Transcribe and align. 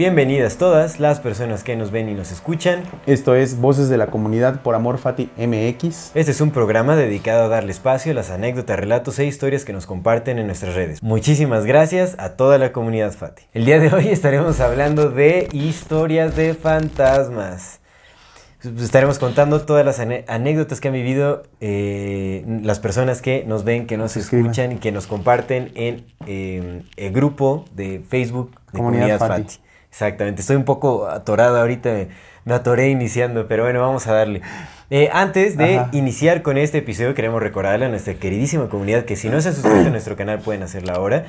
Bienvenidas 0.00 0.56
todas 0.56 0.98
las 0.98 1.20
personas 1.20 1.62
que 1.62 1.76
nos 1.76 1.90
ven 1.90 2.08
y 2.08 2.14
nos 2.14 2.32
escuchan. 2.32 2.84
Esto 3.04 3.34
es 3.34 3.60
Voces 3.60 3.90
de 3.90 3.98
la 3.98 4.06
Comunidad 4.06 4.62
por 4.62 4.74
Amor 4.74 4.96
Fati 4.96 5.28
MX. 5.36 6.12
Este 6.14 6.30
es 6.30 6.40
un 6.40 6.52
programa 6.52 6.96
dedicado 6.96 7.44
a 7.44 7.48
darle 7.48 7.70
espacio 7.70 8.12
a 8.12 8.14
las 8.14 8.30
anécdotas, 8.30 8.80
relatos 8.80 9.18
e 9.18 9.26
historias 9.26 9.66
que 9.66 9.74
nos 9.74 9.84
comparten 9.84 10.38
en 10.38 10.46
nuestras 10.46 10.74
redes. 10.74 11.02
Muchísimas 11.02 11.66
gracias 11.66 12.14
a 12.18 12.30
toda 12.30 12.56
la 12.56 12.72
comunidad 12.72 13.12
Fati. 13.12 13.42
El 13.52 13.66
día 13.66 13.78
de 13.78 13.92
hoy 13.92 14.08
estaremos 14.10 14.58
hablando 14.60 15.10
de 15.10 15.50
historias 15.52 16.34
de 16.34 16.54
fantasmas. 16.54 17.80
Estaremos 18.78 19.18
contando 19.18 19.60
todas 19.66 19.84
las 19.84 20.00
anécdotas 20.00 20.80
que 20.80 20.88
han 20.88 20.94
vivido 20.94 21.42
eh, 21.60 22.42
las 22.62 22.80
personas 22.80 23.20
que 23.20 23.44
nos 23.46 23.64
ven, 23.64 23.86
que 23.86 23.98
nos 23.98 24.16
escuchan 24.16 24.72
y 24.72 24.76
que 24.76 24.92
nos 24.92 25.06
comparten 25.06 25.72
en 25.74 26.06
eh, 26.26 26.84
el 26.96 27.12
grupo 27.12 27.66
de 27.74 28.02
Facebook 28.08 28.52
de 28.72 28.78
Comunidad, 28.78 29.18
Fati. 29.18 29.60
Exactamente, 29.90 30.40
estoy 30.40 30.56
un 30.56 30.64
poco 30.64 31.08
atorado 31.08 31.58
ahorita, 31.58 31.90
me, 32.44 32.54
atoré 32.54 32.90
iniciando, 32.90 33.48
pero 33.48 33.64
bueno, 33.64 33.80
vamos 33.80 34.06
a 34.06 34.14
darle. 34.14 34.40
Eh, 34.88 35.08
antes 35.12 35.56
de 35.56 35.84
iniciar 35.92 36.42
con 36.42 36.58
este 36.58 36.78
episodio, 36.78 37.14
queremos 37.14 37.42
recordarle 37.42 37.86
a 37.86 37.88
nuestra 37.88 38.14
queridísima 38.14 38.68
comunidad 38.68 39.04
que 39.04 39.16
si 39.16 39.28
no 39.28 39.40
se 39.40 39.48
han 39.48 39.54
suscrito 39.54 39.86
a 39.86 39.90
nuestro 39.90 40.16
canal 40.16 40.40
pueden 40.40 40.62
hacerlo 40.62 40.92
ahora. 40.94 41.26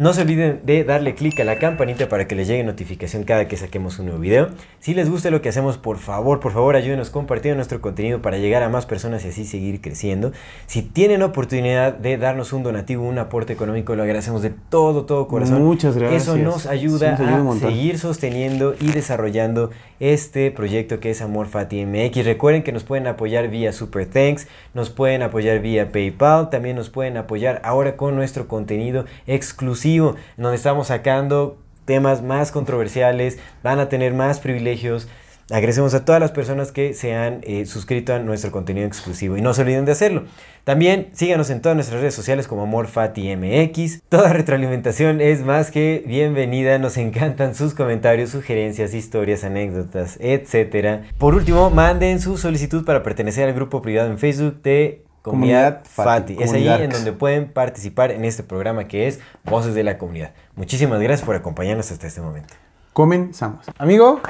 No 0.00 0.14
se 0.14 0.22
olviden 0.22 0.62
de 0.64 0.82
darle 0.82 1.14
clic 1.14 1.38
a 1.40 1.44
la 1.44 1.58
campanita 1.58 2.08
para 2.08 2.26
que 2.26 2.34
les 2.34 2.48
llegue 2.48 2.64
notificación 2.64 3.24
cada 3.24 3.48
que 3.48 3.58
saquemos 3.58 3.98
un 3.98 4.06
nuevo 4.06 4.18
video. 4.18 4.48
Si 4.78 4.94
les 4.94 5.10
gusta 5.10 5.30
lo 5.30 5.42
que 5.42 5.50
hacemos, 5.50 5.76
por 5.76 5.98
favor, 5.98 6.40
por 6.40 6.52
favor, 6.52 6.74
ayúdenos 6.74 7.10
compartiendo 7.10 7.56
nuestro 7.56 7.82
contenido 7.82 8.22
para 8.22 8.38
llegar 8.38 8.62
a 8.62 8.70
más 8.70 8.86
personas 8.86 9.26
y 9.26 9.28
así 9.28 9.44
seguir 9.44 9.82
creciendo. 9.82 10.32
Si 10.64 10.80
tienen 10.80 11.20
oportunidad 11.22 11.92
de 11.92 12.16
darnos 12.16 12.54
un 12.54 12.62
donativo, 12.62 13.06
un 13.06 13.18
aporte 13.18 13.52
económico, 13.52 13.94
lo 13.94 14.02
agradecemos 14.02 14.40
de 14.40 14.48
todo, 14.70 15.04
todo 15.04 15.28
corazón. 15.28 15.62
Muchas 15.62 15.98
gracias. 15.98 16.22
Eso 16.22 16.38
nos 16.38 16.64
ayuda, 16.64 17.16
a 17.16 17.54
seguir 17.58 17.98
sosteniendo 17.98 18.74
y 18.80 18.92
desarrollando 18.92 19.68
este 19.98 20.50
proyecto 20.50 20.98
que 20.98 21.10
es 21.10 21.20
Amor 21.20 21.46
Fati 21.46 21.84
MX. 21.84 22.24
Recuerden 22.24 22.62
que 22.62 22.72
nos 22.72 22.84
pueden 22.84 23.06
apoyar 23.06 23.48
vía 23.50 23.74
Super 23.74 24.06
Thanks, 24.06 24.48
nos 24.72 24.88
pueden 24.88 25.20
apoyar 25.20 25.60
vía 25.60 25.92
PayPal, 25.92 26.48
también 26.48 26.76
nos 26.76 26.88
pueden 26.88 27.18
apoyar 27.18 27.60
ahora 27.64 27.98
con 27.98 28.16
nuestro 28.16 28.48
contenido 28.48 29.04
exclusivo 29.26 29.89
en 29.98 30.42
donde 30.42 30.56
estamos 30.56 30.88
sacando 30.88 31.58
temas 31.84 32.22
más 32.22 32.52
controversiales, 32.52 33.38
van 33.62 33.80
a 33.80 33.88
tener 33.88 34.14
más 34.14 34.38
privilegios. 34.38 35.08
Agradecemos 35.50 35.94
a 35.94 36.04
todas 36.04 36.20
las 36.20 36.30
personas 36.30 36.70
que 36.70 36.94
se 36.94 37.12
han 37.16 37.40
eh, 37.42 37.66
suscrito 37.66 38.14
a 38.14 38.20
nuestro 38.20 38.52
contenido 38.52 38.86
exclusivo 38.86 39.36
y 39.36 39.42
no 39.42 39.52
se 39.52 39.62
olviden 39.62 39.84
de 39.84 39.92
hacerlo. 39.92 40.22
También 40.62 41.08
síganos 41.12 41.50
en 41.50 41.60
todas 41.60 41.74
nuestras 41.74 42.00
redes 42.00 42.14
sociales 42.14 42.46
como 42.46 42.62
AmorFatiMX. 42.62 44.02
Toda 44.08 44.32
retroalimentación 44.32 45.20
es 45.20 45.44
más 45.44 45.72
que 45.72 46.04
bienvenida. 46.06 46.78
Nos 46.78 46.96
encantan 46.96 47.56
sus 47.56 47.74
comentarios, 47.74 48.30
sugerencias, 48.30 48.94
historias, 48.94 49.42
anécdotas, 49.42 50.16
etc. 50.20 51.02
Por 51.18 51.34
último, 51.34 51.70
manden 51.70 52.20
su 52.20 52.38
solicitud 52.38 52.84
para 52.84 53.02
pertenecer 53.02 53.48
al 53.48 53.54
grupo 53.54 53.82
privado 53.82 54.08
en 54.08 54.18
Facebook 54.18 54.62
de 54.62 55.02
Comunidad, 55.22 55.82
Fati. 55.84 56.36
Es 56.40 56.52
ahí 56.52 56.66
en 56.66 56.90
donde 56.90 57.12
pueden 57.12 57.52
participar 57.52 58.10
en 58.10 58.24
este 58.24 58.42
programa 58.42 58.88
que 58.88 59.06
es 59.06 59.20
Voces 59.44 59.74
de 59.74 59.82
la 59.82 59.98
Comunidad. 59.98 60.32
Muchísimas 60.56 60.98
gracias 61.00 61.26
por 61.26 61.36
acompañarnos 61.36 61.90
hasta 61.92 62.06
este 62.06 62.22
momento. 62.22 62.54
Comenzamos. 62.94 63.66
Amigo. 63.78 64.20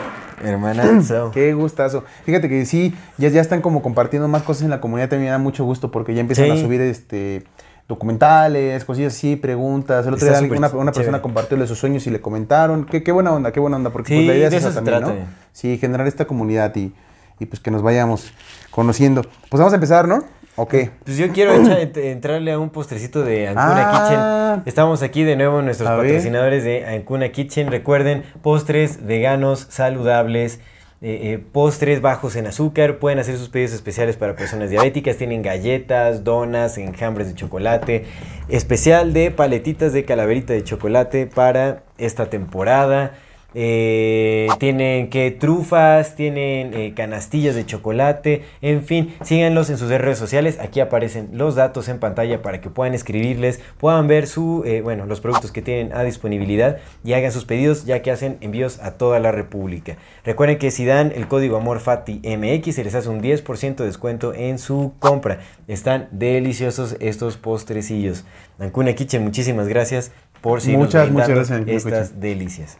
Hermana. 0.44 1.00
Qué 1.32 1.54
gustazo. 1.54 2.04
Fíjate 2.24 2.48
que 2.48 2.66
sí, 2.66 2.94
ya, 3.18 3.28
ya 3.28 3.40
están 3.40 3.62
como 3.62 3.82
compartiendo 3.82 4.28
más 4.28 4.42
cosas 4.42 4.64
en 4.64 4.70
la 4.70 4.80
comunidad. 4.80 5.08
También 5.08 5.26
me 5.26 5.30
da 5.30 5.38
mucho 5.38 5.64
gusto 5.64 5.90
porque 5.90 6.12
ya 6.14 6.20
empiezan 6.20 6.50
a 6.50 6.56
subir 6.56 6.80
este 6.80 7.44
documentales, 7.88 8.84
cosillas 8.84 9.14
así, 9.14 9.36
preguntas. 9.36 10.06
El 10.06 10.14
otro 10.14 10.28
día 10.28 10.56
una, 10.56 10.68
una 10.68 10.92
persona 10.92 11.22
compartió 11.22 11.66
sus 11.66 11.78
sueños 11.78 12.06
y 12.06 12.10
le 12.10 12.20
comentaron. 12.20 12.84
Qué, 12.84 13.02
qué 13.02 13.12
buena 13.12 13.32
onda, 13.32 13.52
qué 13.52 13.60
buena 13.60 13.76
onda. 13.76 13.90
Porque 13.90 14.14
pues, 14.14 14.26
la 14.26 14.34
idea 14.34 14.48
es 14.48 14.54
esa 14.54 14.72
también, 14.72 15.00
¿no? 15.00 15.14
Sí, 15.52 15.78
generar 15.78 16.06
esta 16.06 16.26
comunidad 16.26 16.74
y, 16.76 16.92
y 17.38 17.46
pues 17.46 17.60
que 17.60 17.70
nos 17.70 17.82
vayamos 17.82 18.32
conociendo. 18.70 19.22
Pues 19.22 19.58
vamos 19.58 19.72
a 19.72 19.76
empezar, 19.76 20.06
¿no? 20.06 20.24
Ok. 20.60 20.74
Pues 21.04 21.16
yo 21.16 21.32
quiero 21.32 21.54
entrarle 21.54 22.52
a 22.52 22.58
un 22.58 22.68
postrecito 22.68 23.22
de 23.22 23.48
Ancuna 23.48 23.88
ah. 23.88 24.56
Kitchen. 24.58 24.68
Estamos 24.68 25.02
aquí 25.02 25.22
de 25.22 25.34
nuevo 25.34 25.62
nuestros 25.62 25.88
patrocinadores 25.88 26.64
de 26.64 26.84
Ancuna 26.84 27.30
Kitchen. 27.30 27.70
Recuerden, 27.70 28.24
postres 28.42 29.06
veganos, 29.06 29.66
saludables. 29.70 30.60
Eh, 31.00 31.32
eh, 31.32 31.38
postres 31.38 32.02
bajos 32.02 32.36
en 32.36 32.46
azúcar, 32.46 32.98
pueden 32.98 33.18
hacer 33.18 33.38
sus 33.38 33.48
pedidos 33.48 33.72
especiales 33.72 34.18
para 34.18 34.36
personas 34.36 34.68
diabéticas, 34.68 35.16
tienen 35.16 35.40
galletas, 35.40 36.24
donas, 36.24 36.76
enjambres 36.76 37.26
de 37.28 37.34
chocolate, 37.34 38.04
especial 38.50 39.14
de 39.14 39.30
paletitas 39.30 39.94
de 39.94 40.04
calaverita 40.04 40.52
de 40.52 40.62
chocolate 40.62 41.26
para 41.26 41.84
esta 41.96 42.26
temporada. 42.26 43.14
Eh, 43.54 44.48
tienen 44.58 45.10
que 45.10 45.30
trufas, 45.30 46.14
tienen 46.14 46.72
eh, 46.74 46.92
canastillas 46.94 47.54
de 47.54 47.66
chocolate, 47.66 48.44
en 48.62 48.84
fin, 48.84 49.14
síganlos 49.22 49.70
en 49.70 49.78
sus 49.78 49.88
redes 49.88 50.18
sociales. 50.18 50.58
Aquí 50.60 50.80
aparecen 50.80 51.30
los 51.32 51.54
datos 51.54 51.88
en 51.88 51.98
pantalla 51.98 52.42
para 52.42 52.60
que 52.60 52.70
puedan 52.70 52.94
escribirles, 52.94 53.60
puedan 53.78 54.06
ver 54.06 54.26
su, 54.26 54.62
eh, 54.64 54.82
bueno, 54.82 55.06
los 55.06 55.20
productos 55.20 55.52
que 55.52 55.62
tienen 55.62 55.92
a 55.92 56.02
disponibilidad 56.02 56.78
y 57.04 57.14
hagan 57.14 57.32
sus 57.32 57.44
pedidos 57.44 57.84
ya 57.84 58.02
que 58.02 58.10
hacen 58.10 58.38
envíos 58.40 58.80
a 58.80 58.92
toda 58.92 59.18
la 59.18 59.32
República. 59.32 59.96
Recuerden 60.24 60.58
que 60.58 60.70
si 60.70 60.84
dan 60.84 61.12
el 61.14 61.26
código 61.26 61.56
AMORFATIMX 61.56 62.74
se 62.74 62.84
les 62.84 62.94
hace 62.94 63.08
un 63.08 63.20
10% 63.20 63.76
de 63.76 63.86
descuento 63.86 64.34
en 64.34 64.58
su 64.58 64.92
compra. 64.98 65.40
Están 65.66 66.08
deliciosos 66.12 66.96
estos 67.00 67.36
postrecillos. 67.36 68.24
Ancuna 68.58 68.94
Kitchen, 68.94 69.24
muchísimas 69.24 69.68
gracias 69.68 70.12
por 70.40 70.60
si 70.60 70.76
muchas, 70.76 71.10
muchas 71.10 71.28
gracias, 71.28 71.62
estas 71.66 72.20
delicias. 72.20 72.78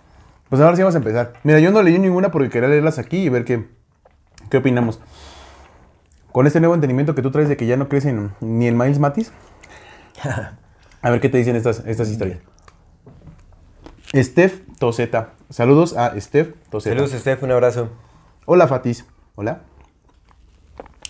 Pues 0.50 0.60
ahora 0.60 0.76
sí 0.76 0.82
vamos 0.82 0.96
a 0.96 0.98
empezar. 0.98 1.32
Mira, 1.44 1.60
yo 1.60 1.70
no 1.70 1.80
leí 1.80 1.98
ninguna 1.98 2.32
porque 2.32 2.50
quería 2.50 2.68
leerlas 2.68 2.98
aquí 2.98 3.18
y 3.18 3.28
ver 3.28 3.44
qué, 3.44 3.68
qué 4.50 4.56
opinamos. 4.56 5.00
Con 6.32 6.48
este 6.48 6.58
nuevo 6.58 6.74
entendimiento 6.74 7.14
que 7.14 7.22
tú 7.22 7.30
traes 7.30 7.48
de 7.48 7.56
que 7.56 7.66
ya 7.66 7.76
no 7.76 7.88
crecen 7.88 8.32
ni 8.40 8.66
el 8.66 8.74
Miles 8.74 8.98
Matis. 8.98 9.32
A 11.02 11.10
ver 11.10 11.20
qué 11.20 11.28
te 11.28 11.38
dicen 11.38 11.54
estas, 11.54 11.84
estas 11.86 12.10
historias. 12.10 12.40
Steph 14.12 14.62
Toseta. 14.78 15.34
Saludos 15.50 15.96
a 15.96 16.20
Steph 16.20 16.54
Toseta. 16.68 16.96
Saludos, 16.96 17.18
Steph, 17.18 17.42
un 17.44 17.52
abrazo. 17.52 17.90
Hola, 18.44 18.66
Fatis. 18.66 19.06
Hola. 19.36 19.62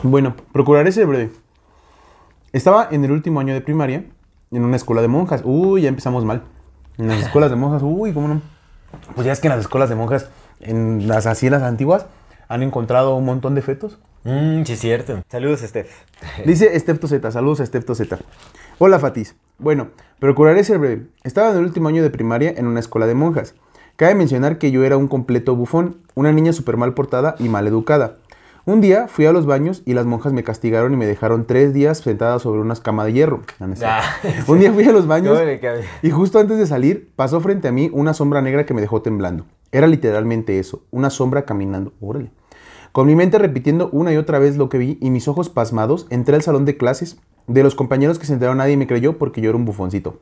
Bueno, 0.03 0.37
procuraré 0.53 0.93
ser 0.93 1.06
breve. 1.06 1.33
Estaba 2.53 2.89
en 2.91 3.05
el 3.05 3.11
último 3.11 3.41
año 3.41 3.55
de 3.55 3.62
primaria 3.62 4.05
en 4.50 4.65
una 4.65 4.77
escuela 4.77 5.00
de 5.00 5.09
monjas. 5.09 5.41
Uy, 5.45 5.83
ya 5.83 5.89
empezamos 5.89 6.25
mal. 6.27 6.43
En 6.99 7.09
las 7.09 7.21
escuelas 7.23 7.50
de 7.50 7.56
monjas, 7.56 7.83
uy, 7.83 8.12
cómo 8.12 8.29
no. 8.29 8.59
Pues 9.15 9.27
ya 9.27 9.33
es 9.33 9.41
que 9.41 9.49
en 9.49 9.53
las 9.53 9.61
escuelas 9.61 9.89
de 9.89 9.97
monjas, 9.97 10.28
en 10.61 11.09
las 11.09 11.27
asilas 11.27 11.62
antiguas, 11.62 12.06
han 12.49 12.62
encontrado 12.62 13.15
un 13.17 13.25
montón 13.25 13.55
de 13.55 13.62
fetos. 13.62 13.99
Mmm, 14.25 14.65
sí, 14.65 14.73
es 14.75 14.81
cierto. 14.81 15.23
Saludos, 15.28 15.61
Steph. 15.61 15.91
Dice 16.45 16.78
Steph 16.78 17.00
Toseta. 17.00 17.31
Saludos 17.31 17.59
Steph 17.59 17.85
Toseta. 17.85 18.19
Hola, 18.79 18.99
Fatis. 18.99 19.35
Bueno, 19.59 19.88
procuraré 20.19 20.64
ser 20.64 20.79
breve. 20.79 21.06
Estaba 21.23 21.50
en 21.50 21.59
el 21.59 21.64
último 21.64 21.88
año 21.88 22.03
de 22.03 22.11
primaria 22.11 22.53
en 22.56 22.67
una 22.67 22.81
escuela 22.81 23.06
de 23.06 23.14
monjas. 23.14 23.55
Cabe 23.97 24.14
mencionar 24.14 24.59
que 24.59 24.70
yo 24.70 24.85
era 24.85 24.97
un 24.97 25.09
completo 25.09 25.55
bufón, 25.55 25.99
una 26.14 26.32
niña 26.32 26.53
súper 26.53 26.76
mal 26.76 26.94
portada 26.94 27.35
y 27.38 27.49
mal 27.49 27.67
educada. 27.67 28.17
Un 28.67 28.83
día 28.83 29.09
fui 29.09 29.25
a 29.25 29.33
los 29.33 29.47
baños 29.47 29.83
y 29.87 29.95
las 29.95 30.05
monjas 30.05 30.35
me 30.35 30.45
castigaron 30.45 30.93
y 30.93 30.97
me 30.97 31.07
dejaron 31.07 31.47
tres 31.47 31.73
días 31.73 31.99
sentada 31.99 32.39
sobre 32.39 32.61
una 32.61 32.75
cama 32.77 33.07
de 33.07 33.15
hierro. 33.15 33.41
Ah, 33.83 34.03
un 34.49 34.61
día 34.61 34.71
fui 34.73 34.85
a 34.85 34.93
los 34.93 35.07
baños 35.07 35.41
y 36.03 36.11
justo 36.11 36.39
antes 36.39 36.59
de 36.59 36.67
salir 36.67 37.11
pasó 37.17 37.41
frente 37.41 37.69
a 37.69 37.73
mí 37.73 37.91
una 37.93 38.12
sombra 38.12 38.43
negra 38.43 38.67
que 38.67 38.75
me 38.75 38.83
dejó 38.83 39.01
temblando. 39.01 39.47
Era 39.73 39.87
literalmente 39.87 40.59
eso, 40.59 40.85
una 40.91 41.09
sombra 41.09 41.47
caminando. 41.47 41.95
Órale. 42.01 42.33
Con 42.93 43.07
mi 43.07 43.15
mente 43.15 43.39
repitiendo 43.39 43.89
una 43.93 44.12
y 44.12 44.19
otra 44.19 44.39
vez 44.39 44.57
lo 44.57 44.69
que 44.69 44.79
vi 44.79 44.99
y 45.01 45.11
mis 45.11 45.29
ojos 45.29 45.49
pasmados, 45.49 46.07
entré 46.11 46.35
al 46.35 46.43
salón 46.43 46.65
de 46.65 46.77
clases. 46.77 47.19
De 47.47 47.62
los 47.62 47.75
compañeros 47.75 48.19
que 48.19 48.27
se 48.27 48.35
enteraron 48.35 48.59
nadie 48.59 48.77
me 48.77 48.87
creyó 48.87 49.17
porque 49.17 49.41
yo 49.41 49.49
era 49.49 49.57
un 49.57 49.65
bufoncito. 49.65 50.21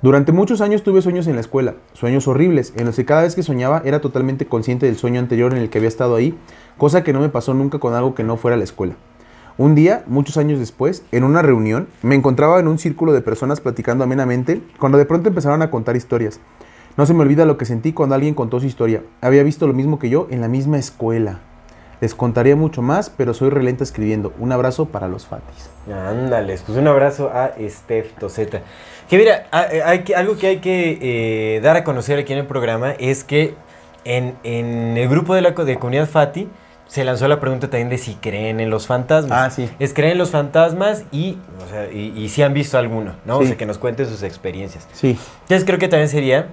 Durante 0.00 0.30
muchos 0.30 0.60
años 0.60 0.84
tuve 0.84 1.02
sueños 1.02 1.26
en 1.26 1.34
la 1.34 1.40
escuela, 1.40 1.74
sueños 1.92 2.28
horribles, 2.28 2.72
en 2.76 2.86
los 2.86 2.94
que 2.94 3.04
cada 3.04 3.22
vez 3.22 3.34
que 3.34 3.42
soñaba 3.42 3.82
era 3.84 4.00
totalmente 4.00 4.46
consciente 4.46 4.86
del 4.86 4.96
sueño 4.96 5.18
anterior 5.18 5.52
en 5.52 5.58
el 5.58 5.70
que 5.70 5.78
había 5.78 5.88
estado 5.88 6.14
ahí, 6.14 6.38
cosa 6.76 7.02
que 7.02 7.12
no 7.12 7.18
me 7.18 7.30
pasó 7.30 7.52
nunca 7.52 7.80
con 7.80 7.94
algo 7.94 8.14
que 8.14 8.22
no 8.22 8.36
fuera 8.36 8.56
la 8.56 8.62
escuela. 8.62 8.94
Un 9.56 9.74
día, 9.74 10.04
muchos 10.06 10.36
años 10.36 10.60
después, 10.60 11.02
en 11.10 11.24
una 11.24 11.42
reunión, 11.42 11.88
me 12.02 12.14
encontraba 12.14 12.60
en 12.60 12.68
un 12.68 12.78
círculo 12.78 13.12
de 13.12 13.22
personas 13.22 13.60
platicando 13.60 14.04
amenamente, 14.04 14.62
cuando 14.78 14.98
de 14.98 15.04
pronto 15.04 15.30
empezaron 15.30 15.62
a 15.62 15.70
contar 15.72 15.96
historias. 15.96 16.38
No 16.96 17.04
se 17.04 17.12
me 17.12 17.22
olvida 17.22 17.44
lo 17.44 17.58
que 17.58 17.64
sentí 17.64 17.92
cuando 17.92 18.14
alguien 18.14 18.34
contó 18.34 18.60
su 18.60 18.66
historia. 18.66 19.02
Había 19.20 19.42
visto 19.42 19.66
lo 19.66 19.72
mismo 19.72 19.98
que 19.98 20.10
yo 20.10 20.28
en 20.30 20.40
la 20.40 20.46
misma 20.46 20.78
escuela. 20.78 21.40
Les 22.00 22.14
contaría 22.14 22.54
mucho 22.54 22.80
más, 22.80 23.10
pero 23.10 23.34
soy 23.34 23.50
relenta 23.50 23.82
escribiendo. 23.82 24.32
Un 24.38 24.52
abrazo 24.52 24.86
para 24.86 25.08
los 25.08 25.26
Fatis. 25.26 25.68
Ándales, 25.92 26.62
pues 26.64 26.78
un 26.78 26.86
abrazo 26.86 27.30
a 27.34 27.52
Steph 27.68 28.12
Toseta. 28.18 28.60
Que 29.08 29.18
mira, 29.18 29.46
hay 29.50 30.00
que, 30.04 30.14
algo 30.14 30.36
que 30.36 30.46
hay 30.46 30.58
que 30.58 30.98
eh, 31.56 31.60
dar 31.60 31.76
a 31.76 31.82
conocer 31.82 32.18
aquí 32.18 32.32
en 32.32 32.40
el 32.40 32.46
programa 32.46 32.92
es 32.92 33.24
que 33.24 33.54
en, 34.04 34.36
en 34.44 34.96
el 34.96 35.08
grupo 35.08 35.34
de 35.34 35.40
la 35.40 35.50
de 35.50 35.76
comunidad 35.76 36.08
Fati 36.08 36.48
se 36.86 37.04
lanzó 37.04 37.26
la 37.28 37.40
pregunta 37.40 37.68
también 37.68 37.90
de 37.90 37.98
si 37.98 38.14
creen 38.14 38.60
en 38.60 38.70
los 38.70 38.86
fantasmas. 38.86 39.46
Ah, 39.46 39.50
sí. 39.50 39.68
Es 39.78 39.92
creen 39.92 40.12
en 40.12 40.18
los 40.18 40.30
fantasmas 40.30 41.04
y, 41.10 41.36
o 41.64 41.68
sea, 41.68 41.90
y, 41.92 42.12
y 42.16 42.28
si 42.28 42.42
han 42.42 42.54
visto 42.54 42.78
alguno, 42.78 43.14
¿no? 43.24 43.38
Sí. 43.38 43.44
O 43.44 43.46
sea, 43.48 43.56
que 43.56 43.66
nos 43.66 43.78
cuenten 43.78 44.06
sus 44.06 44.22
experiencias. 44.22 44.88
Sí. 44.92 45.18
Entonces 45.42 45.64
creo 45.64 45.78
que 45.78 45.88
también 45.88 46.08
sería 46.08 46.48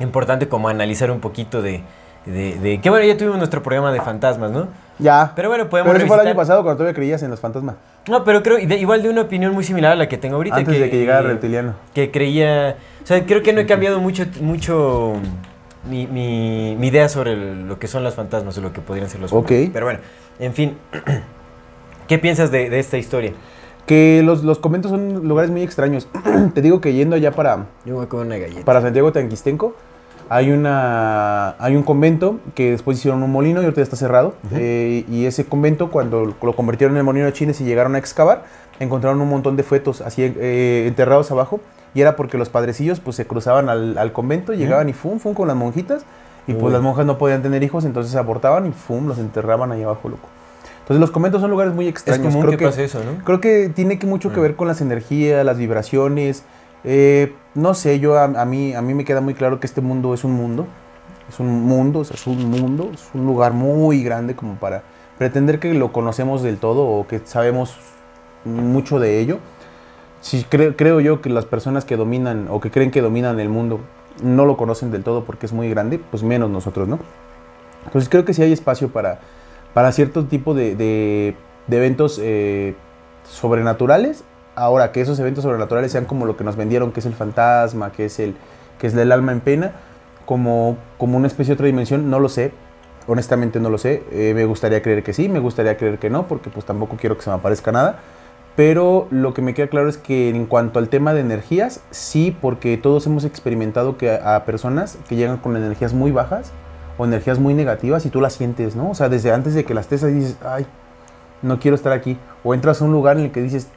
importante 0.00 0.48
como 0.48 0.68
analizar 0.68 1.10
un 1.10 1.20
poquito 1.20 1.62
de, 1.62 1.82
de, 2.26 2.56
de- 2.58 2.80
que 2.80 2.90
bueno, 2.90 3.06
ya 3.06 3.16
tuvimos 3.16 3.38
nuestro 3.38 3.62
programa 3.62 3.92
de 3.92 4.00
fantasmas, 4.00 4.50
¿no? 4.50 4.68
Ya. 4.98 5.32
Pero 5.36 5.48
bueno, 5.48 5.68
podemos 5.68 5.92
Pero 5.92 5.98
eso 5.98 6.06
fue 6.08 6.16
el 6.16 6.20
año 6.20 6.30
revisitar- 6.30 6.36
pasado 6.36 6.62
cuando 6.62 6.78
todavía 6.78 6.94
creías 6.94 7.22
en 7.22 7.30
los 7.30 7.38
fantasmas. 7.40 7.76
No, 8.08 8.24
pero 8.24 8.42
creo 8.42 8.56
de- 8.56 8.76
igual 8.78 9.02
de 9.02 9.08
una 9.10 9.22
opinión 9.22 9.52
muy 9.52 9.62
similar 9.64 9.92
a 9.92 9.96
la 9.96 10.08
que 10.08 10.16
tengo 10.18 10.36
ahorita. 10.36 10.56
Antes 10.56 10.78
de 10.80 10.90
que 10.90 10.98
llegara 10.98 11.20
el 11.20 11.26
reptiliano. 11.26 11.74
Que 11.94 12.10
creía, 12.10 12.76
o 13.02 13.06
sea, 13.06 13.24
creo 13.24 13.42
que 13.42 13.52
no 13.52 13.60
he 13.60 13.66
cambiado 13.66 14.00
mucho, 14.00 14.24
mucho 14.40 15.14
mi, 15.88 16.06
mi- 16.06 16.76
mi 16.78 16.88
idea 16.88 17.08
sobre 17.08 17.32
el- 17.32 17.68
lo 17.68 17.78
que 17.78 17.86
son 17.88 18.02
los 18.04 18.14
fantasmas 18.14 18.56
o 18.58 18.60
lo 18.60 18.72
que 18.72 18.80
podrían 18.80 19.08
ser 19.10 19.20
los 19.20 19.32
Ok. 19.32 19.48
fantasmas. 19.48 19.70
Pero 19.74 19.86
bueno, 19.86 20.00
en 20.40 20.52
fin, 20.54 20.76
¿qué 22.08 22.18
piensas 22.18 22.50
de, 22.50 22.70
de 22.70 22.78
esta 22.78 22.96
historia? 22.98 23.32
Que 23.86 24.22
los, 24.24 24.42
los 24.42 24.58
conventos 24.58 24.90
son 24.90 25.28
lugares 25.28 25.50
muy 25.50 25.62
extraños. 25.62 26.08
Te 26.54 26.62
digo 26.62 26.80
que 26.80 26.92
yendo 26.92 27.16
allá 27.16 27.32
para, 27.32 27.66
Yo 27.84 27.94
voy 27.96 28.04
a 28.06 28.08
comer 28.08 28.26
una 28.26 28.38
galleta. 28.38 28.64
para 28.64 28.80
Santiago 28.80 29.12
Tanquistenco, 29.12 29.76
hay, 30.28 30.50
una, 30.50 31.50
hay 31.58 31.76
un 31.76 31.82
convento 31.82 32.38
que 32.54 32.72
después 32.72 32.98
hicieron 32.98 33.22
un 33.22 33.30
molino 33.30 33.60
y 33.60 33.64
ahorita 33.64 33.80
ya 33.80 33.84
está 33.84 33.96
cerrado. 33.96 34.34
Eh, 34.52 35.04
y 35.08 35.26
ese 35.26 35.46
convento, 35.46 35.90
cuando 35.90 36.34
lo 36.40 36.56
convirtieron 36.56 36.96
en 36.96 36.98
el 36.98 37.04
molino 37.04 37.26
de 37.26 37.32
chines 37.32 37.60
y 37.60 37.64
llegaron 37.64 37.94
a 37.94 37.98
excavar, 37.98 38.44
encontraron 38.80 39.20
un 39.20 39.28
montón 39.28 39.56
de 39.56 39.62
fetos 39.62 40.00
así 40.00 40.22
eh, 40.22 40.84
enterrados 40.86 41.30
abajo. 41.30 41.60
Y 41.94 42.02
era 42.02 42.14
porque 42.16 42.36
los 42.36 42.48
padrecillos 42.48 43.00
pues 43.00 43.16
se 43.16 43.26
cruzaban 43.26 43.68
al, 43.68 43.96
al 43.96 44.12
convento, 44.12 44.52
llegaban 44.52 44.88
y 44.88 44.92
fum, 44.92 45.18
fum 45.18 45.34
con 45.34 45.48
las 45.48 45.56
monjitas. 45.56 46.04
Y 46.46 46.52
pues 46.52 46.66
Uy. 46.66 46.72
las 46.72 46.82
monjas 46.82 47.06
no 47.06 47.18
podían 47.18 47.42
tener 47.42 47.62
hijos, 47.62 47.84
entonces 47.84 48.14
abortaban 48.14 48.66
y 48.66 48.72
fum, 48.72 49.08
los 49.08 49.18
enterraban 49.18 49.72
ahí 49.72 49.82
abajo, 49.82 50.08
loco. 50.08 50.28
Entonces 50.80 51.00
los 51.00 51.10
conventos 51.10 51.40
son 51.40 51.50
lugares 51.50 51.74
muy 51.74 51.86
es 51.86 51.90
extraños. 51.90 52.28
común 52.28 52.46
Creo 52.46 52.58
que, 52.58 52.64
pase 52.66 52.84
eso, 52.84 53.00
¿no? 53.02 53.24
Creo 53.24 53.40
que 53.40 53.70
tiene 53.74 53.98
que 53.98 54.06
mucho 54.06 54.32
que 54.32 54.38
ver 54.38 54.54
con 54.54 54.68
las 54.68 54.80
energías, 54.80 55.44
las 55.44 55.58
vibraciones. 55.58 56.44
Eh, 56.84 57.34
no 57.56 57.74
sé, 57.74 57.98
yo 58.00 58.18
a, 58.18 58.28
mí, 58.44 58.74
a 58.74 58.82
mí 58.82 58.94
me 58.94 59.04
queda 59.04 59.20
muy 59.20 59.34
claro 59.34 59.60
que 59.60 59.66
este 59.66 59.80
mundo 59.80 60.14
es 60.14 60.24
un 60.24 60.32
mundo. 60.32 60.66
Es 61.28 61.40
un 61.40 61.64
mundo, 61.64 62.02
es 62.02 62.26
un 62.28 62.50
mundo, 62.50 62.90
es 62.94 63.08
un 63.12 63.26
lugar 63.26 63.52
muy 63.52 64.02
grande 64.04 64.36
como 64.36 64.54
para 64.56 64.84
pretender 65.18 65.58
que 65.58 65.74
lo 65.74 65.92
conocemos 65.92 66.42
del 66.42 66.58
todo 66.58 66.86
o 66.86 67.06
que 67.08 67.20
sabemos 67.24 67.76
mucho 68.44 69.00
de 69.00 69.18
ello. 69.20 69.38
Sí, 70.20 70.46
creo, 70.48 70.76
creo 70.76 71.00
yo 71.00 71.20
que 71.22 71.30
las 71.30 71.44
personas 71.44 71.84
que 71.84 71.96
dominan 71.96 72.48
o 72.50 72.60
que 72.60 72.70
creen 72.70 72.90
que 72.92 73.02
dominan 73.02 73.40
el 73.40 73.48
mundo 73.48 73.80
no 74.22 74.44
lo 74.44 74.56
conocen 74.56 74.90
del 74.92 75.02
todo 75.04 75.24
porque 75.24 75.46
es 75.46 75.52
muy 75.52 75.68
grande, 75.70 75.98
pues 75.98 76.22
menos 76.22 76.50
nosotros, 76.50 76.88
¿no? 76.88 76.98
Entonces 77.86 78.08
creo 78.08 78.24
que 78.24 78.34
sí 78.34 78.42
hay 78.42 78.52
espacio 78.52 78.88
para, 78.88 79.20
para 79.74 79.92
cierto 79.92 80.24
tipo 80.26 80.54
de, 80.54 80.76
de- 80.76 81.36
de 81.66 81.76
eventos 81.76 82.20
eh, 82.22 82.74
sobrenaturales. 83.28 84.24
Ahora, 84.56 84.90
que 84.90 85.02
esos 85.02 85.18
eventos 85.18 85.44
sobrenaturales 85.44 85.92
sean 85.92 86.06
como 86.06 86.24
lo 86.24 86.36
que 86.36 86.42
nos 86.42 86.56
vendieron, 86.56 86.90
que 86.90 87.00
es 87.00 87.06
el 87.06 87.12
fantasma, 87.12 87.92
que 87.92 88.06
es 88.06 88.18
el, 88.18 88.34
que 88.78 88.86
es 88.86 88.94
el 88.94 89.12
alma 89.12 89.32
en 89.32 89.40
pena, 89.40 89.72
como, 90.24 90.78
como 90.96 91.18
una 91.18 91.26
especie 91.26 91.52
de 91.52 91.54
otra 91.54 91.66
dimensión, 91.66 92.10
no 92.10 92.18
lo 92.18 92.30
sé. 92.30 92.52
Honestamente 93.06 93.60
no 93.60 93.70
lo 93.70 93.78
sé. 93.78 94.02
Eh, 94.10 94.32
me 94.34 94.46
gustaría 94.46 94.82
creer 94.82 95.02
que 95.02 95.12
sí, 95.12 95.28
me 95.28 95.38
gustaría 95.38 95.76
creer 95.76 95.98
que 95.98 96.10
no, 96.10 96.26
porque 96.26 96.50
pues 96.50 96.64
tampoco 96.64 96.96
quiero 96.98 97.16
que 97.16 97.22
se 97.22 97.30
me 97.30 97.36
aparezca 97.36 97.70
nada. 97.70 98.00
Pero 98.56 99.06
lo 99.10 99.34
que 99.34 99.42
me 99.42 99.52
queda 99.52 99.66
claro 99.66 99.90
es 99.90 99.98
que 99.98 100.30
en 100.30 100.46
cuanto 100.46 100.78
al 100.78 100.88
tema 100.88 101.12
de 101.12 101.20
energías, 101.20 101.82
sí, 101.90 102.34
porque 102.40 102.78
todos 102.78 103.06
hemos 103.06 103.24
experimentado 103.24 103.98
que 103.98 104.10
a, 104.10 104.42
personas 104.46 104.98
que 105.06 105.16
llegan 105.16 105.36
con 105.36 105.56
energías 105.56 105.92
muy 105.92 106.10
bajas 106.10 106.52
o 106.96 107.04
energías 107.04 107.38
muy 107.38 107.52
negativas 107.52 108.06
y 108.06 108.08
tú 108.08 108.22
las 108.22 108.32
sientes, 108.32 108.74
¿no? 108.74 108.90
O 108.90 108.94
sea, 108.94 109.10
desde 109.10 109.30
antes 109.30 109.52
de 109.52 109.66
que 109.66 109.74
las 109.74 109.88
tesas 109.88 110.14
dices, 110.14 110.38
ay, 110.42 110.66
no 111.42 111.60
quiero 111.60 111.74
estar 111.74 111.92
aquí. 111.92 112.16
O 112.42 112.54
entras 112.54 112.80
a 112.80 112.86
un 112.86 112.92
lugar 112.92 113.18
en 113.18 113.24
el 113.24 113.30
que 113.30 113.42
dices, 113.42 113.68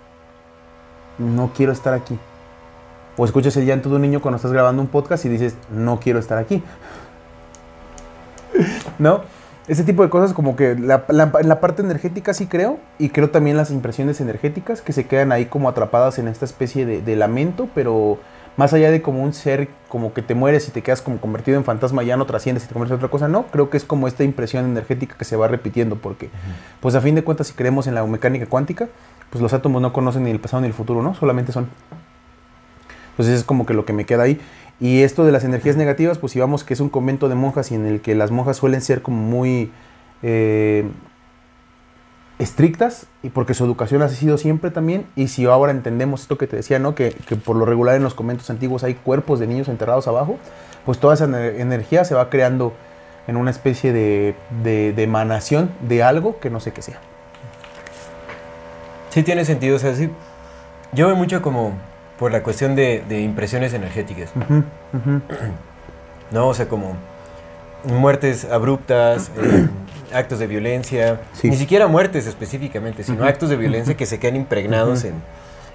no 1.19 1.51
quiero 1.55 1.71
estar 1.71 1.93
aquí. 1.93 2.17
O 3.17 3.25
escuchas 3.25 3.55
el 3.57 3.65
llanto 3.65 3.89
de 3.89 3.95
un 3.97 4.01
niño 4.01 4.21
cuando 4.21 4.37
estás 4.37 4.51
grabando 4.51 4.81
un 4.81 4.87
podcast 4.87 5.25
y 5.25 5.29
dices, 5.29 5.55
no 5.69 5.99
quiero 5.99 6.19
estar 6.19 6.37
aquí. 6.37 6.63
¿No? 8.99 9.21
Ese 9.67 9.83
tipo 9.83 10.01
de 10.03 10.09
cosas 10.09 10.33
como 10.33 10.55
que 10.55 10.75
la, 10.75 11.05
la- 11.09 11.31
en 11.39 11.47
la 11.47 11.59
parte 11.59 11.83
energética 11.83 12.33
sí 12.33 12.47
creo, 12.47 12.79
y 12.97 13.09
creo 13.09 13.29
también 13.29 13.55
las 13.55 13.69
impresiones 13.69 14.19
energéticas 14.19 14.81
que 14.81 14.93
se 14.93 15.05
quedan 15.05 15.31
ahí 15.31 15.45
como 15.45 15.69
atrapadas 15.69 16.17
en 16.17 16.27
esta 16.27 16.45
especie 16.45 16.85
de, 16.87 17.01
de 17.01 17.15
lamento, 17.15 17.69
pero 17.75 18.17
más 18.57 18.73
allá 18.73 18.89
de 18.89 19.01
como 19.03 19.21
un 19.23 19.33
ser 19.33 19.69
como 19.87 20.11
que 20.13 20.21
te 20.23 20.33
mueres 20.33 20.67
y 20.67 20.71
te 20.71 20.81
quedas 20.81 21.01
como 21.03 21.19
convertido 21.19 21.57
en 21.57 21.63
fantasma, 21.65 22.01
ya 22.03 22.17
no 22.17 22.25
trasciendes 22.25 22.63
y 22.63 22.67
te 22.67 22.73
conviertes 22.73 22.93
en 22.93 22.97
otra 22.97 23.09
cosa, 23.11 23.27
no, 23.27 23.43
creo 23.47 23.69
que 23.69 23.77
es 23.77 23.85
como 23.85 24.07
esta 24.07 24.23
impresión 24.23 24.65
energética 24.65 25.15
que 25.17 25.23
se 25.23 25.35
va 25.35 25.47
repitiendo, 25.47 25.97
porque 25.97 26.29
pues 26.79 26.95
a 26.95 27.01
fin 27.01 27.13
de 27.13 27.23
cuentas 27.23 27.47
si 27.47 27.53
creemos 27.53 27.85
en 27.85 27.93
la 27.95 28.03
mecánica 28.05 28.47
cuántica, 28.47 28.87
pues 29.29 29.41
los 29.41 29.53
átomos 29.53 29.81
no 29.81 29.93
conocen 29.93 30.23
ni 30.23 30.31
el 30.31 30.39
pasado 30.39 30.61
ni 30.61 30.67
el 30.67 30.73
futuro, 30.73 31.01
¿no? 31.01 31.13
Solamente 31.15 31.51
son. 31.51 31.67
Entonces 33.11 33.39
es 33.39 33.43
como 33.43 33.65
que 33.65 33.73
lo 33.73 33.85
que 33.85 33.93
me 33.93 34.05
queda 34.05 34.23
ahí. 34.23 34.39
Y 34.79 35.01
esto 35.01 35.25
de 35.25 35.31
las 35.33 35.43
energías 35.43 35.75
negativas, 35.75 36.17
pues 36.17 36.31
si 36.31 36.39
vamos 36.39 36.63
que 36.63 36.73
es 36.73 36.79
un 36.79 36.89
convento 36.89 37.27
de 37.27 37.35
monjas 37.35 37.71
y 37.71 37.75
en 37.75 37.85
el 37.85 37.99
que 37.99 38.15
las 38.15 38.31
monjas 38.31 38.55
suelen 38.55 38.81
ser 38.81 39.01
como 39.01 39.17
muy 39.17 39.71
eh, 40.23 40.89
estrictas, 42.39 43.07
y 43.21 43.29
porque 43.29 43.53
su 43.53 43.65
educación 43.65 44.01
ha 44.01 44.07
sido 44.07 44.37
siempre 44.37 44.71
también, 44.71 45.05
y 45.17 45.27
si 45.27 45.45
ahora 45.45 45.73
entendemos 45.73 46.21
esto 46.21 46.37
que 46.37 46.47
te 46.47 46.55
decía, 46.55 46.79
¿no? 46.79 46.95
Que, 46.95 47.13
por 47.43 47.57
lo 47.57 47.65
regular 47.65 47.97
en 47.97 48.03
los 48.03 48.13
conventos 48.13 48.49
antiguos 48.49 48.85
hay 48.85 48.93
cuerpos 48.93 49.41
de 49.41 49.47
niños 49.47 49.67
enterrados 49.67 50.07
abajo, 50.07 50.37
pues 50.85 50.97
toda 50.97 51.13
esa 51.13 51.27
ener- 51.27 51.59
energía 51.59 52.05
se 52.05 52.15
va 52.15 52.29
creando 52.29 52.73
en 53.27 53.35
una 53.35 53.51
especie 53.51 53.91
de, 53.91 54.33
de 54.63 55.03
emanación 55.03 55.71
de 55.81 56.03
algo 56.03 56.39
que 56.39 56.49
no 56.49 56.61
sé 56.61 56.71
qué 56.71 56.81
sea. 56.81 57.01
Sí 59.09 59.23
tiene 59.23 59.45
sentido, 59.45 59.75
o 59.75 59.79
sea, 59.79 59.95
sí. 59.95 60.09
Yo 60.93 61.07
veo 61.07 61.15
mucho 61.15 61.41
como 61.41 61.73
por 62.17 62.31
la 62.31 62.43
cuestión 62.43 62.75
de, 62.75 63.03
de 63.07 63.21
impresiones 63.21 63.73
energéticas. 63.73 64.31
¿no? 66.31 66.47
O 66.47 66.53
sea, 66.53 66.67
como 66.67 66.95
muertes 67.85 68.45
abruptas, 68.45 69.31
eh, 69.37 69.67
actos 70.13 70.39
de 70.39 70.47
violencia, 70.47 71.21
Sí. 71.33 71.49
ni 71.49 71.57
siquiera 71.57 71.87
muertes 71.87 72.27
específicamente, 72.27 73.03
sino 73.03 73.23
actos 73.25 73.49
de 73.49 73.55
violencia 73.55 73.95
que 73.95 74.05
se 74.05 74.19
quedan 74.19 74.35
impregnados 74.35 75.03
en... 75.03 75.13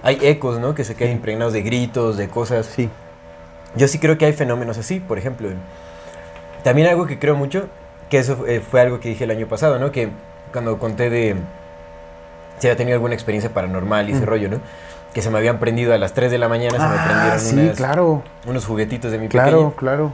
Hay 0.02 0.18
ecos, 0.22 0.60
¿no? 0.60 0.74
Que 0.74 0.84
se 0.84 0.94
quedan 0.94 1.12
Sí. 1.12 1.16
impregnados 1.16 1.52
de 1.54 1.62
gritos, 1.62 2.16
de 2.18 2.28
cosas. 2.28 2.66
Sí. 2.66 2.90
Yo 3.74 3.88
sí 3.88 3.98
creo 3.98 4.18
que 4.18 4.26
hay 4.26 4.32
fenómenos 4.34 4.76
así, 4.78 5.00
por 5.00 5.18
ejemplo. 5.18 5.48
También 6.62 6.88
algo 6.88 7.06
que 7.06 7.18
creo 7.18 7.36
mucho, 7.36 7.68
que 8.10 8.18
eso 8.18 8.44
eh, 8.46 8.60
fue 8.60 8.80
algo 8.82 9.00
que 9.00 9.08
dije 9.08 9.24
el 9.24 9.30
año 9.30 9.46
pasado, 9.46 9.78
¿no? 9.78 9.90
Que 9.92 10.10
cuando 10.52 10.78
conté 10.78 11.08
de 11.10 11.36
si 12.58 12.66
había 12.68 12.76
tenido 12.76 12.94
alguna 12.96 13.14
experiencia 13.14 13.52
paranormal 13.52 14.08
y 14.08 14.12
ese 14.12 14.22
Mm. 14.22 14.26
rollo, 14.26 14.48
¿no? 14.50 14.60
Que 15.12 15.22
se 15.22 15.30
me 15.30 15.38
habían 15.38 15.58
prendido 15.60 15.94
a 15.94 15.98
las 15.98 16.12
3 16.12 16.30
de 16.30 16.38
la 16.38 16.48
mañana, 16.48 16.72
se 16.72 16.78
me 16.78 16.96
Ah, 16.98 17.04
prendieron 17.04 17.40
sí, 17.40 17.54
unas- 17.56 17.76
claro, 17.76 18.22
unos 18.46 18.64
juguetitos 18.66 19.12
de 19.12 19.18
mi 19.18 19.28
claro, 19.28 19.74
claro. 19.76 20.12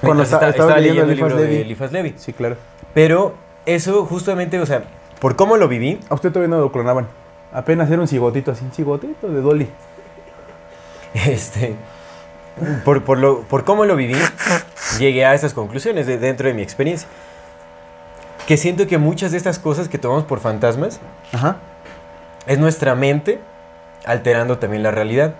Cuando 0.00 0.22
estaba, 0.24 0.48
esta- 0.50 0.62
estaba 0.62 0.78
leyendo 0.80 1.02
el 1.04 1.10
Eliphaz 1.10 1.28
libro 1.30 1.42
de 1.42 1.48
Levi. 1.48 1.62
Eliphas 1.62 1.92
Levi. 1.92 2.14
Sí, 2.16 2.32
claro. 2.32 2.56
Pero 2.92 3.34
eso 3.66 4.04
justamente, 4.04 4.60
o 4.60 4.66
sea, 4.66 4.82
por 5.20 5.34
cómo 5.36 5.56
lo 5.56 5.66
viví, 5.68 5.98
A 6.10 6.14
usted 6.14 6.30
todavía 6.30 6.54
no 6.54 6.60
lo 6.60 6.70
clonaban. 6.70 7.06
Apenas 7.52 7.90
era 7.90 8.00
un 8.00 8.08
cigotito 8.08 8.50
así, 8.52 8.64
un 8.64 8.72
cigotito 8.72 9.28
de 9.28 9.40
Dolly. 9.40 9.68
este, 11.26 11.74
por, 12.84 13.02
por, 13.02 13.18
lo, 13.18 13.40
por 13.42 13.64
cómo 13.64 13.84
lo 13.84 13.96
viví, 13.96 14.16
llegué 14.98 15.24
a 15.24 15.34
esas 15.34 15.54
conclusiones 15.54 16.06
de, 16.06 16.18
dentro 16.18 16.48
de 16.48 16.54
mi 16.54 16.62
experiencia. 16.62 17.08
Que 18.46 18.56
siento 18.56 18.86
que 18.86 18.98
muchas 18.98 19.32
de 19.32 19.38
estas 19.38 19.58
cosas 19.58 19.88
que 19.88 19.98
tomamos 19.98 20.24
por 20.24 20.40
fantasmas 20.40 21.00
Ajá. 21.32 21.56
es 22.46 22.58
nuestra 22.58 22.94
mente 22.94 23.40
alterando 24.04 24.58
también 24.58 24.82
la 24.82 24.90
realidad. 24.90 25.34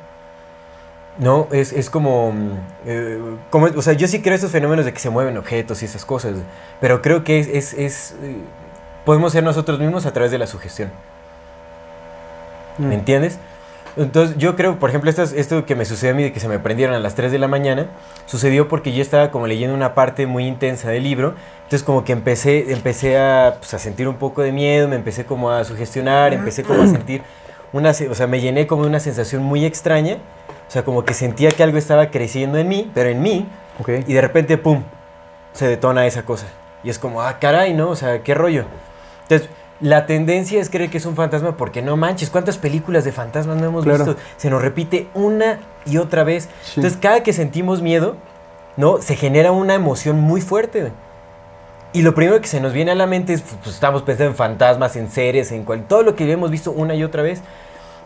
No, 1.19 1.47
es, 1.53 1.73
es 1.73 1.91
como, 1.91 2.33
mm, 2.33 2.51
eh, 2.87 3.21
como, 3.51 3.67
o 3.67 3.83
sea, 3.83 3.93
yo 3.93 4.09
sí 4.09 4.21
creo 4.21 4.35
esos 4.35 4.51
fenómenos 4.51 4.85
de 4.85 4.93
que 4.93 4.99
se 4.99 5.11
mueven 5.11 5.37
objetos 5.37 5.83
y 5.83 5.85
esas 5.85 6.05
cosas, 6.05 6.35
pero 6.81 7.03
creo 7.03 7.23
que 7.23 7.39
es, 7.39 7.47
es, 7.49 7.73
es, 7.75 8.17
eh, 8.23 8.37
podemos 9.05 9.33
ser 9.33 9.45
nosotros 9.45 9.79
mismos 9.79 10.07
a 10.07 10.13
través 10.13 10.33
de 10.33 10.39
la 10.39 10.47
sugestión. 10.47 10.91
¿Me 12.79 12.95
entiendes? 12.95 13.39
Entonces 13.97 14.37
yo 14.39 14.57
creo, 14.57 14.79
por 14.79 14.91
ejemplo, 14.91 15.09
esto, 15.09 15.23
esto 15.23 15.65
que 15.65 15.77
me 15.77 15.85
sucedió 15.85 16.13
a 16.13 16.17
mí 16.17 16.25
de 16.25 16.33
que 16.33 16.41
se 16.41 16.49
me 16.49 16.59
prendieron 16.59 16.97
a 16.97 16.99
las 16.99 17.15
3 17.15 17.31
de 17.31 17.39
la 17.39 17.47
mañana, 17.47 17.87
sucedió 18.27 18.69
porque 18.69 18.93
yo 18.93 19.01
estaba 19.01 19.31
como 19.31 19.47
leyendo 19.47 19.75
una 19.75 19.95
parte 19.95 20.27
muy 20.27 20.47
intensa 20.47 20.91
del 20.91 21.05
libro, 21.05 21.35
entonces 21.59 21.85
como 21.85 22.05
que 22.05 22.13
empecé, 22.13 22.73
empecé 22.73 23.19
a, 23.19 23.57
pues, 23.59 23.73
a 23.75 23.79
sentir 23.79 24.09
un 24.09 24.17
poco 24.17 24.43
de 24.43 24.51
miedo, 24.51 24.89
me 24.89 24.97
empecé 24.97 25.25
como 25.25 25.51
a 25.51 25.63
sugestionar, 25.65 26.33
empecé 26.35 26.65
como 26.65 26.83
a 26.83 26.87
sentir 26.89 27.23
una, 27.73 27.91
o 27.91 28.15
sea, 28.15 28.27
me 28.27 28.41
llené 28.41 28.67
como 28.67 28.83
de 28.83 28.89
una 28.89 29.01
sensación 29.01 29.43
muy 29.43 29.65
extraña, 29.65 30.19
o 30.69 30.71
sea, 30.71 30.85
como 30.85 31.05
que 31.05 31.15
sentía 31.15 31.51
que 31.51 31.63
algo 31.63 31.79
estaba 31.79 32.11
creciendo 32.11 32.59
en 32.59 32.69
mí, 32.69 32.91
pero 32.95 33.11
en 33.11 33.23
mí, 33.23 33.49
y 34.07 34.13
de 34.13 34.21
repente, 34.21 34.59
¡pum!, 34.59 34.83
se 35.53 35.69
detona 35.69 36.07
esa 36.07 36.25
cosa. 36.25 36.47
Y 36.83 36.91
es 36.91 36.99
como, 36.99 37.23
ah, 37.23 37.39
caray, 37.39 37.75
¿no? 37.75 37.91
O 37.91 37.97
sea, 37.97 38.23
qué 38.23 38.35
rollo. 38.35 38.65
Entonces, 39.23 39.49
la 39.85 40.07
tendencia 40.07 40.61
es 40.63 40.71
creer 40.71 40.89
que 40.89 40.97
es 40.97 41.05
un 41.05 41.15
fantasma 41.15 41.59
porque 41.59 41.83
no 41.83 41.97
manches, 41.99 42.31
¿cuántas 42.31 42.57
películas 42.57 43.05
de 43.05 43.13
fantasmas 43.13 43.59
no 43.59 43.67
hemos 43.67 43.85
Claro. 43.85 44.07
visto? 44.07 44.21
Se 44.39 44.49
nos 44.49 44.63
repite 44.63 45.09
una 45.13 45.61
y 45.85 45.99
otra 45.99 46.25
vez. 46.25 46.49
Sí. 46.63 46.73
Entonces, 46.77 46.99
cada 47.01 47.23
que 47.23 47.35
sentimos 47.35 47.83
miedo, 47.83 48.17
¿no? 48.79 49.03
Se 49.03 49.15
genera 49.15 49.53
una 49.53 49.75
emoción 49.75 50.19
muy 50.21 50.41
fuerte. 50.41 50.81
güey. 50.81 50.93
Y 51.93 52.01
lo 52.01 52.15
primero 52.15 52.41
que 52.41 52.49
se 52.49 52.61
nos 52.63 52.73
viene 52.73 52.93
a 52.93 52.95
la 52.95 53.07
mente 53.07 53.35
es, 53.35 53.43
pues 53.43 53.75
estamos 53.75 54.03
pensando 54.03 54.31
en 54.31 54.37
fantasmas, 54.37 54.97
en 54.97 55.11
seres, 55.11 55.53
en 55.53 55.65
cual, 55.65 55.85
todo 55.87 56.03
lo 56.03 56.17
que 56.17 56.33
hemos 56.33 56.51
visto 56.51 56.73
una 56.73 56.95
y 56.95 57.05
otra 57.05 57.23
vez. 57.23 57.43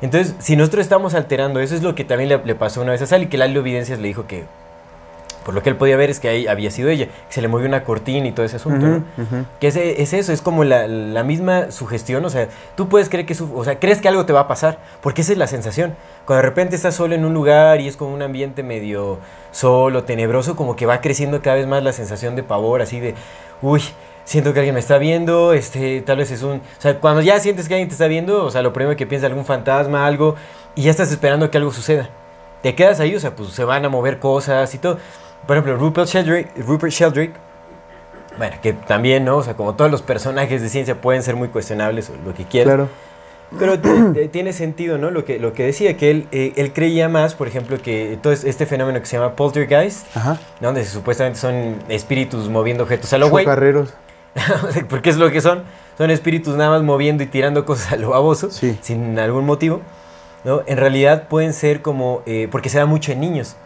Entonces, 0.03 0.35
si 0.41 0.57
nosotros 0.57 0.83
estamos 0.83 1.15
alterando, 1.15 1.61
eso 1.61 1.77
es 1.77 1.83
lo 1.85 1.95
que 1.95 2.05
también 2.05 2.29
le, 2.29 2.39
le 2.45 2.55
pasó 2.57 2.83
una 2.83 2.91
vez 2.91 3.03
a 3.03 3.07
Sally, 3.07 3.29
que 3.29 3.39
Lalo 3.39 3.61
Evidencias 3.61 4.01
le 4.01 4.09
dijo 4.09 4.27
que, 4.27 4.45
por 5.49 5.55
lo 5.55 5.63
que 5.63 5.71
él 5.71 5.77
podía 5.77 5.97
ver, 5.97 6.11
es 6.11 6.21
que 6.21 6.29
ahí 6.29 6.47
había 6.47 6.71
sido 6.71 6.91
ella, 6.91 7.07
que 7.07 7.33
se 7.33 7.41
le 7.41 7.49
movió 7.49 7.67
una 7.67 7.83
cortina 7.83 8.27
y 8.29 8.33
todo 8.33 8.45
ese 8.45 8.57
asunto, 8.57 8.85
¿no? 8.87 9.03
Que 9.59 9.69
es, 9.69 9.77
es 9.77 10.13
eso, 10.13 10.31
es 10.31 10.43
como 10.43 10.63
la, 10.63 10.87
la 10.87 11.23
misma 11.23 11.71
sugestión, 11.71 12.23
o 12.27 12.29
sea, 12.29 12.49
tú 12.77 12.91
puedes 12.91 13.09
creer 13.09 13.25
que, 13.25 13.35
su- 13.35 13.57
o 13.57 13.65
sea, 13.65 13.79
crees 13.79 14.03
que 14.03 14.09
algo 14.09 14.27
te 14.27 14.35
va 14.35 14.41
a 14.41 14.47
pasar, 14.47 14.77
porque 15.01 15.23
esa 15.23 15.33
es 15.33 15.39
la 15.39 15.47
sensación. 15.47 15.95
Cuando 16.27 16.43
de 16.43 16.49
repente 16.51 16.77
estás 16.77 16.97
solo 16.97 17.15
en 17.15 17.25
un 17.25 17.33
lugar 17.33 17.81
y 17.81 17.89
es 17.89 17.97
como 17.97 18.13
un 18.13 18.21
ambiente 18.21 18.63
medio 18.63 19.21
solo, 19.51 20.05
tenebroso, 20.05 20.55
como 20.55 20.77
que 20.77 20.85
va 20.85 21.01
creciendo 21.01 21.41
cada 21.41 21.57
vez 21.57 21.67
más 21.67 21.83
la 21.83 21.95
sensación 21.95 22.37
de 22.37 22.43
pavor, 22.43 22.83
así 22.83 23.01
de, 23.01 23.15
uy, 23.63 23.83
siento 24.27 24.53
que 24.53 24.59
alguien 24.59 24.75
me 24.75 24.81
está 24.81 24.99
viendo, 24.99 25.55
este, 25.55 26.03
tal 26.03 26.19
vez 26.19 26.31
es 26.31 26.43
un, 26.43 26.57
o 26.59 26.61
sea, 26.81 27.01
cuando 27.01 27.23
ya 27.23 27.41
sientes 27.41 27.69
que 27.69 27.75
alguien 27.75 27.89
te 27.89 27.95
está 27.95 28.07
viendo, 28.07 28.45
o 28.45 28.51
sea, 28.51 28.61
lo 28.61 28.75
primero 28.75 28.95
que 28.99 29.07
piensa 29.07 29.27
algún 29.29 29.47
fantasma, 29.47 30.07
algo, 30.07 30.35
y 30.75 30.83
ya 30.83 30.91
estás 30.91 31.11
esperando 31.11 31.51
que 31.51 31.57
algo 31.57 31.73
suceda. 31.73 32.11
Te 32.63 32.75
quedas 32.75 32.99
ahí, 32.99 33.15
o 33.15 33.21
sea, 33.21 33.37
pues 33.37 33.51
se 33.51 33.63
van 33.63 33.85
a 33.85 33.89
mover 33.89 34.19
cosas 34.19 34.75
y 34.75 34.79
todo. 34.79 34.99
Por 35.47 35.57
ejemplo, 35.57 35.77
Rupert 35.77 36.09
Sheldrake, 36.09 36.51
Rupert 36.63 36.93
Sheldrake 36.93 37.33
bueno, 38.37 38.55
que 38.63 38.73
también, 38.73 39.25
¿no? 39.25 39.39
O 39.39 39.43
sea, 39.43 39.55
como 39.55 39.75
todos 39.75 39.91
los 39.91 40.03
personajes 40.03 40.63
de 40.63 40.69
ciencia 40.69 41.01
pueden 41.01 41.23
ser 41.25 41.35
muy 41.35 41.49
cuestionables 41.49 42.09
o 42.11 42.13
lo 42.25 42.35
que 42.35 42.45
quieras. 42.45 42.75
Claro. 42.75 42.89
Pero 43.59 44.29
tiene 44.31 44.53
sentido, 44.53 44.99
¿no? 44.99 45.11
Lo 45.11 45.25
que, 45.25 45.39
lo 45.39 45.55
que 45.55 45.65
decía, 45.65 45.97
que 45.97 46.11
él, 46.11 46.29
eh, 46.33 46.53
él 46.57 46.73
creía 46.75 47.09
más, 47.09 47.35
por 47.35 47.49
ejemplo, 47.49 47.81
que 47.83 48.19
todo 48.23 48.33
es- 48.33 48.45
este 48.45 48.67
fenómeno 48.67 49.01
que 49.01 49.07
se 49.07 49.17
llama 49.17 49.35
poltergeist, 49.35 50.07
Ajá. 50.17 50.39
¿no? 50.61 50.69
donde 50.69 50.85
supuestamente 50.85 51.39
son 51.41 51.77
espíritus 51.89 52.49
moviendo 52.51 52.85
objetos 52.85 53.13
a 53.15 53.19
lo 53.19 53.31
güey. 53.31 53.45
Chocarreros. 53.47 53.95
Porque 54.91 55.09
es 55.11 55.17
lo 55.17 55.31
que 55.33 55.41
son. 55.41 55.63
Son 55.97 56.11
espíritus 56.11 56.55
nada 56.57 56.71
más 56.71 56.83
moviendo 56.83 57.25
y 57.25 57.27
tirando 57.27 57.65
cosas 57.65 57.93
a 57.93 57.97
lo 57.97 58.11
baboso, 58.11 58.51
Sí. 58.51 58.79
sin 58.83 59.19
algún 59.19 59.47
motivo. 59.47 59.81
¿no? 60.45 60.63
En 60.67 60.77
realidad 60.77 61.27
pueden 61.29 61.53
ser 61.55 61.83
como, 61.83 62.23
eh, 62.27 62.47
porque 62.53 62.69
se 62.69 62.79
da 62.79 62.87
mucho 62.87 63.11
en 63.13 63.19
niños. 63.21 63.57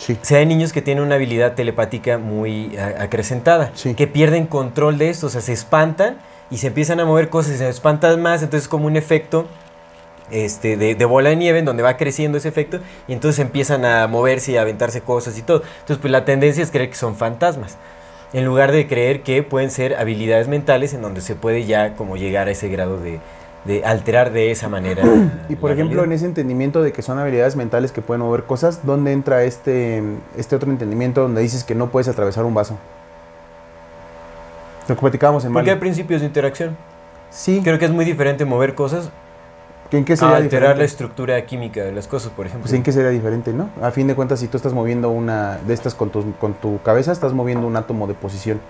Sí. 0.00 0.16
Se 0.22 0.34
da 0.34 0.40
en 0.40 0.48
niños 0.48 0.72
que 0.72 0.82
tienen 0.82 1.04
una 1.04 1.14
habilidad 1.14 1.54
telepática 1.54 2.18
muy 2.18 2.76
a- 2.78 3.02
acrecentada, 3.04 3.70
Sí. 3.74 3.94
que 3.94 4.06
pierden 4.06 4.46
control 4.46 4.98
de 4.98 5.10
esto, 5.10 5.26
o 5.26 5.30
sea, 5.30 5.40
se 5.42 5.52
espantan 5.52 6.16
y 6.50 6.56
se 6.56 6.66
empiezan 6.68 6.98
a 7.00 7.04
mover 7.04 7.28
cosas 7.28 7.54
y 7.54 7.58
se 7.58 7.68
espantan 7.68 8.20
más, 8.20 8.42
entonces 8.42 8.64
es 8.64 8.68
como 8.68 8.86
un 8.86 8.96
efecto 8.96 9.46
este, 10.30 10.76
de, 10.76 10.94
de 10.94 11.04
bola 11.04 11.30
de 11.30 11.36
nieve 11.36 11.58
en 11.58 11.64
donde 11.64 11.82
va 11.82 11.96
creciendo 11.96 12.38
ese 12.38 12.48
efecto 12.48 12.78
y 13.08 13.12
entonces 13.12 13.40
empiezan 13.40 13.84
a 13.84 14.06
moverse 14.06 14.52
y 14.52 14.56
a 14.56 14.62
aventarse 14.62 15.00
cosas 15.00 15.36
y 15.36 15.42
todo. 15.42 15.62
Entonces, 15.80 15.98
pues 15.98 16.10
la 16.12 16.24
tendencia 16.24 16.62
es 16.62 16.70
creer 16.70 16.88
que 16.90 16.94
son 16.96 17.16
fantasmas, 17.16 17.76
en 18.32 18.44
lugar 18.44 18.70
de 18.70 18.86
creer 18.86 19.22
que 19.22 19.42
pueden 19.42 19.70
ser 19.72 19.96
habilidades 19.96 20.46
mentales 20.46 20.94
en 20.94 21.02
donde 21.02 21.20
se 21.20 21.34
puede 21.34 21.64
ya 21.66 21.94
como 21.96 22.16
llegar 22.16 22.46
a 22.46 22.52
ese 22.52 22.68
grado 22.68 22.96
de, 22.98 23.18
de 23.64 23.84
alterar 23.84 24.32
de 24.32 24.50
esa 24.50 24.68
manera. 24.68 25.02
Y 25.48 25.56
por 25.56 25.70
ejemplo, 25.70 26.04
en 26.04 26.12
ese 26.12 26.26
entendimiento 26.26 26.82
de 26.82 26.92
que 26.92 27.02
son 27.02 27.18
habilidades 27.18 27.56
mentales 27.56 27.92
que 27.92 28.02
pueden 28.02 28.22
mover 28.22 28.44
cosas, 28.44 28.86
¿dónde 28.86 29.12
entra 29.12 29.42
este, 29.42 30.02
este 30.36 30.56
otro 30.56 30.70
entendimiento 30.70 31.22
donde 31.22 31.42
dices 31.42 31.64
que 31.64 31.74
no 31.74 31.90
puedes 31.90 32.08
atravesar 32.08 32.44
un 32.44 32.54
vaso? 32.54 32.78
Lo 34.88 34.94
que 34.94 35.00
platicábamos 35.00 35.44
en 35.44 35.52
Porque 35.52 35.70
hay 35.70 35.76
Mali. 35.76 35.80
principios 35.80 36.20
de 36.20 36.26
interacción. 36.26 36.76
Sí, 37.30 37.60
Creo 37.62 37.78
que 37.78 37.84
es 37.84 37.90
muy 37.90 38.04
diferente 38.04 38.44
mover 38.44 38.74
cosas 38.74 39.10
¿en 39.96 40.04
qué 40.04 40.14
a 40.14 40.16
sería 40.16 40.36
alterar 40.36 40.78
la 40.78 40.84
estructura 40.84 41.44
química 41.46 41.82
de 41.82 41.92
las 41.92 42.06
cosas, 42.06 42.32
por 42.32 42.46
ejemplo. 42.46 42.64
Pues 42.64 42.74
en 42.74 42.82
qué 42.82 42.92
sería 42.92 43.10
diferente, 43.10 43.52
¿no? 43.52 43.70
A 43.82 43.90
fin 43.90 44.06
de 44.06 44.14
cuentas, 44.14 44.40
si 44.40 44.48
tú 44.48 44.56
estás 44.56 44.72
moviendo 44.72 45.10
una 45.10 45.58
de 45.58 45.74
estas 45.74 45.94
con 45.94 46.10
tu, 46.10 46.32
con 46.36 46.54
tu 46.54 46.80
cabeza, 46.82 47.12
estás 47.12 47.32
moviendo 47.32 47.66
un 47.66 47.76
átomo 47.76 48.06
de 48.06 48.14
posición, 48.14 48.60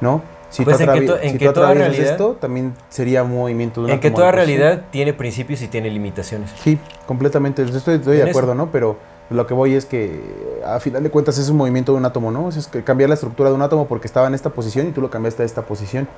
¿no? 0.00 0.22
Si 0.50 0.64
Pues 0.64 0.76
tú, 0.78 0.82
en 0.82 0.88
que 0.90 0.94
atravi- 1.00 1.06
to- 1.06 1.18
en 1.20 1.32
si 1.32 1.38
que 1.38 1.46
tú 1.46 1.52
toda 1.52 1.68
atraviesas 1.68 1.96
realidad- 1.96 2.12
esto, 2.12 2.36
también 2.40 2.74
sería 2.88 3.22
un 3.22 3.30
movimiento 3.36 3.80
de 3.82 3.84
un 3.86 3.90
en 3.92 4.00
que 4.00 4.10
toda 4.10 4.32
realidad 4.32 4.82
tiene 4.90 5.12
principios 5.12 5.62
y 5.62 5.68
tiene 5.68 5.90
limitaciones. 5.90 6.50
Sí, 6.62 6.78
completamente. 7.06 7.62
Estoy, 7.62 7.94
estoy 7.96 8.16
de 8.16 8.22
eso. 8.22 8.30
acuerdo, 8.30 8.54
¿no? 8.54 8.70
Pero 8.72 8.96
lo 9.30 9.46
que 9.46 9.54
voy 9.54 9.74
es 9.74 9.86
que 9.86 10.20
a 10.66 10.80
final 10.80 11.04
de 11.04 11.10
cuentas 11.10 11.38
es 11.38 11.48
un 11.50 11.56
movimiento 11.56 11.92
de 11.92 11.98
un 11.98 12.04
átomo, 12.04 12.32
¿no? 12.32 12.48
Es 12.48 12.66
que 12.66 12.82
cambiar 12.82 13.08
la 13.08 13.14
estructura 13.14 13.48
de 13.48 13.54
un 13.54 13.62
átomo 13.62 13.86
porque 13.86 14.08
estaba 14.08 14.26
en 14.26 14.34
esta 14.34 14.50
posición 14.50 14.88
y 14.88 14.90
tú 14.90 15.00
lo 15.00 15.08
cambiaste 15.08 15.44
a 15.44 15.46
esta 15.46 15.62
posición. 15.62 16.08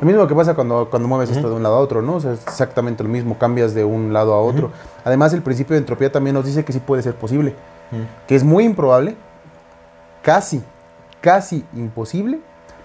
Lo 0.00 0.06
mismo 0.06 0.26
que 0.28 0.34
pasa 0.34 0.54
cuando, 0.54 0.88
cuando 0.88 1.08
mueves 1.08 1.30
esto 1.30 1.40
Ujú. 1.42 1.50
de 1.50 1.54
un 1.56 1.62
lado 1.64 1.74
a 1.76 1.80
otro, 1.80 2.02
¿no? 2.02 2.14
O 2.16 2.20
sea, 2.20 2.32
es 2.32 2.42
exactamente 2.46 3.02
lo 3.02 3.08
mismo, 3.08 3.36
cambias 3.36 3.74
de 3.74 3.84
un 3.84 4.12
lado 4.12 4.32
a 4.34 4.40
otro. 4.40 4.70
Además, 5.04 5.32
el 5.32 5.42
principio 5.42 5.74
de 5.74 5.78
entropía 5.80 6.10
también 6.12 6.34
nos 6.34 6.44
dice 6.44 6.64
que 6.64 6.72
sí 6.72 6.78
puede 6.80 7.02
ser 7.02 7.14
posible, 7.16 7.54
que 8.28 8.34
es 8.36 8.44
muy 8.44 8.64
improbable, 8.64 9.16
casi, 10.22 10.62
casi 11.20 11.64
imposible, 11.74 12.40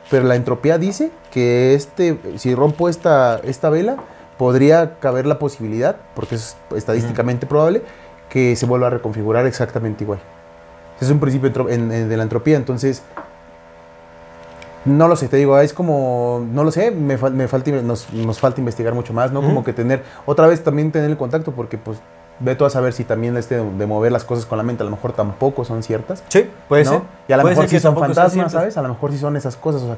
pero 0.09 0.25
la 0.25 0.35
entropía 0.35 0.77
dice 0.77 1.11
que 1.31 1.73
este, 1.73 2.17
si 2.37 2.55
rompo 2.55 2.89
esta, 2.89 3.39
esta 3.43 3.69
vela, 3.69 3.97
podría 4.37 4.99
caber 4.99 5.25
la 5.25 5.39
posibilidad, 5.39 5.95
porque 6.15 6.35
es 6.35 6.55
estadísticamente 6.75 7.45
probable, 7.47 7.81
que 8.29 8.55
se 8.55 8.65
vuelva 8.65 8.87
a 8.87 8.89
reconfigurar 8.91 9.45
exactamente 9.45 10.03
igual. 10.03 10.19
Es 11.01 11.09
un 11.09 11.19
principio 11.19 11.49
entro- 11.51 11.69
en- 11.69 11.91
en- 11.91 12.09
de 12.09 12.17
la 12.17 12.23
entropía, 12.23 12.55
entonces... 12.57 13.03
No 14.85 15.09
lo 15.09 15.17
sé, 15.17 15.27
te 15.27 15.35
digo, 15.35 15.59
es 15.59 15.73
como, 15.73 16.45
no 16.53 16.63
lo 16.63 16.71
sé, 16.71 16.91
me, 16.91 17.17
me 17.17 17.47
falta, 17.49 17.71
nos, 17.71 18.13
nos 18.13 18.39
falta 18.39 18.61
investigar 18.61 18.93
mucho 18.93 19.11
más, 19.11 19.33
¿no? 19.33 19.41
Como 19.41 19.61
que 19.63 19.73
tener, 19.73 20.01
otra 20.25 20.47
vez 20.47 20.63
también 20.63 20.91
tener 20.93 21.09
el 21.09 21.17
contacto, 21.17 21.51
porque 21.51 21.77
pues 21.77 21.97
ve 22.39 22.55
tú 22.55 22.65
a 22.65 22.69
saber 22.69 22.93
si 22.93 23.03
también 23.03 23.35
este 23.37 23.55
de 23.55 23.87
mover 23.87 24.11
las 24.11 24.23
cosas 24.23 24.45
con 24.45 24.57
la 24.57 24.63
mente 24.63 24.83
a 24.83 24.85
lo 24.85 24.91
mejor 24.91 25.13
tampoco 25.13 25.65
son 25.65 25.83
ciertas. 25.83 26.23
Sí, 26.27 26.49
puede 26.67 26.83
¿no? 26.83 26.91
ser. 26.91 27.01
Y 27.27 27.33
a 27.33 27.37
lo 27.37 27.43
mejor 27.43 27.67
sí 27.67 27.79
son 27.79 27.97
fantasmas. 27.97 28.51
¿sabes? 28.51 28.77
A 28.77 28.81
lo 28.81 28.89
mejor 28.89 29.11
sí 29.11 29.17
son 29.17 29.35
esas 29.35 29.55
cosas. 29.55 29.81
O 29.81 29.85
sea, 29.85 29.97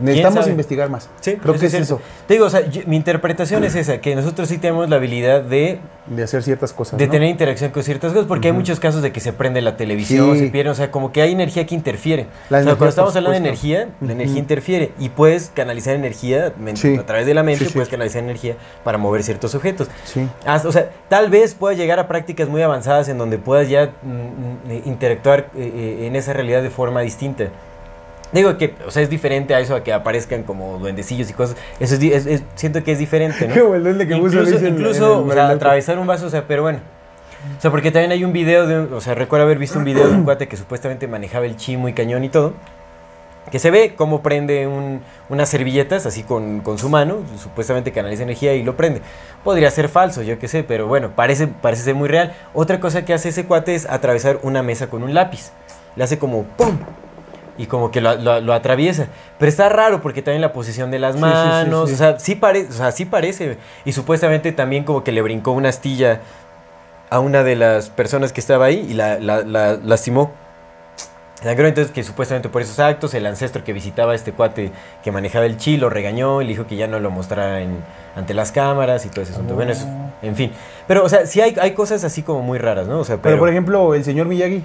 necesitamos 0.00 0.46
investigar 0.48 0.88
más. 0.90 1.08
Sí, 1.20 1.36
Creo 1.36 1.54
que 1.54 1.66
es 1.66 1.74
eso, 1.74 2.00
Te 2.26 2.34
digo, 2.34 2.46
o 2.46 2.50
sea, 2.50 2.68
yo- 2.68 2.82
mi 2.86 2.96
interpretación 2.96 3.64
es 3.64 3.74
esa, 3.74 3.98
que 4.00 4.14
nosotros 4.14 4.48
sí 4.48 4.58
tenemos 4.58 4.88
la 4.88 4.96
habilidad 4.96 5.42
de, 5.42 5.78
de 6.06 6.22
hacer 6.22 6.42
ciertas 6.42 6.72
cosas. 6.72 6.98
de 6.98 7.06
¿no? 7.06 7.12
tener 7.12 7.28
interacción 7.28 7.70
con 7.70 7.82
ciertas 7.82 8.12
cosas, 8.12 8.26
porque 8.26 8.48
hay 8.48 8.52
muchos 8.54 8.80
casos 8.80 9.02
de 9.02 9.12
que 9.12 9.20
se 9.20 9.32
prende 9.32 9.60
la 9.60 9.76
televisión, 9.76 10.34
Sí. 10.34 10.46
se 10.46 10.50
pierde, 10.50 10.70
o 10.70 10.74
sea, 10.74 10.90
como 10.90 11.12
que 11.12 11.22
hay 11.22 11.32
energía 11.32 11.66
que 11.66 11.74
interfiere. 11.74 12.26
La 12.48 12.58
O 12.58 12.62
sea, 12.62 12.72
cuando 12.76 12.88
estamos 12.88 13.16
hablando 13.16 13.32
de 13.32 13.36
energía, 13.38 13.88
la 14.00 14.12
energía 14.12 14.38
interfiere 14.38 14.92
y 14.98 15.08
puedes 15.10 15.50
canalizar 15.54 15.94
energía 15.94 16.52
Sí. 16.74 16.96
a 16.96 17.06
través 17.06 17.26
de 17.26 17.34
la 17.34 17.42
mente, 17.42 17.66
puedes 17.72 17.88
canalizar 17.88 18.22
energía 18.22 18.56
para 18.84 18.98
mover 18.98 19.22
ciertos 19.22 19.54
objetos. 19.54 19.88
Sí. 20.04 20.26
Hasta- 20.46 20.68
o 20.68 20.72
sea, 20.72 20.90
tal 21.08 21.30
vez 21.30 21.54
puedas 21.54 21.78
llegar 21.78 21.98
a 21.98 22.08
prácticas 22.08 22.48
muy 22.48 22.62
avanzadas 22.62 23.08
en 23.08 23.18
donde 23.18 23.38
puedas 23.38 23.68
ya 23.68 23.90
mm, 24.02 24.08
mm, 24.08 24.82
interactuar 24.86 25.50
eh, 25.56 25.72
eh, 25.74 26.06
en 26.06 26.16
esa 26.16 26.32
realidad 26.32 26.62
de 26.62 26.70
forma 26.70 27.00
distinta. 27.02 27.48
Digo 28.32 28.56
que, 28.58 28.74
o 28.86 28.90
sea, 28.90 29.02
es 29.02 29.10
diferente 29.10 29.54
a 29.54 29.60
eso, 29.60 29.74
a 29.74 29.82
que 29.82 29.92
aparezcan 29.92 30.44
como 30.44 30.78
duendecillos 30.78 31.28
y 31.30 31.32
cosas. 31.32 31.56
Eso 31.80 31.96
es, 31.96 32.02
es- 32.02 32.26
es- 32.26 32.42
siento 32.54 32.84
que 32.84 32.92
es 32.92 32.98
diferente, 32.98 33.48
¿no? 33.48 33.54
Como 33.62 33.74
el 33.74 33.82
duende 33.82 34.06
que 34.06 34.14
incluso, 34.14 34.40
Luis 34.42 34.52
en- 34.56 34.66
en 34.66 34.74
incluso, 34.74 35.24
el 35.24 35.30
o 35.30 35.32
sea, 35.32 35.48
atravesar 35.48 35.98
un 35.98 36.06
vaso, 36.06 36.26
o 36.26 36.30
sea, 36.30 36.46
pero 36.46 36.62
bueno. 36.62 36.78
O 37.58 37.60
sea, 37.60 37.70
porque 37.70 37.90
también 37.90 38.12
hay 38.12 38.22
un 38.22 38.32
video 38.32 38.66
de, 38.66 38.76
o 38.94 39.00
sea, 39.00 39.14
recuerdo 39.14 39.46
haber 39.46 39.58
visto 39.58 39.78
un 39.78 39.84
video 39.84 40.06
de 40.08 40.14
un 40.14 40.24
cuate 40.24 40.46
que 40.46 40.56
supuestamente 40.56 41.08
manejaba 41.08 41.46
el 41.46 41.56
chi 41.56 41.76
muy 41.76 41.92
cañón 41.94 42.22
y 42.22 42.28
todo. 42.28 42.52
Que 43.50 43.58
se 43.58 43.70
ve 43.72 43.94
cómo 43.96 44.22
prende 44.22 44.68
un- 44.68 45.00
unas 45.28 45.48
servilletas 45.48 46.06
así 46.06 46.22
con, 46.22 46.60
con 46.60 46.78
su 46.78 46.88
mano, 46.88 47.16
supuestamente 47.36 47.90
canaliza 47.90 48.22
energía 48.22 48.54
y 48.54 48.62
lo 48.62 48.76
prende. 48.76 49.00
Podría 49.42 49.70
ser 49.72 49.88
falso, 49.88 50.22
yo 50.22 50.38
qué 50.38 50.46
sé, 50.46 50.62
pero 50.62 50.86
bueno, 50.86 51.12
parece, 51.16 51.48
parece 51.48 51.82
ser 51.82 51.94
muy 51.96 52.08
real. 52.08 52.32
Otra 52.54 52.78
cosa 52.78 53.04
que 53.04 53.12
hace 53.14 53.30
ese 53.30 53.46
cuate 53.46 53.74
es 53.74 53.86
atravesar 53.90 54.38
una 54.42 54.62
mesa 54.62 54.88
con 54.88 55.02
un 55.02 55.14
lápiz. 55.14 55.50
Le 55.96 56.04
hace 56.04 56.18
como 56.18 56.44
¡pum! 56.44 56.78
Y 57.60 57.66
como 57.66 57.90
que 57.90 58.00
lo, 58.00 58.14
lo- 58.16 58.40
lo 58.40 58.54
atraviesa. 58.54 59.08
Pero 59.38 59.48
está 59.50 59.68
raro 59.68 60.00
porque 60.00 60.22
también 60.22 60.40
la 60.40 60.52
posición 60.52 60.90
de 60.90 60.98
las 60.98 61.14
Sí, 61.14 61.20
sí, 61.20 61.26
sí, 61.26 61.30
manos, 61.30 61.88
sí. 61.90 61.94
o 61.94 61.98
sea, 61.98 62.18
sí 62.18 62.34
parece, 62.34 62.68
o 62.70 62.72
sea, 62.72 62.90
sí 62.92 63.04
parece. 63.04 63.58
Y 63.84 63.92
supuestamente 63.92 64.52
también 64.52 64.84
como 64.84 65.04
que 65.04 65.12
le 65.12 65.20
brincó 65.20 65.52
una 65.52 65.68
astilla 65.68 66.20
a 67.10 67.18
una 67.18 67.42
de 67.42 67.56
las 67.56 67.90
personas 67.90 68.32
que 68.32 68.40
estaba 68.40 68.64
ahí 68.66 68.86
y 68.88 68.94
la, 68.94 69.18
la- 69.18 69.42
la 69.42 69.74
lastimó. 69.84 70.32
Sangró 71.42 71.66
entonces 71.66 71.90
que 71.92 72.02
supuestamente 72.02 72.50
por 72.50 72.60
esos 72.60 72.78
actos 72.80 73.14
el 73.14 73.24
ancestro 73.24 73.64
que 73.64 73.72
visitaba 73.72 74.12
a 74.12 74.14
este 74.14 74.32
cuate 74.32 74.72
que 75.02 75.10
manejaba 75.10 75.46
el 75.46 75.56
chi 75.56 75.78
lo 75.78 75.88
regañó 75.88 76.42
y 76.42 76.44
le 76.44 76.50
dijo 76.50 76.66
que 76.66 76.76
ya 76.76 76.86
no 76.86 77.00
lo 77.00 77.10
mostrara 77.10 77.62
en, 77.62 77.78
ante 78.14 78.34
las 78.34 78.52
cámaras 78.52 79.06
y 79.06 79.08
todo 79.08 79.22
ese 79.22 79.32
asunto. 79.32 79.54
Bueno, 79.54 79.72
eso, 79.72 79.86
en 80.20 80.36
fin. 80.36 80.52
Pero, 80.86 81.02
o 81.02 81.08
sea, 81.08 81.24
sí 81.24 81.40
hay, 81.40 81.56
hay 81.58 81.72
cosas 81.72 82.04
así 82.04 82.22
como 82.22 82.42
muy 82.42 82.58
raras, 82.58 82.88
¿no? 82.88 83.00
O 83.00 83.04
sea, 83.04 83.16
Pero, 83.16 83.22
pero, 83.22 83.38
por 83.38 83.48
ejemplo, 83.48 83.94
el 83.94 84.04
señor 84.04 84.26
Miyagi, 84.26 84.64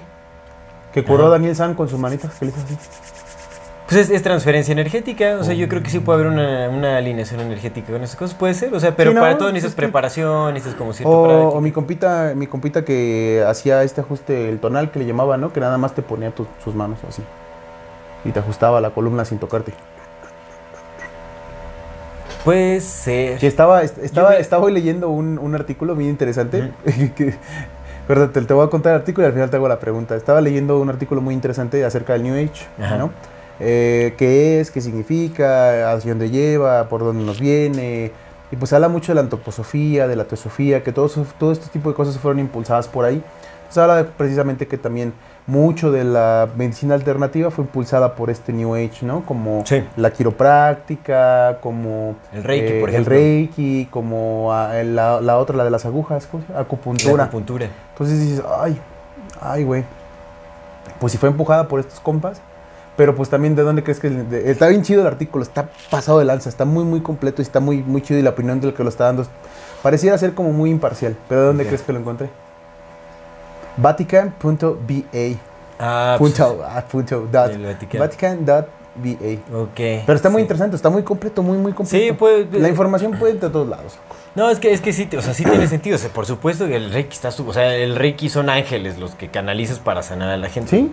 que 0.96 1.04
curó 1.04 1.24
Ajá. 1.24 1.32
Daniel 1.32 1.54
San 1.54 1.74
con 1.74 1.88
sus 1.90 1.98
manitas, 1.98 2.32
¿qué 2.38 2.46
le 2.46 2.52
hizo 2.52 2.60
así? 2.64 2.74
pues 3.86 4.00
es, 4.00 4.10
es 4.10 4.22
transferencia 4.22 4.72
energética. 4.72 5.36
O 5.38 5.44
sea, 5.44 5.52
yo 5.54 5.68
creo 5.68 5.82
que 5.82 5.90
sí 5.90 6.00
puede 6.00 6.20
haber 6.22 6.32
una, 6.32 6.70
una 6.70 6.96
alineación 6.96 7.38
energética 7.40 7.92
con 7.92 8.02
esas 8.02 8.16
cosas. 8.16 8.34
Puede 8.34 8.54
ser, 8.54 8.72
o 8.74 8.80
sea, 8.80 8.96
pero 8.96 9.10
Sí, 9.10 9.14
¿no? 9.14 9.20
para 9.20 9.36
todo 9.38 9.48
necesitas 9.52 9.70
Es 9.72 9.74
que- 9.76 9.82
preparación, 9.82 10.54
necesitas 10.54 10.76
como 10.78 10.92
cierto 10.94 11.10
O, 11.12 11.60
mi 11.60 11.70
compita, 11.70 12.32
mi 12.34 12.46
compita 12.46 12.82
que 12.84 13.44
hacía 13.46 13.82
este 13.84 14.00
ajuste, 14.00 14.48
el 14.48 14.58
tonal 14.58 14.90
que 14.90 14.98
le 14.98 15.04
llamaba, 15.06 15.36
¿no? 15.36 15.52
Que 15.52 15.60
nada 15.60 15.76
más 15.78 15.94
te 15.94 16.00
ponía 16.02 16.30
tus- 16.32 16.48
sus 16.64 16.74
manos 16.74 16.98
así. 17.08 17.22
Y 18.24 18.30
te 18.32 18.40
ajustaba 18.40 18.80
la 18.80 18.90
columna 18.90 19.24
sin 19.26 19.38
tocarte. 19.38 19.72
Puede 22.44 22.80
ser. 22.80 23.44
Estaba, 23.44 23.82
est- 23.82 23.98
estaba, 23.98 24.36
estaba 24.36 24.64
hoy 24.64 24.72
leyendo 24.72 25.08
un, 25.10 25.38
un 25.38 25.54
artículo 25.54 25.94
bien 25.96 26.10
interesante. 26.10 26.72
que, 27.16 27.34
verdad, 28.08 28.30
te, 28.30 28.40
te 28.42 28.54
voy 28.54 28.66
a 28.66 28.70
contar 28.70 28.94
el 28.94 29.00
artículo 29.00 29.26
y 29.26 29.28
al 29.28 29.32
final 29.34 29.50
te 29.50 29.56
hago 29.56 29.68
la 29.68 29.78
pregunta. 29.80 30.16
Estaba 30.16 30.40
leyendo 30.40 30.78
un 30.80 30.88
artículo 30.88 31.20
muy 31.20 31.34
interesante 31.34 31.84
acerca 31.84 32.12
del 32.12 32.22
New 32.22 32.34
Age, 32.34 32.66
Ajá. 32.80 32.98
¿no? 32.98 33.10
Eh, 33.58 34.14
¿Qué 34.18 34.60
es? 34.60 34.70
¿Qué 34.70 34.80
significa? 34.80 35.92
¿Hacia 35.92 36.10
dónde 36.12 36.30
lleva? 36.30 36.88
¿Por 36.88 37.00
dónde 37.02 37.24
nos 37.24 37.40
viene? 37.40 38.12
Y 38.52 38.56
pues 38.56 38.72
habla 38.72 38.88
mucho 38.88 39.12
de 39.12 39.16
la 39.16 39.22
antroposofía, 39.22 40.06
de 40.06 40.14
la 40.16 40.24
teosofía, 40.24 40.82
que 40.84 40.92
todo, 40.92 41.08
todo 41.38 41.52
este 41.52 41.68
tipo 41.68 41.88
de 41.88 41.96
cosas 41.96 42.16
fueron 42.18 42.38
impulsadas 42.38 42.86
por 42.86 43.04
ahí. 43.04 43.22
Entonces 43.58 43.78
habla 43.78 43.96
de- 43.96 44.04
precisamente 44.04 44.68
que 44.68 44.78
también 44.78 45.12
mucho 45.46 45.92
de 45.92 46.02
la 46.04 46.48
medicina 46.56 46.94
alternativa 46.94 47.50
fue 47.52 47.64
impulsada 47.64 48.14
por 48.16 48.30
este 48.30 48.52
New 48.52 48.74
Age, 48.74 48.98
¿no? 49.06 49.24
Como 49.24 49.62
Sí. 49.64 49.84
la 49.96 50.12
quiropráctica, 50.12 51.58
como 51.60 52.16
El 52.32 52.42
Reiki, 52.44 52.72
eh, 52.72 52.80
por 52.80 52.88
el 52.88 52.94
ejemplo. 52.96 53.14
Reiki, 53.14 53.86
como 53.90 54.52
ah, 54.52 54.72
la, 54.84 55.20
la 55.20 55.38
otra, 55.38 55.56
la 55.56 55.64
de 55.64 55.70
las 55.70 55.84
agujas, 55.86 56.28
acupuntura. 56.56 57.24
acupuntura. 57.24 57.68
Entonces 57.92 58.20
dices, 58.20 58.42
ay, 58.60 58.76
ay, 59.40 59.64
güey. 59.64 59.84
Pues 60.98 61.12
si 61.12 61.18
fue 61.18 61.28
empujada 61.28 61.68
por 61.68 61.78
estos 61.80 62.00
compas, 62.00 62.40
pero 62.96 63.14
pues 63.14 63.28
también 63.28 63.54
de 63.54 63.62
dónde 63.62 63.82
crees 63.82 64.00
que... 64.00 64.08
de- 64.10 64.50
está 64.50 64.66
bien 64.68 64.82
chido 64.82 65.02
el 65.02 65.06
artículo, 65.06 65.42
está 65.44 65.68
pasado 65.90 66.18
de 66.18 66.24
lanza, 66.24 66.48
está 66.48 66.64
muy, 66.64 66.84
muy 66.84 67.00
completo 67.02 67.42
y 67.42 67.44
está 67.44 67.60
muy, 67.60 67.82
muy 67.82 68.00
chido 68.02 68.18
y 68.18 68.22
la 68.22 68.30
opinión 68.30 68.60
del 68.60 68.72
que 68.74 68.82
lo 68.82 68.88
está 68.88 69.04
dando 69.04 69.26
pareciera 69.82 70.16
ser 70.18 70.34
como 70.34 70.52
muy 70.52 70.70
imparcial. 70.70 71.14
¿Pero 71.28 71.42
de 71.42 71.46
dónde 71.48 71.66
crees 71.66 71.82
que 71.82 71.92
lo 71.92 71.98
encontré? 72.00 72.30
Vatican.ba. 73.76 75.38
Ah, 75.78 76.16
pues, 76.18 76.32
Punto, 76.32 76.64
ah, 76.66 76.82
punto, 76.90 77.20
dot. 77.30 77.62
Vaticano. 77.62 78.04
Vatican.ba. 78.04 78.66
Ok. 79.54 79.74
Pero 79.76 80.14
está 80.14 80.30
muy 80.30 80.40
sí. 80.40 80.42
interesante, 80.44 80.74
está 80.74 80.88
muy 80.88 81.02
completo, 81.02 81.42
muy, 81.42 81.58
muy 81.58 81.72
completo. 81.72 82.02
Sí, 82.06 82.12
pues. 82.12 82.46
La 82.52 82.68
información 82.68 83.12
puede 83.18 83.34
ir 83.34 83.40
de 83.40 83.50
todos 83.50 83.68
lados. 83.68 83.98
No, 84.34 84.48
es 84.50 84.58
que, 84.58 84.72
es 84.72 84.80
que 84.80 84.92
sí, 84.94 85.06
o 85.16 85.20
sea, 85.20 85.34
sí 85.34 85.44
tiene 85.44 85.66
sentido. 85.66 85.96
O 85.96 85.98
sea, 85.98 86.08
por 86.10 86.24
supuesto 86.24 86.66
que 86.66 86.76
el 86.76 86.90
Reiki 86.92 87.14
está. 87.14 87.30
su- 87.30 87.46
O 87.46 87.52
sea, 87.52 87.74
el 87.74 87.94
Reiki 87.96 88.28
son 88.30 88.48
ángeles 88.48 88.98
los 88.98 89.14
que 89.14 89.28
canalizas 89.28 89.78
para 89.80 90.02
sanar 90.02 90.30
a 90.30 90.36
la 90.38 90.48
gente. 90.48 90.70
¿Sí? 90.70 90.92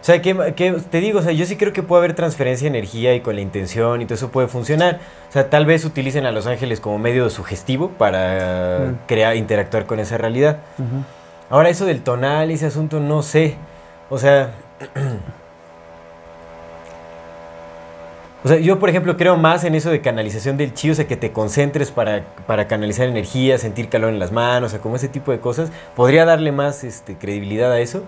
O 0.00 0.04
sea, 0.04 0.22
que, 0.22 0.54
que 0.54 0.72
te 0.72 0.98
digo, 1.00 1.18
o 1.18 1.22
sea, 1.22 1.32
yo 1.32 1.44
sí 1.44 1.56
creo 1.56 1.72
que 1.74 1.82
puede 1.82 1.98
haber 2.00 2.14
transferencia 2.14 2.64
de 2.70 2.78
energía 2.78 3.14
y 3.14 3.20
con 3.20 3.34
la 3.34 3.42
intención 3.42 4.00
y 4.00 4.06
todo 4.06 4.14
eso 4.14 4.30
puede 4.30 4.48
funcionar. 4.48 5.00
O 5.28 5.32
sea, 5.32 5.50
tal 5.50 5.66
vez 5.66 5.84
utilicen 5.84 6.24
a 6.26 6.30
los 6.32 6.46
ángeles 6.46 6.80
como 6.80 6.98
medio 6.98 7.28
sugestivo 7.28 7.90
para 7.90 8.78
Mm. 8.92 8.98
crear, 9.06 9.36
interactuar 9.36 9.84
con 9.86 9.98
esa 10.00 10.16
realidad. 10.16 10.58
Ujú. 10.78 11.04
Ahora, 11.50 11.68
eso 11.68 11.84
del 11.84 12.02
tonal 12.02 12.50
y 12.50 12.54
ese 12.54 12.66
asunto, 12.66 13.00
no 13.00 13.22
sé. 13.22 13.56
O 14.08 14.16
sea. 14.18 14.54
O 18.42 18.48
sea, 18.48 18.56
yo 18.58 18.78
por 18.78 18.88
ejemplo 18.88 19.18
creo 19.18 19.36
más 19.36 19.64
en 19.64 19.74
eso 19.74 19.90
de 19.90 20.00
canalización 20.00 20.56
del 20.56 20.72
chi, 20.72 20.90
o 20.90 20.94
sea, 20.94 21.06
que 21.06 21.14
te 21.18 21.30
concentres 21.30 21.90
para, 21.90 22.22
para 22.46 22.66
canalizar 22.68 23.06
energía, 23.06 23.58
sentir 23.58 23.90
calor 23.90 24.08
en 24.08 24.18
las 24.18 24.32
manos, 24.32 24.68
o 24.68 24.70
sea, 24.70 24.80
como 24.80 24.96
ese 24.96 25.08
tipo 25.08 25.30
de 25.30 25.40
cosas. 25.40 25.70
Podría 25.94 26.24
darle 26.24 26.50
más 26.50 26.82
este, 26.82 27.16
credibilidad 27.16 27.70
a 27.70 27.80
eso 27.80 28.02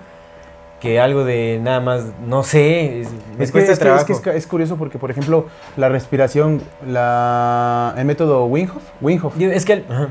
que 0.81 0.99
algo 0.99 1.25
de 1.25 1.61
nada 1.63 1.81
más, 1.81 2.05
no 2.27 2.45
sé, 2.45 3.03
es, 3.03 3.09
me 3.37 3.45
Es 3.45 3.51
que, 3.51 3.59
cuesta 3.59 3.73
es, 3.73 3.79
que- 3.79 3.85
trabajo. 3.85 4.01
es 4.01 4.07
que 4.07 4.13
es 4.15 4.21
ca- 4.21 4.35
es 4.35 4.47
curioso 4.47 4.77
porque, 4.79 4.99
por 4.99 5.11
ejemplo, 5.11 5.49
la 5.77 5.91
respiración, 5.91 6.63
la, 6.89 7.95
el 7.99 8.05
método 8.07 8.47
Wim 8.47 8.71
Hof, 8.75 8.83
Wim 9.03 9.21
Hof, 9.23 9.37
Yo- 9.39 9.53
es 9.53 9.67
que, 9.67 9.75
el- 9.75 9.85
ajá, 9.91 10.09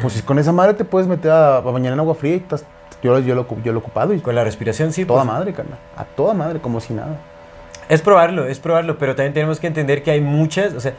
pues 0.00 0.22
con 0.22 0.38
esa 0.38 0.52
madre 0.52 0.74
te 0.74 0.84
puedes 0.84 1.08
meter 1.08 1.30
a, 1.30 1.56
a 1.56 1.60
bañar 1.60 1.92
en 1.92 2.00
agua 2.00 2.14
fría 2.14 2.34
y 2.34 2.38
estás- 2.38 2.64
yo, 3.02 3.12
lo- 3.12 3.20
yo, 3.20 3.34
lo, 3.34 3.46
yo 3.62 3.72
lo 3.72 3.78
he 3.78 3.82
ocupado 3.82 4.12
y 4.12 4.20
con 4.20 4.34
la 4.34 4.44
respiración 4.44 4.92
sí. 4.92 5.04
toda 5.04 5.22
pues, 5.24 5.32
madre, 5.34 5.52
carnal. 5.52 5.78
A 5.96 6.04
toda 6.04 6.34
madre, 6.34 6.60
como 6.60 6.80
si 6.80 6.92
nada. 6.92 7.16
Es 7.88 8.02
probarlo, 8.02 8.46
es 8.46 8.60
probarlo, 8.60 8.98
pero 8.98 9.14
también 9.16 9.32
tenemos 9.34 9.58
que 9.58 9.66
entender 9.66 10.02
que 10.02 10.10
hay 10.12 10.20
muchas, 10.20 10.74
o 10.74 10.80
sea, 10.80 10.92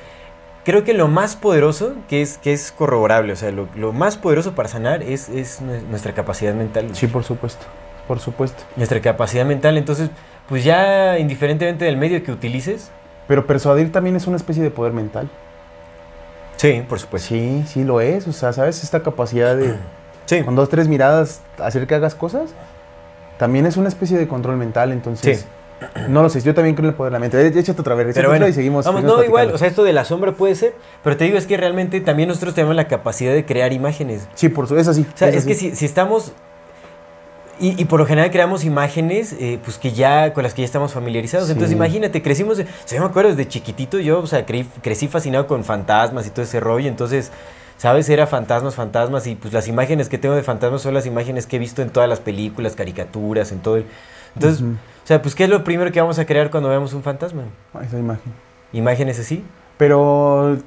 creo 0.66 0.84
que 0.84 0.94
lo 0.94 1.08
más 1.08 1.36
poderoso, 1.36 1.94
que 2.10 2.22
es, 2.22 2.38
que 2.38 2.54
es 2.54 2.72
corroborable, 2.72 3.34
o 3.34 3.36
sea, 3.36 3.52
lo, 3.52 3.68
lo 3.76 3.94
más 3.94 4.18
poderoso 4.18 4.54
para 4.54 4.68
sanar 4.68 5.04
es, 5.04 5.30
es 5.30 5.62
nue- 5.62 5.84
nuestra 5.90 6.14
capacidad 6.14 6.54
mental. 6.54 6.88
Sí, 6.94 7.08
por 7.08 7.24
supuesto. 7.24 7.66
Por 8.08 8.20
supuesto. 8.20 8.64
Nuestra 8.76 9.00
capacidad 9.00 9.46
mental, 9.46 9.78
entonces, 9.78 10.10
pues 10.50 10.64
ya 10.64 11.18
indiferentemente 11.20 11.86
del 11.86 11.98
medio 11.98 12.24
que 12.24 12.32
utilices, 12.32 12.92
Pero 13.28 13.46
persuadir 13.48 13.92
también 13.94 14.16
es 14.18 14.28
una 14.28 14.36
especie 14.36 14.62
de 14.62 14.72
poder 14.72 14.92
mental. 14.92 15.30
Sí, 16.58 16.84
por 16.88 17.00
supuesto. 17.00 17.30
Sí, 17.30 17.64
sí 17.68 17.84
lo 17.84 18.02
es. 18.02 18.28
O 18.28 18.34
sea, 18.34 18.54
¿sabes? 18.54 18.84
Esta 18.84 19.02
capacidad 19.04 19.56
de 19.56 19.76
Sí, 20.26 20.44
con 20.44 20.56
dos, 20.56 20.70
tres 20.70 20.88
miradas 20.88 21.42
hacer 21.60 21.88
que 21.88 21.96
hagas 21.96 22.16
cosas, 22.16 22.52
también 23.38 23.66
es 23.66 23.76
una 23.76 23.90
especie 23.90 24.18
de 24.18 24.28
control 24.28 24.56
mental. 24.58 24.92
Entonces, 24.92 25.40
Sí. 25.40 25.46
no 26.08 26.22
lo 26.22 26.30
sé. 26.30 26.42
Yo 26.42 26.54
también 26.54 26.76
creo 26.76 26.86
en 26.86 26.92
el 26.92 26.96
poder 26.96 27.12
de 27.12 27.16
la 27.16 27.20
mente. 27.20 27.60
Échate 27.60 27.82
otra 27.82 27.96
vez. 27.96 28.14
pero 28.14 28.30
bueno, 28.30 28.48
y 28.48 28.54
seguimos. 28.54 28.86
vamos, 28.86 29.02
seguimos 29.02 29.20
no, 29.20 29.26
igual, 29.26 29.52
o 29.52 29.58
sea, 29.58 29.68
esto 29.68 29.84
de 29.84 29.94
la 29.94 30.06
sombra 30.06 30.34
puede 30.34 30.56
ser, 30.56 30.74
pero 31.04 31.18
te 31.18 31.26
digo, 31.26 31.38
es 31.38 31.48
que 31.48 31.58
realmente 31.58 32.00
también 32.02 32.30
nosotros 32.30 32.54
tenemos 32.54 32.76
la 32.76 32.88
capacidad 32.88 33.34
de 33.34 33.46
crear 33.46 33.74
imágenes. 33.74 34.28
Sí, 34.36 34.48
por 34.50 34.68
su, 34.68 34.78
es 34.78 34.88
así. 34.88 35.06
O 35.14 35.18
sea, 35.18 35.30
es, 35.30 35.46
que 35.46 35.56
si, 35.56 35.76
si 35.76 35.86
estamos... 35.86 36.34
Y, 37.62 37.80
y 37.80 37.86
por 37.86 38.00
lo 38.00 38.06
general 38.08 38.32
creamos 38.32 38.66
imágenes 38.66 39.34
eh, 39.40 39.60
pues 39.64 39.78
que 39.78 39.92
ya 39.92 40.34
con 40.34 40.44
las 40.44 40.54
que 40.56 40.64
ya 40.64 40.66
estamos 40.66 40.94
familiarizados. 40.94 41.46
Sí. 41.48 41.54
Entonces 41.54 41.76
imagínate, 41.76 42.22
crecimos, 42.24 42.58
o 42.60 42.64
sea, 42.64 42.98
yo 42.98 43.00
me 43.04 43.06
acuerdo 43.10 43.30
desde 43.30 43.48
chiquitito, 43.48 44.00
yo 44.00 44.20
o 44.20 44.28
sea, 44.28 44.46
creí- 44.48 44.68
crecí 44.82 45.08
fascinado 45.08 45.46
con 45.48 45.64
fantasmas 45.64 46.26
y 46.26 46.32
todo 46.32 46.42
ese 46.44 46.60
rollo. 46.60 46.88
Entonces, 46.90 47.32
¿sabes? 47.78 48.10
Era 48.10 48.26
fantasmas, 48.26 48.74
fantasmas 48.76 49.28
y 49.28 49.36
pues 49.36 49.54
las 49.54 49.68
imágenes 49.68 50.10
que 50.10 50.18
tengo 50.18 50.34
de 50.36 50.42
fantasmas 50.44 50.82
son 50.82 50.94
las 50.96 51.06
imágenes 51.06 51.46
que 51.46 51.58
he 51.58 51.60
visto 51.60 51.82
en 51.84 51.92
todas 51.92 52.10
las 52.10 52.20
películas, 52.20 52.76
caricaturas, 52.76 53.52
en 53.52 53.60
todo 53.60 53.78
el... 53.78 53.86
Entonces, 54.36 54.62
o 54.64 55.08
sea, 55.08 55.22
pues 55.22 55.36
¿qué 55.36 55.44
es 55.44 55.50
lo 55.50 55.64
primero 55.64 55.92
que 55.92 56.02
vamos 56.02 56.18
a 56.18 56.26
crear 56.26 56.50
cuando 56.50 56.68
veamos 56.70 56.94
un 56.94 57.04
fantasma? 57.04 57.44
Ah, 57.76 57.82
Esa 57.86 58.00
imagen. 58.00 58.34
Imágenes 58.74 59.20
así. 59.20 59.44
Pero 59.78 60.58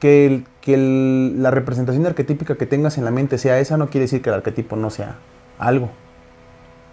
que, 0.00 0.26
el- 0.26 0.46
que 0.60 0.74
el- 0.74 1.42
la 1.42 1.50
representación 1.50 2.06
arquetípica 2.06 2.56
que 2.56 2.66
tengas 2.66 2.98
en 2.98 3.04
la 3.04 3.10
mente 3.10 3.36
sea 3.38 3.58
esa, 3.60 3.76
no 3.76 3.88
quiere 3.88 4.02
decir 4.06 4.22
que 4.22 4.30
el 4.30 4.36
arquetipo 4.36 4.74
no 4.76 4.90
sea 4.90 5.16
algo. 5.58 5.90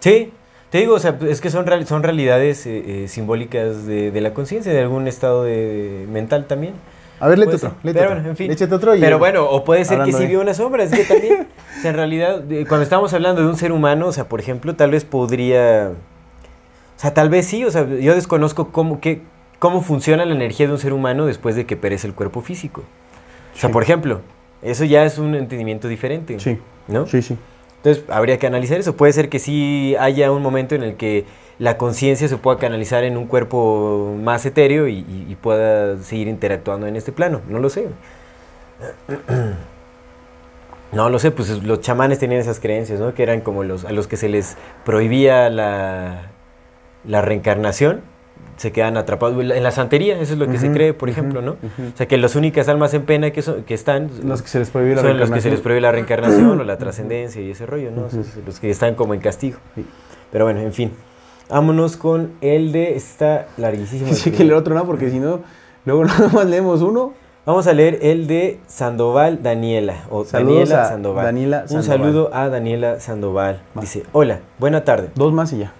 Sí, 0.02 0.32
te 0.70 0.78
digo, 0.78 0.94
o 0.94 0.98
sea, 0.98 1.16
es 1.28 1.40
que 1.40 1.48
son, 1.50 1.64
real- 1.64 1.86
son 1.86 2.02
realidades 2.02 2.66
eh, 2.66 3.04
eh, 3.04 3.08
simbólicas 3.08 3.86
de, 3.86 4.10
de 4.10 4.20
la 4.20 4.34
conciencia, 4.34 4.72
de 4.72 4.80
algún 4.80 5.06
estado 5.06 5.44
de, 5.44 6.06
mental 6.10 6.46
también. 6.46 6.74
A 7.20 7.28
ver, 7.28 7.38
léete 7.38 7.54
otro. 7.54 7.74
léete 7.84 8.00
otro. 8.00 8.14
bueno, 8.14 8.28
en 8.30 8.36
fin. 8.36 8.50
Otro 8.72 8.96
y- 8.96 9.00
Pero 9.00 9.18
bueno, 9.20 9.44
o 9.48 9.62
puede 9.62 9.84
ser 9.84 10.02
que 10.02 10.12
sí 10.12 10.26
vio 10.26 10.40
una 10.40 10.54
sombra, 10.54 10.82
es 10.82 10.90
que 10.90 11.04
también, 11.04 11.46
o 11.78 11.80
sea, 11.80 11.90
en 11.90 11.96
realidad, 11.96 12.42
cuando 12.68 12.82
estamos 12.82 13.12
hablando 13.14 13.42
de 13.42 13.46
un 13.48 13.56
ser 13.56 13.70
humano, 13.70 14.08
o 14.08 14.12
sea, 14.12 14.28
por 14.28 14.40
ejemplo, 14.40 14.74
tal 14.74 14.90
vez 14.90 15.04
podría, 15.04 15.92
o 16.96 17.00
sea, 17.00 17.14
tal 17.14 17.28
vez 17.30 17.46
sí, 17.46 17.64
o 17.64 17.70
sea, 17.70 17.86
yo 17.86 18.14
desconozco 18.16 18.72
cómo, 18.72 19.00
qué, 19.00 19.22
cómo 19.60 19.82
funciona 19.82 20.24
la 20.24 20.34
energía 20.34 20.66
de 20.66 20.72
un 20.72 20.78
ser 20.80 20.92
humano 20.92 21.26
después 21.26 21.54
de 21.54 21.64
que 21.64 21.76
perece 21.76 22.08
el 22.08 22.14
cuerpo 22.14 22.40
físico. 22.40 22.82
O 23.54 23.58
sea, 23.58 23.68
Sí. 23.68 23.72
por 23.72 23.84
ejemplo, 23.84 24.20
eso 24.62 24.84
ya 24.84 25.04
es 25.04 25.18
un 25.18 25.36
entendimiento 25.36 25.86
diferente, 25.86 26.40
Sí, 26.40 26.58
¿no? 26.88 27.06
sí, 27.06 27.22
sí. 27.22 27.36
Entonces 27.82 28.04
habría 28.08 28.38
que 28.38 28.46
analizar 28.46 28.78
eso. 28.78 28.96
Puede 28.96 29.12
ser 29.12 29.28
que 29.28 29.40
sí 29.40 29.96
haya 29.98 30.30
un 30.30 30.40
momento 30.40 30.76
en 30.76 30.84
el 30.84 30.94
que 30.94 31.24
la 31.58 31.76
conciencia 31.78 32.28
se 32.28 32.36
pueda 32.36 32.56
canalizar 32.58 33.02
en 33.02 33.16
un 33.16 33.26
cuerpo 33.26 34.14
más 34.22 34.46
etéreo 34.46 34.86
y, 34.86 35.36
pueda 35.42 35.96
seguir 35.98 36.28
interactuando 36.28 36.86
en 36.86 36.94
este 36.94 37.10
plano. 37.10 37.40
No 37.48 37.58
lo 37.58 37.68
sé. 37.68 37.88
No 40.92 41.08
lo 41.08 41.18
sé, 41.18 41.30
pues 41.30 41.48
es- 41.48 41.62
los 41.62 41.80
chamanes 41.80 42.18
tenían 42.18 42.42
esas 42.42 42.60
creencias, 42.60 43.00
¿no? 43.00 43.14
Que 43.14 43.22
eran 43.22 43.40
como 43.40 43.64
los 43.64 43.86
a 43.86 43.92
los 43.92 44.06
que 44.06 44.18
se 44.18 44.28
les 44.28 44.58
prohibía 44.84 45.48
la, 45.48 46.30
la 47.06 47.22
reencarnación, 47.22 48.02
se 48.56 48.70
quedan 48.72 48.96
atrapados. 48.96 49.42
En 49.42 49.62
la 49.62 49.70
santería, 49.70 50.18
eso 50.20 50.34
es 50.34 50.38
lo 50.38 50.46
que 50.48 50.58
se 50.58 50.70
cree, 50.70 50.94
por 50.94 51.08
ejemplo, 51.08 51.42
¿no? 51.42 51.52
O 51.52 51.96
sea, 51.96 52.06
que 52.06 52.16
las 52.18 52.36
únicas 52.36 52.68
almas 52.68 52.94
en 52.94 53.02
pena 53.02 53.30
que, 53.30 53.42
son- 53.42 53.64
que 53.64 53.74
están 53.74 54.08
Los 54.24 54.42
que 54.42 54.48
se 54.48 54.58
les 54.60 54.70
prohíbe 54.70 54.94
la 54.94 55.02
son 55.02 55.18
los 55.18 55.30
que 55.30 55.40
se 55.40 55.48
reencarnación. 55.48 55.52
les 55.52 55.60
prohíbe 55.60 55.80
la 55.80 55.92
reencarnación 55.92 56.60
o 56.60 56.64
la 56.64 56.78
trascendencia 56.78 57.40
y 57.42 57.50
ese 57.50 57.66
rollo, 57.66 57.90
¿no? 57.90 58.06
Los 58.46 58.60
que 58.60 58.70
están 58.70 58.94
como 58.94 59.14
en 59.14 59.20
castigo. 59.20 59.58
Sí. 59.74 59.84
Pero 60.30 60.44
bueno, 60.44 60.60
en 60.60 60.72
fin. 60.72 60.92
Vámonos 61.48 61.96
con 61.96 62.32
el 62.40 62.72
de. 62.72 62.94
Está 62.96 63.46
larguísimo. 63.58 64.12
Sí, 64.12 64.30
que 64.30 64.44
leer 64.44 64.54
otro 64.54 64.74
no, 64.74 64.86
porque 64.86 65.10
si 65.10 65.18
no, 65.18 65.40
luego 65.84 66.04
nada 66.06 66.28
más 66.28 66.46
leemos 66.46 66.80
uno. 66.82 67.14
Vamos 67.44 67.66
a 67.66 67.72
leer 67.72 67.98
el 68.02 68.28
de 68.28 68.60
Sandoval 68.68 69.42
Daniela. 69.42 70.04
O 70.10 70.24
Saludos 70.24 70.68
Daniela 70.68 70.84
Sandoval. 70.88 71.24
Daniela 71.24 71.64
Un 71.70 71.82
saludo 71.82 72.30
a 72.32 72.48
Daniela 72.48 73.00
Sandoval. 73.00 73.62
Va. 73.76 73.80
Dice: 73.80 74.04
Hola, 74.12 74.38
buena 74.60 74.84
tarde. 74.84 75.08
Dos 75.16 75.32
más 75.32 75.52
y 75.52 75.58
ya. 75.58 75.72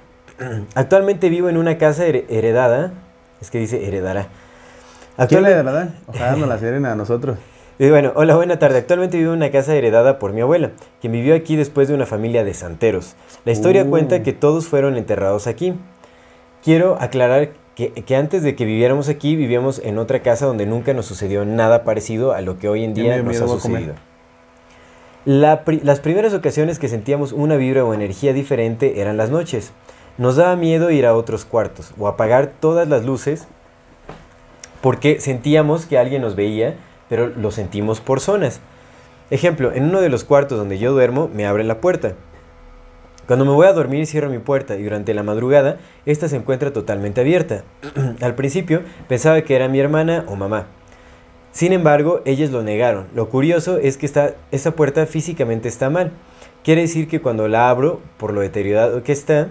Actualmente 0.75 1.29
vivo 1.29 1.49
en 1.49 1.57
una 1.57 1.79
casa 1.79 2.07
her- 2.07 2.25
heredada. 2.29 2.93
Es 3.41 3.51
que 3.51 3.59
dice 3.59 3.87
heredará. 3.87 4.29
¿Quién 5.29 5.43
da 5.43 5.49
verdad? 5.63 5.91
Ojalá 6.07 6.37
nos 6.37 6.49
la 6.49 6.59
serena 6.59 6.93
a 6.93 6.95
nosotros. 6.97 7.39
y 7.79 7.89
bueno, 7.91 8.13
hola, 8.15 8.35
buena 8.37 8.59
tarde. 8.59 8.79
Actualmente 8.79 9.19
vivo 9.19 9.33
en 9.33 9.39
una 9.39 9.51
casa 9.51 9.75
heredada 9.75 10.19
por 10.19 10.33
mi 10.33 10.41
abuela, 10.41 10.71
quien 11.01 11.13
vivió 11.13 11.35
aquí 11.35 11.57
después 11.57 11.89
de 11.89 11.95
una 11.95 12.07
familia 12.07 12.45
de 12.45 12.55
santeros. 12.55 13.15
La 13.45 13.53
historia 13.53 13.85
Uh. 13.85 13.91
cuenta 13.91 14.23
que 14.23 14.33
todos 14.33 14.67
fueron 14.67 14.97
enterrados 14.97 15.47
aquí. 15.47 15.75
Quiero 16.65 16.97
aclarar 17.01 17.51
que, 17.75 17.91
que 17.93 18.17
antes 18.17 18.43
de 18.43 18.55
que 18.55 18.65
viviéramos 18.65 19.09
aquí, 19.09 19.35
vivíamos 19.37 19.81
en 19.85 19.99
otra 19.99 20.21
casa 20.23 20.47
donde 20.47 20.67
nunca 20.67 20.95
nos 20.95 21.07
sucedió 21.07 21.45
nada 21.45 21.83
parecido 21.85 22.33
a 22.33 22.41
lo 22.41 22.59
que 22.59 22.69
hoy 22.69 22.85
en 22.85 22.95
día 22.95 23.21
nos 23.23 23.41
ha 23.41 23.49
sucedido. 23.49 23.95
La 25.25 25.65
pri- 25.65 25.81
las 25.85 26.01
primeras 26.01 26.35
ocasiones 26.35 26.79
que 26.79 26.89
sentíamos 26.89 27.33
una 27.33 27.57
vibra 27.57 27.85
o 27.85 27.95
energía 27.95 28.33
diferente 28.33 29.01
eran 29.01 29.17
las 29.17 29.31
noches. 29.31 29.73
Nos 30.19 30.37
daba 30.37 30.57
miedo 30.57 30.91
ir 30.91 31.07
a 31.07 31.15
otros 31.15 31.45
cuartos 31.45 31.93
o 31.99 32.09
apagar 32.09 32.53
todas 32.61 32.89
las 32.89 33.05
luces 33.05 33.49
porque 34.83 35.21
sentíamos 35.21 35.87
que 35.87 35.97
alguien 35.97 36.23
nos 36.23 36.35
veía, 36.35 36.75
pero 37.09 37.29
lo 37.29 37.51
sentimos 37.51 38.01
por 38.01 38.21
zonas. 38.21 38.61
Ejemplo, 39.31 39.73
en 39.73 39.85
uno 39.85 40.01
de 40.01 40.11
los 40.11 40.25
cuartos 40.25 40.59
donde 40.59 40.79
yo 40.79 40.93
duermo 40.93 41.31
me 41.33 41.47
abre 41.47 41.65
la 41.65 41.81
puerta. 41.81 42.15
Cuando 43.27 43.45
me 43.45 43.53
voy 43.53 43.67
a 43.67 43.73
dormir 43.73 44.07
cierro 44.07 44.29
mi 44.29 44.41
puerta 44.41 44.77
y 44.77 44.83
durante 44.83 45.15
la 45.15 45.23
madrugada 45.23 45.79
esta 46.05 46.29
se 46.29 46.37
encuentra 46.37 46.73
totalmente 46.73 47.21
abierta. 47.21 47.63
Al 48.21 48.35
principio 48.35 48.83
pensaba 49.09 49.41
que 49.43 49.55
era 49.55 49.69
mi 49.69 49.79
hermana 49.79 50.25
o 50.27 50.37
mamá. 50.37 50.67
Sin 51.53 51.73
embargo, 51.73 52.23
ellas 52.25 52.51
lo 52.51 52.63
negaron. 52.63 53.07
Lo 53.15 53.29
curioso 53.29 53.79
es 53.79 53.97
que 53.97 54.07
esta, 54.07 54.35
esta 54.51 54.73
puerta 54.73 55.07
físicamente 55.07 55.69
está 55.69 55.91
mal. 55.91 56.13
Quiere 56.65 56.81
decir 56.81 57.09
que 57.09 57.21
cuando 57.21 57.47
la 57.47 57.71
abro, 57.71 58.01
por 58.17 58.33
lo 58.33 58.41
deteriorado 58.41 59.03
que 59.03 59.13
está, 59.13 59.49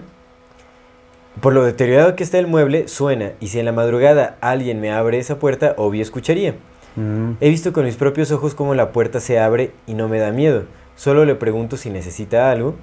por 1.40 1.54
lo 1.54 1.64
deteriorado 1.64 2.14
que 2.14 2.22
está 2.22 2.38
el 2.38 2.46
mueble, 2.46 2.88
suena. 2.88 3.32
Y 3.40 3.48
si 3.48 3.58
en 3.58 3.64
la 3.64 3.72
madrugada 3.72 4.36
alguien 4.40 4.80
me 4.80 4.92
abre 4.92 5.18
esa 5.18 5.38
puerta, 5.38 5.74
obvio 5.78 6.02
escucharía. 6.02 6.54
Mm. 6.96 7.32
He 7.40 7.48
visto 7.48 7.72
con 7.72 7.84
mis 7.84 7.96
propios 7.96 8.30
ojos 8.32 8.54
cómo 8.54 8.74
la 8.74 8.92
puerta 8.92 9.18
se 9.20 9.38
abre 9.38 9.72
y 9.86 9.94
no 9.94 10.08
me 10.08 10.18
da 10.18 10.30
miedo. 10.30 10.64
Solo 10.94 11.24
le 11.24 11.34
pregunto 11.34 11.76
si 11.76 11.90
necesita 11.90 12.50
algo. 12.50 12.74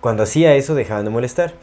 Cuando 0.00 0.22
hacía 0.22 0.54
eso 0.54 0.74
dejaban 0.74 1.04
de 1.04 1.10
molestar. 1.10 1.54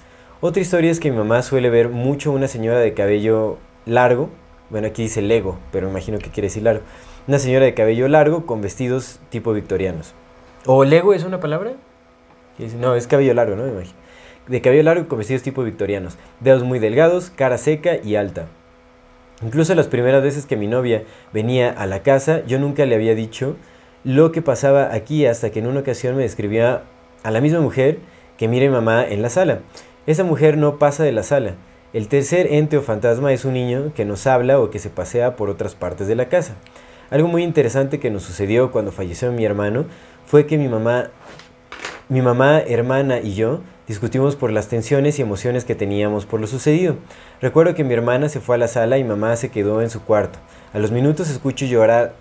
Otra 0.41 0.61
historia 0.61 0.91
es 0.91 0.99
que 0.99 1.09
mi 1.09 1.17
mamá 1.17 1.41
suele 1.41 1.69
ver 1.69 1.87
mucho 1.87 2.31
una 2.31 2.49
señora 2.49 2.79
de 2.79 2.93
cabello 2.93 3.57
largo. 3.85 4.29
Bueno, 4.69 4.87
aquí 4.87 5.03
dice 5.03 5.21
Lego, 5.21 5.57
pero 5.71 5.87
imagino 5.87 6.19
que 6.19 6.29
quiere 6.29 6.47
decir 6.47 6.63
largo. 6.63 6.83
Una 7.27 7.39
señora 7.39 7.63
de 7.63 7.73
cabello 7.73 8.09
largo 8.09 8.45
con 8.45 8.61
vestidos 8.61 9.21
tipo 9.29 9.53
victorianos. 9.53 10.13
¿O 10.65 10.83
Lego 10.83 11.13
es 11.13 11.23
una 11.23 11.39
palabra? 11.39 11.73
No, 12.77 12.95
es 12.95 13.07
cabello 13.07 13.33
largo, 13.33 13.55
¿no? 13.55 13.63
Me 13.63 13.69
imagino. 13.69 14.02
De 14.47 14.61
cabello 14.61 14.83
largo 14.83 15.07
con 15.07 15.19
vestidos 15.19 15.43
tipo 15.43 15.63
victorianos. 15.63 16.17
Dedos 16.39 16.63
muy 16.63 16.79
delgados, 16.79 17.29
cara 17.29 17.57
seca 17.57 17.97
y 18.03 18.15
alta. 18.15 18.47
Incluso 19.41 19.75
las 19.75 19.87
primeras 19.87 20.23
veces 20.23 20.45
que 20.45 20.57
mi 20.57 20.67
novia 20.67 21.03
venía 21.33 21.71
a 21.71 21.85
la 21.85 22.03
casa, 22.03 22.45
yo 22.45 22.59
nunca 22.59 22.85
le 22.85 22.95
había 22.95 23.15
dicho 23.15 23.55
lo 24.03 24.31
que 24.31 24.41
pasaba 24.41 24.93
aquí 24.93 25.25
hasta 25.25 25.49
que 25.49 25.59
en 25.59 25.67
una 25.67 25.79
ocasión 25.79 26.15
me 26.15 26.23
describía 26.23 26.83
a 27.23 27.31
la 27.31 27.41
misma 27.41 27.61
mujer 27.61 27.99
que 28.37 28.47
mire 28.47 28.69
mamá 28.69 29.05
en 29.07 29.21
la 29.21 29.29
sala. 29.29 29.59
Esa 30.07 30.23
mujer 30.23 30.57
no 30.57 30.77
pasa 30.77 31.03
de 31.03 31.13
la 31.13 31.23
sala. 31.23 31.55
El 31.93 32.07
tercer 32.07 32.47
ente 32.51 32.77
o 32.77 32.81
fantasma 32.81 33.31
es 33.31 33.45
un 33.45 33.53
niño 33.53 33.93
que 33.95 34.03
nos 34.03 34.27
habla 34.27 34.59
o 34.59 34.69
que 34.69 34.79
se 34.79 34.89
pasea 34.89 35.35
por 35.35 35.49
otras 35.49 35.75
partes 35.75 36.07
de 36.07 36.15
la 36.15 36.27
casa. 36.27 36.55
Algo 37.09 37.27
muy 37.27 37.43
interesante 37.43 37.99
que 37.99 38.09
nos 38.09 38.23
sucedió 38.23 38.71
cuando 38.71 38.91
falleció 38.91 39.31
mi 39.31 39.45
hermano 39.45 39.85
fue 40.25 40.47
que 40.47 40.57
mi 40.57 40.67
mamá, 40.67 41.11
mi 42.13 42.21
mamá, 42.21 42.59
hermana 42.59 43.19
y 43.19 43.33
yo 43.33 43.61
discutimos 43.87 44.35
por 44.35 44.51
las 44.51 44.67
tensiones 44.67 45.17
y 45.17 45.23
emociones 45.23 45.65
que 45.65 45.73
teníamos 45.75 46.25
por 46.27 46.39
lo 46.39 46.45
sucedido. 46.47 46.95
Recuerdo 47.41 47.73
que 47.73 47.83
mi 47.83 47.93
hermana 47.95 48.29
se 48.29 48.39
fue 48.39 48.55
a 48.55 48.59
la 48.59 48.67
sala 48.67 48.99
y 48.99 49.03
mamá 49.03 49.35
se 49.35 49.49
quedó 49.49 49.81
en 49.81 49.89
su 49.89 50.03
cuarto. 50.03 50.37
A 50.73 50.79
los 50.79 50.91
minutos 50.91 51.29
escucho 51.29 51.65
llorar 51.65 52.13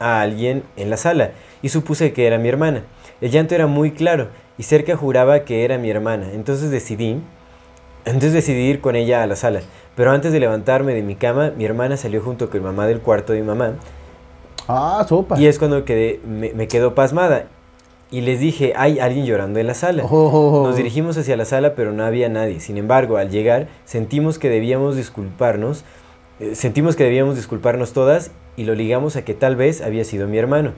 a 0.00 0.20
alguien 0.20 0.64
en 0.76 0.90
la 0.90 0.96
sala 0.96 1.30
y 1.62 1.68
supuse 1.68 2.12
que 2.12 2.26
era 2.26 2.38
mi 2.38 2.48
hermana. 2.48 2.82
El 3.20 3.30
llanto 3.30 3.54
era 3.54 3.68
muy 3.68 3.92
claro 3.92 4.28
y 4.58 4.64
cerca 4.64 4.96
juraba 4.96 5.40
que 5.44 5.64
era 5.64 5.78
mi 5.78 5.90
hermana. 5.90 6.26
Entonces 6.32 6.70
decidí, 6.72 7.20
entonces 8.04 8.32
decidí 8.32 8.62
ir 8.68 8.80
con 8.80 8.96
ella 8.96 9.22
a 9.22 9.26
la 9.28 9.36
sala. 9.36 9.60
Pero 9.94 10.10
antes 10.10 10.32
de 10.32 10.40
levantarme 10.40 10.92
de 10.92 11.02
mi 11.02 11.14
cama, 11.14 11.52
mi 11.56 11.64
hermana 11.64 11.96
salió 11.96 12.20
junto 12.20 12.50
con 12.50 12.60
mi 12.60 12.66
mamá 12.66 12.86
del 12.88 13.00
cuarto 13.00 13.32
de 13.32 13.40
mi 13.42 13.46
mamá 13.46 13.74
Ah, 14.68 15.06
sopa. 15.08 15.38
y 15.38 15.46
es 15.46 15.58
cuando 15.60 15.84
quedé, 15.84 16.20
me, 16.26 16.52
me 16.52 16.66
quedó 16.68 16.94
pasmada. 16.96 17.46
Y 18.10 18.20
les 18.20 18.38
dije, 18.38 18.72
hay 18.76 19.00
alguien 19.00 19.26
llorando 19.26 19.58
en 19.58 19.66
la 19.66 19.74
sala. 19.74 20.04
Oh. 20.04 20.62
Nos 20.66 20.76
dirigimos 20.76 21.18
hacia 21.18 21.36
la 21.36 21.44
sala, 21.44 21.74
pero 21.74 21.92
no 21.92 22.04
había 22.04 22.28
nadie. 22.28 22.60
Sin 22.60 22.76
embargo, 22.78 23.16
al 23.16 23.30
llegar, 23.30 23.66
sentimos 23.84 24.38
que 24.38 24.48
debíamos 24.48 24.94
disculparnos. 24.96 25.84
eh, 26.38 26.54
sentimos 26.54 26.94
que 26.96 27.04
debíamos 27.04 27.34
disculparnos 27.36 27.92
todas 27.92 28.30
y 28.56 28.64
lo 28.64 28.74
ligamos 28.74 29.16
a 29.16 29.24
que 29.24 29.34
tal 29.34 29.56
vez 29.56 29.80
había 29.82 30.04
sido 30.04 30.28
mi 30.28 30.38
hermano. 30.38 30.72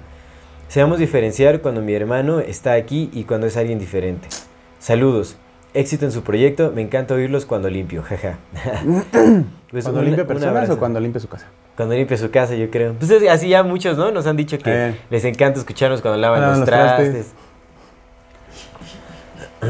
Sabemos 0.69 0.99
diferenciar 0.99 1.61
cuando 1.61 1.81
mi 1.83 1.93
hermano 1.95 2.41
está 2.41 2.73
aquí 2.75 3.11
y 3.13 3.25
cuando 3.25 3.47
es 3.47 3.57
alguien 3.57 3.79
diferente. 3.79 4.29
Saludos. 4.79 5.37
Éxito 5.75 6.07
en 6.07 6.13
su 6.13 6.23
proyecto. 6.23 6.73
Me 6.75 6.81
encanta 6.83 7.15
oírlos 7.15 7.45
cuando 7.45 7.69
limpio. 7.69 8.03
Jaja. 8.03 8.39
Pues 9.71 9.85
¿Cuando 9.85 10.01
limpia 10.03 10.27
personas 10.27 10.55
abrazo. 10.55 10.73
o 10.75 10.79
cuando 10.79 10.99
limpia 10.99 11.21
su 11.21 11.29
casa? 11.29 11.47
Cuando 11.79 11.95
limpia 11.95 12.17
su 12.19 12.29
casa, 12.31 12.57
yo 12.57 12.69
creo. 12.71 12.93
Pues 12.95 13.09
es- 13.11 13.29
así 13.31 13.49
ya 13.51 13.63
muchos, 13.63 13.97
¿no? 13.97 14.11
Nos 14.11 14.27
han 14.27 14.37
dicho 14.37 14.59
que 14.59 14.89
Eh. 14.89 14.95
les 15.11 15.25
encanta 15.25 15.61
escucharnos 15.61 16.03
cuando 16.03 16.21
lavan 16.21 16.41
Lavan 16.41 16.59
los, 16.61 16.69
los 16.69 16.77
trastes. 16.77 17.11
trastes. 17.13 17.35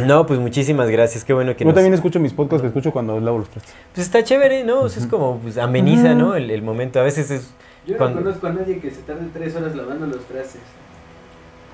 No, 0.07 0.27
pues 0.27 0.39
muchísimas 0.41 0.89
gracias. 0.91 1.23
Qué 1.25 1.33
bueno 1.35 1.55
que 1.55 1.65
Yo 1.65 1.67
nos... 1.67 1.75
también 1.75 1.95
escucho 1.95 2.19
mis 2.19 2.33
podcasts 2.33 2.63
que 2.63 2.69
escucho 2.69 2.93
cuando 2.93 3.21
lavo 3.21 3.39
los 3.39 3.49
trastes. 3.51 3.75
Pues 3.95 4.07
está 4.07 4.25
chévere, 4.25 4.65
¿no? 4.65 4.81
O 4.81 4.89
sea, 4.89 5.03
es 5.03 5.09
como, 5.09 5.39
pues 5.39 5.59
ameniza, 5.59 6.15
¿no? 6.15 6.35
El, 6.35 6.51
el 6.51 6.63
momento. 6.63 6.99
A 6.99 7.03
veces 7.03 7.31
es... 7.31 7.51
Yo 7.87 7.97
Cuando- 7.97 8.21
no 8.21 8.25
conozco 8.27 8.47
a 8.47 8.53
nadie 8.53 8.81
que 8.81 8.91
se 8.91 9.03
tarde 9.03 9.29
tres 9.33 9.55
horas 9.57 9.75
lavando 9.77 10.07
los 10.07 10.25
trastes. 10.27 10.61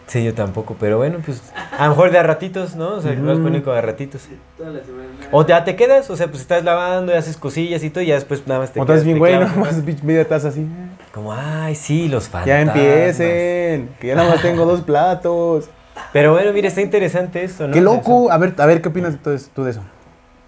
Sí, 0.06 0.22
yo 0.22 0.34
tampoco, 0.34 0.76
pero 0.78 0.98
bueno, 0.98 1.18
pues 1.24 1.42
a 1.76 1.84
lo 1.84 1.90
mejor 1.90 2.10
de 2.10 2.18
a 2.18 2.22
ratitos, 2.22 2.76
¿no? 2.76 2.96
O 2.96 3.00
sea, 3.00 3.12
lo 3.14 3.22
vas 3.26 3.38
poniendo 3.38 3.62
como 3.64 3.72
de 3.72 3.78
a 3.78 3.82
ratitos. 3.82 4.28
Toda 4.56 4.70
la 4.70 4.80
semana. 4.84 5.08
O 5.30 5.46
ya 5.46 5.64
te 5.64 5.76
quedas, 5.76 6.10
o 6.10 6.16
sea, 6.16 6.28
pues 6.28 6.42
estás 6.42 6.62
lavando 6.62 7.12
y 7.12 7.16
haces 7.16 7.36
cosillas 7.38 7.82
y 7.82 7.90
todo, 7.90 8.04
y 8.04 8.08
ya 8.08 8.14
después 8.14 8.46
nada 8.46 8.60
más 8.60 8.70
te 8.72 8.80
O 8.80 8.84
quedas. 8.84 8.98
estás 8.98 9.06
bien 9.06 9.18
güey, 9.18 9.38
nomás 9.38 9.82
media 10.04 10.28
taza 10.28 10.48
así. 10.48 10.66
Como, 11.12 11.32
ay, 11.32 11.74
sí, 11.74 12.08
los 12.08 12.28
fantasmas. 12.28 12.46
Ya 12.46 12.60
empiecen, 12.60 13.88
que 14.00 14.08
ya 14.08 14.14
nada 14.14 14.28
más 14.30 14.42
tengo 14.42 14.66
dos 14.66 14.82
platos. 14.82 15.70
Pero 16.12 16.32
bueno, 16.32 16.52
mira, 16.52 16.68
está 16.68 16.80
interesante 16.82 17.42
esto, 17.42 17.66
¿no? 17.66 17.72
¡Qué 17.72 17.80
O 17.80 17.82
loco! 17.82 18.30
A 18.30 18.38
ver, 18.38 18.54
a 18.58 18.66
ver, 18.66 18.82
¿qué 18.82 18.88
opinas 18.88 19.22
de- 19.22 19.38
tú 19.54 19.64
de 19.64 19.70
eso? 19.70 19.80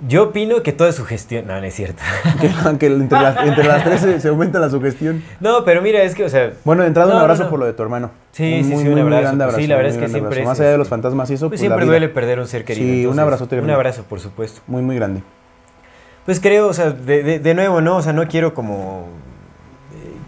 Yo 0.07 0.25
opino 0.25 0.63
que 0.63 0.73
todo 0.73 0.89
es 0.89 0.95
sugestión. 0.95 1.47
No, 1.47 1.59
no 1.59 1.65
es 1.67 1.75
cierto. 1.75 2.03
Que, 2.41 2.49
que 2.79 2.87
entre, 2.87 3.19
las, 3.19 3.37
entre 3.47 3.65
las 3.65 3.83
tres 3.85 4.01
se, 4.03 4.21
se 4.21 4.29
aumenta 4.29 4.59
la 4.59 4.69
sugestión. 4.69 5.23
No, 5.41 5.65
pero 5.65 5.81
mira, 5.81 6.03
es 6.03 6.15
que, 6.15 6.25
o 6.25 6.29
sea, 6.29 6.53
Bueno, 6.65 6.83
de 6.83 6.89
entrada 6.89 7.09
No, 7.11 7.17
un 7.17 7.23
abrazo 7.23 7.45
no. 7.45 7.51
por 7.51 7.59
lo 7.61 7.65
de 7.67 7.73
tu 7.73 7.83
hermano. 7.83 8.11
Sí, 8.33 8.63
sí, 8.63 8.77
sí, 8.77 8.89
un 8.89 8.99
abrazo. 8.99 9.37
Pues 9.39 9.57
sí, 9.57 9.67
la 9.67 9.77
verdad 9.77 9.91
es 9.93 9.97
muy 9.97 10.05
que 10.05 10.11
siempre 10.11 10.27
abrazo. 10.27 10.41
es, 10.43 10.47
Más 10.47 10.61
allá 10.61 10.71
de 10.73 10.79
los 10.79 10.89
fantasmas 10.89 11.31
y 11.31 11.35
eso, 11.35 11.47
pues 11.49 11.53
pues, 11.53 11.61
siempre 11.61 11.79
la 11.81 11.85
vida. 11.85 11.93
duele 11.93 12.09
perder 12.11 12.39
un 12.41 12.47
ser 12.47 12.65
querido. 12.67 12.87
Sí, 12.95 13.07
un 13.07 13.19
abrazote 13.19 13.59
Un 13.59 13.71
abrazo, 13.71 14.03
por 14.05 14.21
supuesto. 14.21 14.61
Muy, 14.67 14.83
muy 14.83 14.97
grande. 14.97 15.23
Pues 16.27 16.41
creo, 16.41 16.67
o 16.69 16.73
sea, 16.75 16.91
de, 16.91 17.23
de, 17.23 17.39
de 17.39 17.55
nuevo, 17.55 17.81
¿no? 17.81 17.97
O 17.97 18.03
sea, 18.03 18.13
no 18.13 18.27
quiero 18.29 18.53
como... 18.53 19.09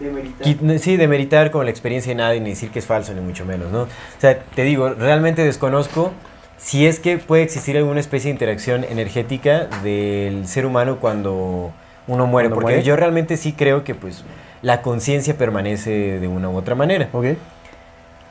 De 0.01 0.11
meritar. 0.11 0.47
Quit- 0.47 0.79
Sí, 0.79 0.97
demeritar 0.97 1.51
como 1.51 1.65
la 1.65 1.71
experiencia 1.71 2.11
de 2.11 2.15
nadie, 2.17 2.41
ni 2.41 2.51
decir 2.51 2.71
que 2.71 2.79
es 2.79 2.87
falso, 2.87 3.13
ni 3.13 3.21
mucho 3.21 3.45
menos, 3.45 3.71
¿no? 3.73 3.83
O 3.83 3.89
sea, 4.19 4.39
te 4.39 4.63
digo, 4.63 4.91
realmente 4.91 5.45
desconozco 5.45 6.13
si 6.59 6.87
es 6.87 7.01
que 7.01 7.19
puede 7.19 7.43
existir 7.45 7.77
alguna 7.77 8.01
especie 8.01 8.29
de 8.29 8.33
interacción 8.33 8.85
energética 8.85 9.69
del 9.83 10.47
ser 10.47 10.67
humano 10.67 10.99
cuando 11.01 11.73
uno 12.07 12.27
muere, 12.27 12.49
¿Cuando 12.49 12.55
porque 12.57 12.75
muere? 12.75 12.83
yo 12.83 12.97
realmente 12.97 13.37
sí 13.37 13.53
creo 13.53 13.85
que 13.85 13.95
pues 13.95 14.25
la 14.61 14.83
conciencia 14.83 15.39
permanece 15.39 16.19
de 16.19 16.29
una 16.29 16.51
u 16.51 16.57
otra 16.57 16.75
manera. 16.75 17.09
¿Ok? 17.13 17.27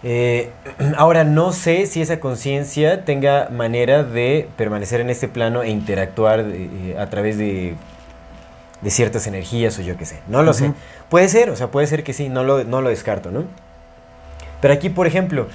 Eh, 0.03 0.51
ahora, 0.97 1.23
no 1.23 1.53
sé 1.53 1.85
si 1.87 2.01
esa 2.01 2.19
conciencia 2.19 3.05
tenga 3.05 3.49
manera 3.49 4.03
de 4.03 4.47
permanecer 4.57 5.01
en 5.01 5.09
este 5.09 5.27
plano 5.27 5.63
e 5.63 5.69
interactuar 5.69 6.41
eh, 6.41 6.95
a 6.99 7.09
través 7.09 7.37
de, 7.37 7.75
de 8.81 8.89
ciertas 8.89 9.25
energías 9.27 9.79
o 9.79 9.81
yo 9.81 9.97
qué 9.97 10.05
sé. 10.05 10.19
No 10.27 10.43
lo 10.43 10.53
sé. 10.53 10.73
Puede 11.09 11.29
ser, 11.29 11.49
o 11.49 11.55
sea, 11.55 11.67
puede 11.67 11.87
ser 11.87 12.03
que 12.03 12.13
sí, 12.13 12.29
no 12.29 12.43
lo, 12.43 12.63
no 12.65 12.81
lo 12.81 12.89
descarto, 12.89 13.31
¿no? 13.31 13.45
Pero 14.59 14.73
aquí, 14.73 14.89
por 14.89 15.07
ejemplo, 15.07 15.47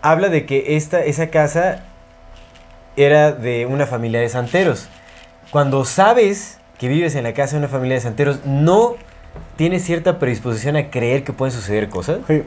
habla 0.00 0.28
de 0.28 0.46
que 0.46 0.76
esta, 0.76 1.02
esa 1.04 1.28
casa 1.28 1.82
era 2.96 3.32
de 3.32 3.66
una 3.66 3.86
familia 3.86 4.20
de 4.20 4.28
santeros. 4.28 4.88
Cuando 5.50 5.84
sabes 5.84 6.58
que 6.78 6.88
vives 6.88 7.14
en 7.14 7.24
la 7.24 7.34
casa 7.34 7.52
de 7.52 7.58
una 7.58 7.68
familia 7.68 7.96
de 7.96 8.00
santeros, 8.00 8.40
¿no 8.44 8.96
tienes 9.56 9.84
cierta 9.84 10.18
predisposición 10.18 10.76
a 10.76 10.90
creer 10.90 11.24
que 11.24 11.32
pueden 11.32 11.52
suceder 11.52 11.88
cosas? 11.88 12.18
Sí. 12.26 12.42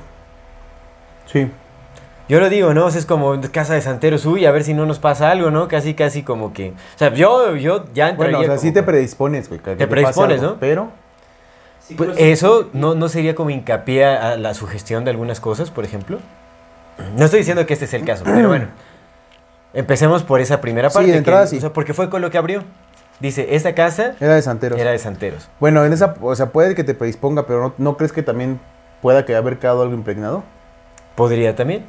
Sí. 1.31 1.51
Yo 2.29 2.39
lo 2.39 2.49
digo, 2.49 2.73
¿no? 2.73 2.85
O 2.85 2.91
sea, 2.91 2.99
es 2.99 3.05
como 3.05 3.39
casa 3.51 3.73
de 3.73 3.81
santeros, 3.81 4.25
uy, 4.25 4.45
a 4.45 4.51
ver 4.51 4.63
si 4.63 4.73
no 4.73 4.85
nos 4.85 4.99
pasa 4.99 5.29
algo, 5.29 5.51
¿no? 5.51 5.67
Casi, 5.67 5.93
casi 5.93 6.23
como 6.23 6.53
que... 6.53 6.69
O 6.69 6.97
sea, 6.97 7.13
yo, 7.13 7.55
yo 7.57 7.85
ya 7.93 8.09
entraría 8.09 8.15
Bueno, 8.15 8.37
o 8.39 8.41
sea, 8.41 8.49
como 8.55 8.61
sí 8.61 8.71
te 8.71 8.81
predispones, 8.81 9.49
güey. 9.49 9.59
Te 9.59 9.87
predispones, 9.87 10.39
algo, 10.39 10.53
¿no? 10.53 10.59
Pero, 10.59 10.91
Pues, 11.97 12.11
sí, 12.15 12.23
eso 12.23 12.69
no, 12.71 12.95
no 12.95 13.09
sería 13.09 13.35
como 13.35 13.49
hincapié 13.49 14.05
a 14.05 14.37
la 14.37 14.53
sugestión 14.53 15.03
de 15.03 15.11
algunas 15.11 15.41
cosas, 15.41 15.69
por 15.69 15.83
ejemplo. 15.83 16.19
No 17.17 17.25
estoy 17.25 17.39
diciendo 17.39 17.65
que 17.65 17.73
este 17.73 17.85
es 17.85 17.93
el 17.93 18.05
caso, 18.05 18.23
pero 18.23 18.47
bueno. 18.47 18.67
Empecemos 19.73 20.23
por 20.23 20.39
esa 20.39 20.61
primera 20.61 20.89
Sí, 20.89 20.93
parte. 20.95 21.07
de 21.07 21.13
que- 21.13 21.17
entrada 21.17 21.47
sí. 21.47 21.57
O 21.57 21.61
sea, 21.61 21.73
porque 21.73 21.93
fue 21.93 22.09
con 22.09 22.21
lo 22.21 22.29
que 22.29 22.37
abrió. 22.37 22.63
Dice, 23.19 23.55
esta 23.55 23.73
casa 23.75 24.15
Era 24.19 24.35
de 24.35 24.41
santeros. 24.41 24.79
era 24.79 24.91
de 24.91 24.99
santeros. 24.99 25.49
Bueno, 25.59 25.85
en 25.85 25.93
esa, 25.93 26.15
o 26.21 26.35
sea, 26.35 26.47
puede 26.47 26.75
que 26.75 26.83
te 26.83 26.93
predisponga, 26.93 27.45
pero 27.47 27.61
no, 27.61 27.73
¿no 27.77 27.97
crees 27.97 28.11
que 28.11 28.21
también 28.23 28.59
pueda 29.01 29.25
que 29.25 29.35
haber 29.35 29.59
quedado 29.59 29.81
algo 29.83 29.93
impregnado? 29.93 30.43
Podría 31.15 31.55
también. 31.55 31.85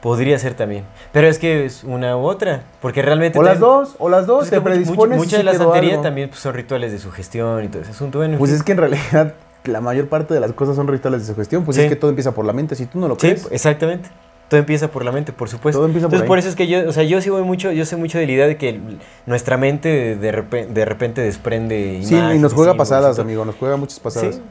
Podría 0.00 0.36
ser 0.38 0.54
también. 0.54 0.84
Pero 1.12 1.28
es 1.28 1.38
que 1.38 1.64
es 1.64 1.84
una 1.84 2.16
u 2.16 2.24
otra. 2.24 2.62
Porque 2.80 3.02
realmente. 3.02 3.38
O 3.38 3.42
las 3.44 3.60
dos, 3.60 3.94
o 4.00 4.08
las 4.08 4.26
dos, 4.26 4.38
pues 4.38 4.52
es 4.52 4.58
te 4.58 4.60
predispones. 4.60 5.16
mucha 5.16 5.36
de 5.36 5.44
la 5.44 5.52
sí 5.52 5.58
santería 5.58 5.90
algo. 5.92 6.02
también 6.02 6.28
pues, 6.28 6.40
son 6.40 6.54
rituales 6.54 6.90
de 6.90 6.98
sugestión 6.98 7.62
y 7.62 7.68
todo 7.68 7.82
ese 7.82 7.92
asunto. 7.92 8.18
Bueno, 8.18 8.36
Pues 8.38 8.50
es 8.50 8.64
que 8.64 8.72
en 8.72 8.78
realidad 8.78 9.34
la 9.64 9.80
mayor 9.80 10.08
parte 10.08 10.34
de 10.34 10.40
las 10.40 10.52
cosas 10.54 10.74
son 10.74 10.88
rituales 10.88 11.20
de 11.24 11.32
sugestión, 11.32 11.64
pues 11.64 11.76
Sí. 11.76 11.82
es 11.84 11.88
que 11.88 11.94
todo 11.94 12.10
empieza 12.10 12.32
por 12.32 12.44
la 12.44 12.52
mente, 12.52 12.74
si 12.74 12.86
tú 12.86 12.98
no 12.98 13.06
lo 13.06 13.14
Sí, 13.14 13.20
crees. 13.28 13.46
exactamente. 13.52 14.08
Todo 14.52 14.60
empieza 14.60 14.88
por 14.88 15.04
la 15.04 15.12
mente, 15.12 15.32
por 15.32 15.48
supuesto. 15.48 15.78
Todo 15.78 15.86
empieza 15.86 16.06
por 16.08 16.14
Entonces, 16.14 16.22
ahí. 16.24 16.28
por 16.28 16.38
eso 16.38 16.48
es 16.50 16.56
que 16.56 16.66
yo, 16.68 16.88
o 16.88 16.92
sea, 16.92 17.02
yo 17.04 17.20
sí 17.22 17.30
voy 17.30 17.42
mucho, 17.42 17.72
yo 17.72 17.84
sé 17.86 17.96
mucho 17.96 18.18
de 18.18 18.26
la 18.26 18.32
idea 18.32 18.46
de 18.46 18.56
que 18.58 18.68
el- 18.68 18.98
nuestra 19.24 19.56
mente 19.56 20.16
de, 20.16 20.32
repe- 20.32 20.66
de 20.66 20.84
repente 20.84 21.20
desprende 21.22 22.00
Sí, 22.02 22.14
y 22.14 22.38
nos 22.38 22.52
juega 22.52 22.74
pasadas, 22.74 23.18
amigo, 23.18 23.44
nos 23.46 23.54
juega 23.56 23.76
muchas 23.76 23.98
pasadas. 23.98 24.34
Sí. 24.36 24.42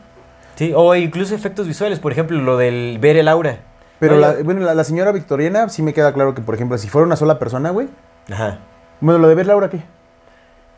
Sí, 0.56 0.74
o 0.76 0.96
incluso 0.96 1.36
efectos 1.36 1.68
visuales, 1.68 2.00
por 2.00 2.12
ejemplo, 2.12 2.38
lo 2.42 2.58
del 2.58 2.98
ver 3.00 3.16
el 3.18 3.28
aura. 3.28 3.60
Pero 4.00 4.16
No, 4.16 4.22
la, 4.22 4.34
bueno, 4.44 4.62
la, 4.62 4.74
la 4.74 4.84
señora 4.84 5.12
victoriana 5.12 5.70
sí 5.70 5.84
me 5.84 5.94
queda 5.94 6.12
claro 6.14 6.34
que, 6.34 6.42
por 6.42 6.56
ejemplo, 6.56 6.78
si 6.80 6.90
fuera 6.90 7.06
una 7.06 7.16
sola 7.16 7.38
persona, 7.38 7.70
güey. 7.70 7.88
Ajá. 8.32 8.58
Bueno, 9.00 9.20
lo 9.20 9.28
de 9.28 9.36
ver 9.36 9.46
Laura, 9.46 9.70
¿qué? 9.70 9.82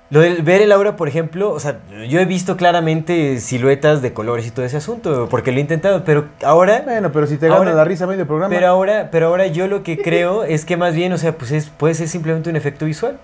Lo 0.09 0.19
del 0.19 0.43
ver 0.43 0.61
el 0.61 0.71
aura, 0.71 0.95
por 0.95 1.07
ejemplo, 1.07 1.51
o 1.51 1.59
sea, 1.59 1.79
yo 2.07 2.19
he 2.19 2.25
visto 2.25 2.55
claramente 2.55 3.39
siluetas 3.39 4.01
de 4.03 4.13
colores 4.13 4.45
y 4.45 4.51
todo 4.51 4.63
ese 4.65 4.77
asunto, 4.77 5.27
porque 5.29 5.51
lo 5.51 5.57
he 5.57 5.61
intentado, 5.61 6.03
pero 6.03 6.27
ahora 6.43 6.81
Bueno, 6.85 7.11
pero 7.11 7.25
si 7.25 7.37
te 7.37 7.47
Ahora- 7.47 7.59
gana 7.65 7.73
la 7.77 7.83
risa 7.83 8.05
medio 8.05 8.27
programa. 8.27 8.53
Pero 8.53 8.67
ahora, 8.67 9.09
pero 9.11 9.27
ahora 9.27 9.47
yo 9.47 9.67
lo 9.67 9.81
que 9.81 9.97
creo 9.97 10.43
es 10.43 10.65
que 10.65 10.77
más 10.77 10.93
bien, 10.93 11.13
o 11.13 11.17
sea, 11.17 11.35
pues 11.35 11.51
es, 11.51 11.69
puede 11.69 11.95
ser 11.95 12.07
simplemente 12.09 12.49
un 12.49 12.55
efecto 12.55 12.85
visual. 12.85 13.17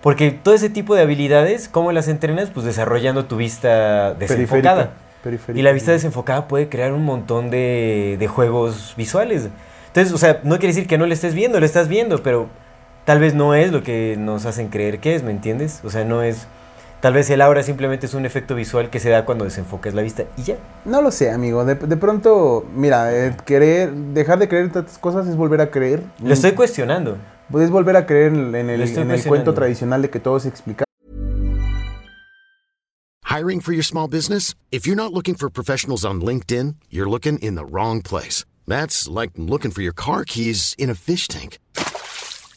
Porque 0.00 0.30
todo 0.30 0.54
ese 0.54 0.70
tipo 0.70 0.94
de 0.94 1.02
habilidades, 1.02 1.68
¿cómo 1.68 1.92
las 1.92 2.08
entrenas? 2.08 2.48
Pues 2.48 2.64
desarrollando 2.64 3.26
tu 3.26 3.36
vista 3.36 4.14
desenfocada. 4.14 4.92
Periférica. 5.22 5.60
Y 5.60 5.62
la 5.62 5.72
vista 5.72 5.92
desenfocada 5.92 6.48
puede 6.48 6.70
crear 6.70 6.94
un 6.94 7.04
montón 7.04 7.50
de, 7.50 8.16
de 8.18 8.26
juegos 8.28 8.94
visuales. 8.96 9.48
Entonces, 9.88 10.14
o 10.14 10.16
sea, 10.16 10.40
no 10.42 10.56
quiere 10.58 10.68
decir 10.68 10.86
que 10.86 10.96
no 10.96 11.04
lo 11.04 11.12
estés 11.12 11.34
viendo, 11.34 11.60
lo 11.60 11.66
estás 11.66 11.88
viendo, 11.88 12.22
pero 12.22 12.48
tal 13.10 13.18
vez 13.18 13.34
no 13.34 13.56
es 13.56 13.72
lo 13.72 13.82
que 13.82 14.14
nos 14.16 14.46
hacen 14.46 14.68
creer 14.68 15.00
que 15.00 15.16
es, 15.16 15.24
¿me 15.24 15.32
entiendes? 15.32 15.80
O 15.82 15.90
sea, 15.90 16.04
no 16.04 16.22
es... 16.22 16.46
Tal 17.00 17.12
vez 17.12 17.28
el 17.30 17.40
aura 17.40 17.64
simplemente 17.64 18.06
es 18.06 18.14
un 18.14 18.24
efecto 18.24 18.54
visual 18.54 18.88
que 18.88 19.00
se 19.00 19.10
da 19.10 19.24
cuando 19.24 19.44
desenfocas 19.44 19.94
la 19.94 20.02
vista 20.02 20.26
y 20.36 20.44
ya. 20.44 20.58
No 20.84 21.02
lo 21.02 21.10
sé, 21.10 21.32
amigo. 21.32 21.64
De, 21.64 21.74
de 21.74 21.96
pronto, 21.96 22.64
mira, 22.72 23.12
eh, 23.12 23.36
querer, 23.44 23.92
dejar 23.92 24.38
de 24.38 24.46
creer 24.46 24.66
en 24.66 24.70
tantas 24.70 24.96
cosas 24.98 25.26
es 25.26 25.34
volver 25.34 25.60
a 25.60 25.72
creer. 25.72 26.04
Lo 26.22 26.32
estoy 26.32 26.52
cuestionando. 26.52 27.16
Pues 27.50 27.64
es 27.64 27.72
volver 27.72 27.96
a 27.96 28.06
creer 28.06 28.32
en, 28.32 28.54
el, 28.70 28.80
en 28.80 29.22
cuento 29.22 29.54
tradicional 29.54 30.02
de 30.02 30.10
que 30.10 30.20
todo 30.20 30.36
es 30.36 30.46
explicado. 30.46 30.84
Hiring 33.24 33.60
for 33.60 33.72
your 33.72 33.82
small 33.82 34.06
business? 34.06 34.54
If 34.70 34.86
you're 34.86 34.94
not 34.94 35.12
looking 35.12 35.34
for 35.34 35.50
professionals 35.50 36.04
on 36.04 36.20
LinkedIn, 36.20 36.76
you're 36.90 37.10
looking 37.10 37.40
in 37.40 37.56
the 37.56 37.64
wrong 37.64 38.02
place. 38.02 38.44
That's 38.68 39.08
like 39.08 39.32
looking 39.36 39.72
for 39.72 39.82
your 39.82 39.94
car 39.94 40.22
keys 40.24 40.76
in 40.78 40.88
a 40.88 40.94
fish 40.94 41.26
tank. 41.26 41.58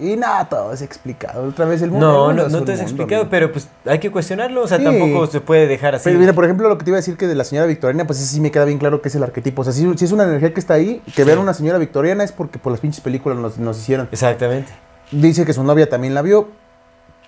Y 0.00 0.16
nada, 0.16 0.48
todo 0.48 0.72
es 0.72 0.82
explicado. 0.82 1.44
Otra 1.48 1.64
vez 1.64 1.82
el 1.82 1.90
mundo. 1.90 2.06
No, 2.06 2.30
el 2.30 2.36
mundo 2.36 2.42
no, 2.42 2.46
es 2.48 2.52
no 2.52 2.62
te 2.64 2.72
has 2.72 2.78
mundo, 2.78 2.90
explicado, 2.90 3.22
amigo. 3.22 3.30
pero 3.30 3.52
pues 3.52 3.68
hay 3.86 3.98
que 3.98 4.10
cuestionarlo, 4.10 4.62
o 4.62 4.66
sea, 4.68 4.78
Sí. 4.78 4.84
tampoco 4.84 5.26
se 5.26 5.40
puede 5.40 5.66
dejar 5.66 5.94
así. 5.94 6.04
Pero 6.04 6.18
mira, 6.18 6.32
por 6.32 6.44
ejemplo, 6.44 6.68
lo 6.68 6.78
que 6.78 6.84
te 6.84 6.90
iba 6.90 6.96
a 6.96 7.00
decir 7.00 7.16
que 7.16 7.26
de 7.26 7.34
la 7.34 7.44
señora 7.44 7.66
victoriana, 7.66 8.06
pues 8.06 8.18
sí 8.18 8.40
me 8.40 8.50
queda 8.50 8.64
bien 8.64 8.78
claro 8.78 9.00
que 9.02 9.08
es 9.08 9.14
el 9.14 9.22
arquetipo. 9.22 9.62
O 9.62 9.64
sea, 9.64 9.72
si, 9.72 9.90
si 9.96 10.04
es 10.04 10.12
una 10.12 10.24
energía 10.24 10.52
que 10.52 10.60
está 10.60 10.74
ahí, 10.74 11.02
que 11.14 11.24
vean 11.24 11.38
una 11.38 11.54
señora 11.54 11.78
victoriana 11.78 12.24
es 12.24 12.32
porque 12.32 12.58
por 12.58 12.72
las 12.72 12.80
pinches 12.80 13.00
películas 13.00 13.38
nos, 13.38 13.58
nos 13.58 13.78
hicieron. 13.78 14.08
Exactamente. 14.12 14.72
Dice 15.12 15.44
que 15.44 15.52
su 15.52 15.62
novia 15.64 15.88
también 15.88 16.14
la 16.14 16.22
vio. 16.22 16.48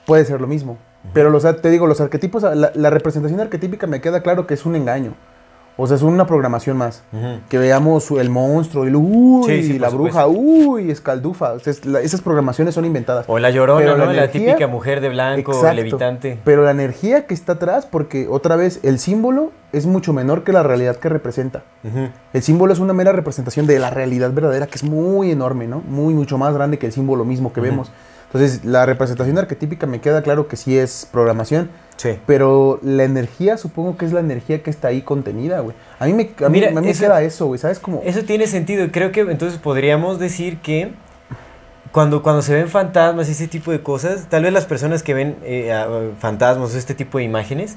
Puede 0.07 0.24
ser 0.24 0.40
lo 0.40 0.46
mismo. 0.46 0.79
Pero, 1.14 1.38
sea, 1.40 1.57
te 1.57 1.70
digo, 1.70 1.87
los 1.87 2.00
arquetipos, 2.00 2.42
la, 2.42 2.72
la 2.74 2.90
representación 2.90 3.40
arquetípica 3.40 3.87
me 3.87 4.00
queda 4.00 4.22
claro 4.22 4.46
que 4.46 4.55
es 4.55 4.66
un 4.66 4.76
engaño. 4.76 5.14
O 5.76 5.87
sea, 5.87 5.96
es 5.96 6.02
una 6.02 6.26
programación 6.26 6.76
más. 6.76 7.02
Que 7.48 7.56
veamos 7.56 8.11
el 8.11 8.28
monstruo, 8.28 8.85
el 8.85 8.96
uy, 8.96 9.44
Sí, 9.46 9.62
sí, 9.62 9.72
por 9.74 9.80
la 9.80 9.88
bruja, 9.88 10.26
uy, 10.26 10.90
escaldufa. 10.90 11.52
O 11.52 11.59
sea, 11.59 11.70
es- 11.70 11.87
la- 11.87 12.00
esas 12.02 12.20
programaciones 12.20 12.74
son 12.74 12.85
inventadas. 12.85 13.24
O 13.28 13.38
la 13.38 13.48
llorona, 13.50 13.80
Pero 13.80 13.92
¿no? 13.96 14.04
la 14.04 14.12
La, 14.12 14.24
energía- 14.24 14.46
típica 14.52 14.66
mujer 14.66 15.00
de 15.00 15.09
blanco, 15.09 15.52
Exacto. 15.52 15.76
levitante. 15.76 16.38
Pero 16.44 16.64
la 16.64 16.72
energía 16.72 17.26
que 17.26 17.33
está 17.33 17.52
atrás, 17.52 17.87
porque 17.90 18.28
otra 18.28 18.56
vez 18.56 18.80
el 18.83 18.98
símbolo 18.98 19.52
es 19.72 19.87
mucho 19.87 20.12
menor 20.12 20.44
que 20.44 20.52
la 20.52 20.62
realidad 20.62 20.96
que 20.96 21.09
representa. 21.09 21.62
El 22.35 22.42
símbolo 22.42 22.72
es 22.74 22.78
una 22.78 22.92
mera 22.92 23.12
representación 23.12 23.66
de 23.66 23.78
la 23.78 23.88
realidad 23.88 24.33
verdadera, 24.35 24.66
que 24.66 24.74
es 24.74 24.85
muy 24.85 25.30
enorme, 25.30 25.66
¿no? 25.66 25.80
Muy, 25.88 26.12
mucho 26.12 26.37
más 26.37 26.52
grande 26.52 26.78
que 26.78 26.87
el 26.87 26.92
símbolo 26.92 27.24
mismo 27.24 27.52
que 27.54 27.61
vemos. 27.62 27.90
Entonces, 28.33 28.64
la 28.64 28.87
representación 28.87 29.37
arquetípica 29.38 29.87
me 29.87 30.01
queda 30.01 30.23
claro 30.23 30.47
que 30.47 30.57
sí 30.57 30.79
es 30.79 31.09
programación, 31.11 31.69
Sí. 31.97 32.11
pero 32.27 32.79
la 32.83 33.03
energía 33.05 33.57
supongo 33.59 33.97
que 33.97 34.07
es 34.07 34.12
la 34.12 34.21
energía 34.21 34.62
que 34.62 34.71
está 34.71 34.88
ahí 34.88 35.03
contenida, 35.03 35.61
güey. 35.61 35.75
A 35.99 36.07
mí 36.07 36.12
me, 36.12 36.31
a 36.45 36.49
mí- 36.49 36.64
a 36.64 36.71
mí 36.71 36.87
me 36.87 36.95
queda 36.95 37.21
eso, 37.23 37.47
güey, 37.47 37.59
¿sabes? 37.59 37.79
Como... 37.81 38.01
Eso 38.05 38.23
tiene 38.23 38.47
sentido. 38.47 38.87
Creo 38.93 39.11
que 39.12 39.21
entonces 39.23 39.59
podríamos 39.59 40.19
decir 40.21 40.59
que 40.59 40.93
cuando, 41.93 42.23
cuando 42.23 42.40
se 42.43 42.55
ven 42.55 42.69
fantasmas 42.69 43.29
y 43.29 43.33
ese 43.33 43.49
tipo 43.49 43.73
de 43.73 43.83
cosas, 43.83 44.27
tal 44.29 44.45
vez 44.45 44.53
las 44.53 44.64
personas 44.64 45.03
que 45.03 45.12
ven 45.12 45.37
eh, 45.43 46.12
fantasmas 46.21 46.73
o 46.73 46.79
este 46.79 46.95
tipo 46.95 47.19
de 47.19 47.25
imágenes 47.25 47.77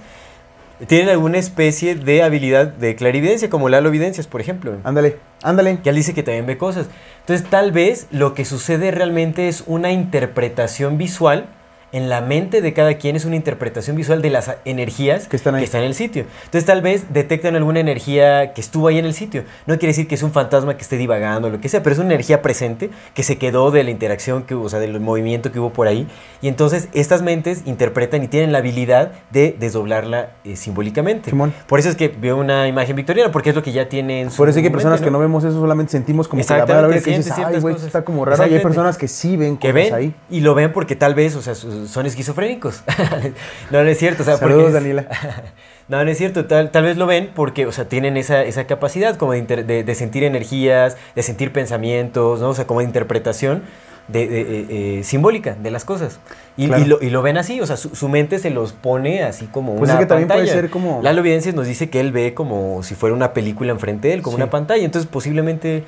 tienen 0.88 1.10
alguna 1.10 1.38
especie 1.38 1.96
de 1.96 2.24
habilidad 2.24 2.68
de 2.68 2.96
clarividencia, 2.96 3.50
como 3.50 3.70
Lalo 3.70 3.90
Evidencias, 3.90 4.28
por 4.28 4.42
ejemplo. 4.42 4.78
Ándale, 4.84 5.18
ándale. 5.42 5.80
que 5.82 5.90
él 5.90 5.96
dice 5.96 6.14
que 6.14 6.24
también 6.24 6.46
ve 6.46 6.58
cosas. 6.58 6.88
Entonces, 7.22 7.50
tal 7.50 7.72
vez 7.72 8.08
lo 8.12 8.34
que 8.34 8.46
sucede 8.46 8.92
realmente 8.92 9.48
es 9.48 9.64
una 9.68 9.92
interpretación 9.92 10.98
visual 10.98 11.48
en 11.94 12.10
la 12.10 12.22
mente 12.22 12.62
de 12.62 12.74
cada 12.74 12.96
quien, 12.96 13.16
es 13.16 13.24
una 13.24 13.36
interpretación 13.36 13.96
visual 13.96 14.22
de 14.22 14.32
las 14.32 14.52
energías 14.66 15.28
Que 15.28 15.38
están 15.38 15.56
ahí. 15.56 15.70
en 15.72 15.84
el 15.84 15.94
sitio. 15.94 16.26
Entonces, 16.46 16.66
tal 16.66 16.82
vez 16.82 17.14
detectan 17.14 17.56
alguna 17.56 17.80
energía 17.80 18.54
que 18.54 18.62
estuvo 18.62 18.88
ahí 18.88 18.98
en 18.98 19.06
el 19.06 19.14
sitio. 19.14 19.44
No 19.68 19.76
quiere 19.78 19.88
decir 19.88 20.08
que 20.08 20.16
es 20.16 20.24
un 20.24 20.32
fantasma 20.32 20.76
que 20.76 20.82
esté 20.82 20.98
divagando 20.98 21.48
o 21.48 21.52
lo 21.52 21.62
que 21.62 21.70
sea, 21.70 21.84
pero 21.84 21.94
es 21.94 22.00
una 22.00 22.10
energía 22.10 22.42
presente 22.42 22.90
que 23.14 23.24
se 23.24 23.38
quedó 23.38 23.72
de 23.72 23.84
la 23.84 23.92
interacción 23.92 24.44
que 24.44 24.56
hubo, 24.56 24.66
o 24.66 24.70
sea, 24.70 24.80
del 24.80 25.00
movimiento 25.00 25.52
que 25.52 25.60
hubo 25.60 25.72
por 25.72 25.88
ahí. 25.88 26.08
Y 26.42 26.48
entonces, 26.48 26.90
estas 26.94 27.22
mentes 27.22 27.62
interpretan 27.66 28.24
y 28.24 28.28
tienen 28.28 28.52
la 28.52 28.58
habilidad 28.58 29.12
de 29.32 29.56
desdoblarla 29.60 30.32
eh, 30.44 30.56
simbólicamente. 30.56 31.30
Simón. 31.30 31.54
Por 31.68 31.80
eso 31.80 31.90
es 31.90 31.96
que 31.96 32.08
veo 32.08 32.38
una 32.38 32.68
imagen 32.68 32.96
victoriana, 32.96 33.32
porque 33.32 33.52
es 33.52 33.56
lo 33.56 33.62
que 33.62 33.72
ya 33.72 33.88
tiene 33.88 34.22
en 34.22 34.32
su 34.32 34.38
Por 34.38 34.50
eso 34.50 34.62
que 34.62 34.72
personas 34.72 35.00
¿no? 35.00 35.06
que 35.06 35.12
no 35.12 35.20
vemos 35.20 35.44
eso, 35.44 35.60
solamente 35.60 35.92
sentimos 35.92 36.28
como 36.28 36.44
que 36.44 36.54
la 36.54 36.66
palabra 36.66 37.00
que 37.00 37.18
dices, 37.18 37.32
ay, 37.38 37.60
güey, 37.60 37.76
está 37.76 38.04
como 38.04 38.26
raro. 38.26 38.48
Y 38.48 38.56
hay 38.56 38.60
personas 38.62 38.98
que 38.98 39.08
sí 39.08 39.38
ven 39.38 39.58
que 39.58 39.72
ven 39.72 39.94
ahí. 39.94 40.16
y 40.30 40.40
lo 40.40 40.56
ven 40.56 40.74
porque 40.74 40.96
tal 40.96 41.14
vez, 41.14 41.36
o 41.36 41.42
sea, 41.42 41.54
son 41.88 42.06
esquizofrénicos. 42.06 42.84
no, 43.72 43.84
no 43.84 43.90
es 43.90 43.98
cierto. 43.98 44.24
O 44.24 44.26
sea, 44.26 44.38
Saludos, 44.38 44.68
es- 44.68 44.74
Daniela. 44.74 45.08
no, 45.88 46.04
no 46.04 46.10
es 46.10 46.18
cierto. 46.18 46.46
Tal, 46.46 46.72
tal 46.72 46.84
vez 46.84 46.98
lo 46.98 47.06
ven 47.08 47.32
porque, 47.36 47.66
o 47.66 47.72
sea, 47.72 47.88
tienen 47.88 48.18
esa, 48.18 48.44
esa 48.44 48.66
capacidad 48.66 49.16
como 49.18 49.34
de, 49.34 49.40
inter- 49.40 49.66
de- 49.66 49.84
de 49.84 49.96
sentir 49.96 50.24
energías, 50.24 50.98
de 51.16 51.24
sentir 51.24 51.52
pensamientos, 51.52 52.40
¿no? 52.42 52.50
O 52.50 52.56
sea, 52.56 52.66
como 52.68 52.80
de 52.82 52.86
interpretación 52.86 53.64
de, 54.08 54.28
de- 54.28 54.42
eh, 54.42 54.66
eh, 55.00 55.04
simbólica 55.04 55.56
de 55.56 55.72
las 55.72 55.86
cosas. 55.86 56.20
Y, 56.58 56.68
Claro. 56.68 56.84
y 56.84 56.88
lo, 56.88 57.02
y 57.02 57.10
lo 57.10 57.22
ven 57.22 57.38
así, 57.38 57.62
o 57.62 57.66
sea, 57.66 57.78
su, 57.78 57.96
su 57.96 58.10
mente 58.10 58.38
se 58.38 58.50
los 58.50 58.74
pone 58.74 59.24
así 59.24 59.46
como 59.48 59.76
Pues 59.78 59.90
una 59.90 59.94
es 59.94 60.00
que 60.00 60.06
también 60.08 60.28
puede 60.28 60.42
pantalla. 60.42 60.62
ser 60.62 60.70
como- 60.70 61.02
Lalo 61.02 61.22
Evidencias 61.22 61.56
nos 61.56 61.68
dice 61.68 61.90
que 61.90 62.00
él 62.02 62.12
ve 62.12 62.34
como 62.34 62.84
si 62.84 62.96
fuera 62.96 63.16
una 63.16 63.32
película 63.34 63.72
enfrente 63.72 64.10
de 64.10 64.16
él, 64.16 64.22
como 64.22 64.36
Sí. 64.38 64.42
una 64.44 64.50
pantalla. 64.50 64.84
Entonces, 64.84 65.10
posiblemente... 65.10 65.84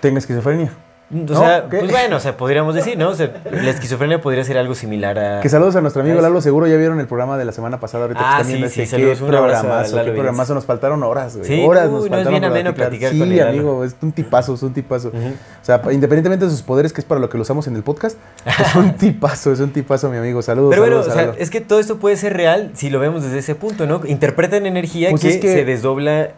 Tenga 0.00 0.18
esquizofrenia. 0.18 0.72
O 1.10 1.34
sea, 1.34 1.68
¿Qué? 1.70 1.78
pues 1.78 1.90
bueno, 1.90 2.16
o 2.16 2.20
sea, 2.20 2.36
podríamos 2.36 2.74
decir, 2.74 2.98
¿no? 2.98 3.08
O 3.08 3.14
sea, 3.14 3.32
la 3.50 3.70
esquizofrenia 3.70 4.20
podría 4.20 4.44
ser 4.44 4.58
algo 4.58 4.74
similar 4.74 5.18
a... 5.18 5.40
Que 5.40 5.48
saludos 5.48 5.74
a 5.76 5.80
nuestro 5.80 6.02
amigo 6.02 6.20
Lalo, 6.20 6.42
seguro 6.42 6.66
ya 6.66 6.76
vieron 6.76 7.00
el 7.00 7.06
programa 7.06 7.38
de 7.38 7.46
la 7.46 7.52
semana 7.52 7.80
pasada, 7.80 8.04
ahorita 8.04 8.20
Ah, 8.22 8.44
sí, 8.44 8.62
sí, 8.68 8.80
qué 8.80 8.86
saludos, 8.86 9.22
un 9.22 9.34
abrazo 9.34 9.60
a 9.60 9.60
programazo, 9.62 9.96
Lalo 9.96 10.06
qué 10.10 10.12
programazo, 10.12 10.54
nos 10.54 10.66
faltaron 10.66 11.02
horas, 11.02 11.38
güey, 11.38 11.48
Sí, 11.48 11.64
horas 11.66 11.84
nos 11.84 11.92
no, 11.92 12.04
es 12.04 12.10
faltaron 12.10 12.30
bien 12.32 12.44
ameno 12.44 12.74
platicar 12.74 13.12
sí, 13.12 13.18
con 13.18 13.40
amigo, 13.40 13.84
es 13.84 13.96
un 14.02 14.12
tipazo, 14.12 14.52
es 14.52 14.62
un 14.62 14.74
tipazo. 14.74 15.08
O 15.08 15.64
sea, 15.64 15.80
independientemente 15.90 16.44
de 16.44 16.50
sus 16.50 16.60
poderes, 16.60 16.92
que 16.92 17.00
es 17.00 17.06
para 17.06 17.22
lo 17.22 17.30
que 17.30 17.38
lo 17.38 17.42
usamos 17.42 17.66
en 17.68 17.76
el 17.76 17.82
podcast, 17.82 18.18
es 18.44 18.74
un 18.74 18.92
tipazo, 18.98 19.50
es 19.52 19.60
un 19.60 19.70
tipazo, 19.70 20.10
mi 20.10 20.18
amigo, 20.18 20.42
saludos, 20.42 20.68
Pero 20.70 20.82
bueno, 20.82 21.02
saludos 21.04 21.28
o 21.30 21.32
sea, 21.32 21.42
es 21.42 21.48
que 21.48 21.62
todo 21.62 21.80
esto 21.80 21.96
puede 21.96 22.18
ser 22.18 22.34
real 22.36 22.72
si 22.74 22.90
lo 22.90 22.98
vemos 22.98 23.22
desde 23.22 23.38
ese 23.38 23.54
punto, 23.54 23.86
¿no? 23.86 24.02
Interpretan 24.04 24.66
energía 24.66 25.08
Pues 25.08 25.22
que, 25.22 25.28
es 25.30 25.36
que- 25.38 25.54
se 25.54 25.64
desdobla, 25.64 26.32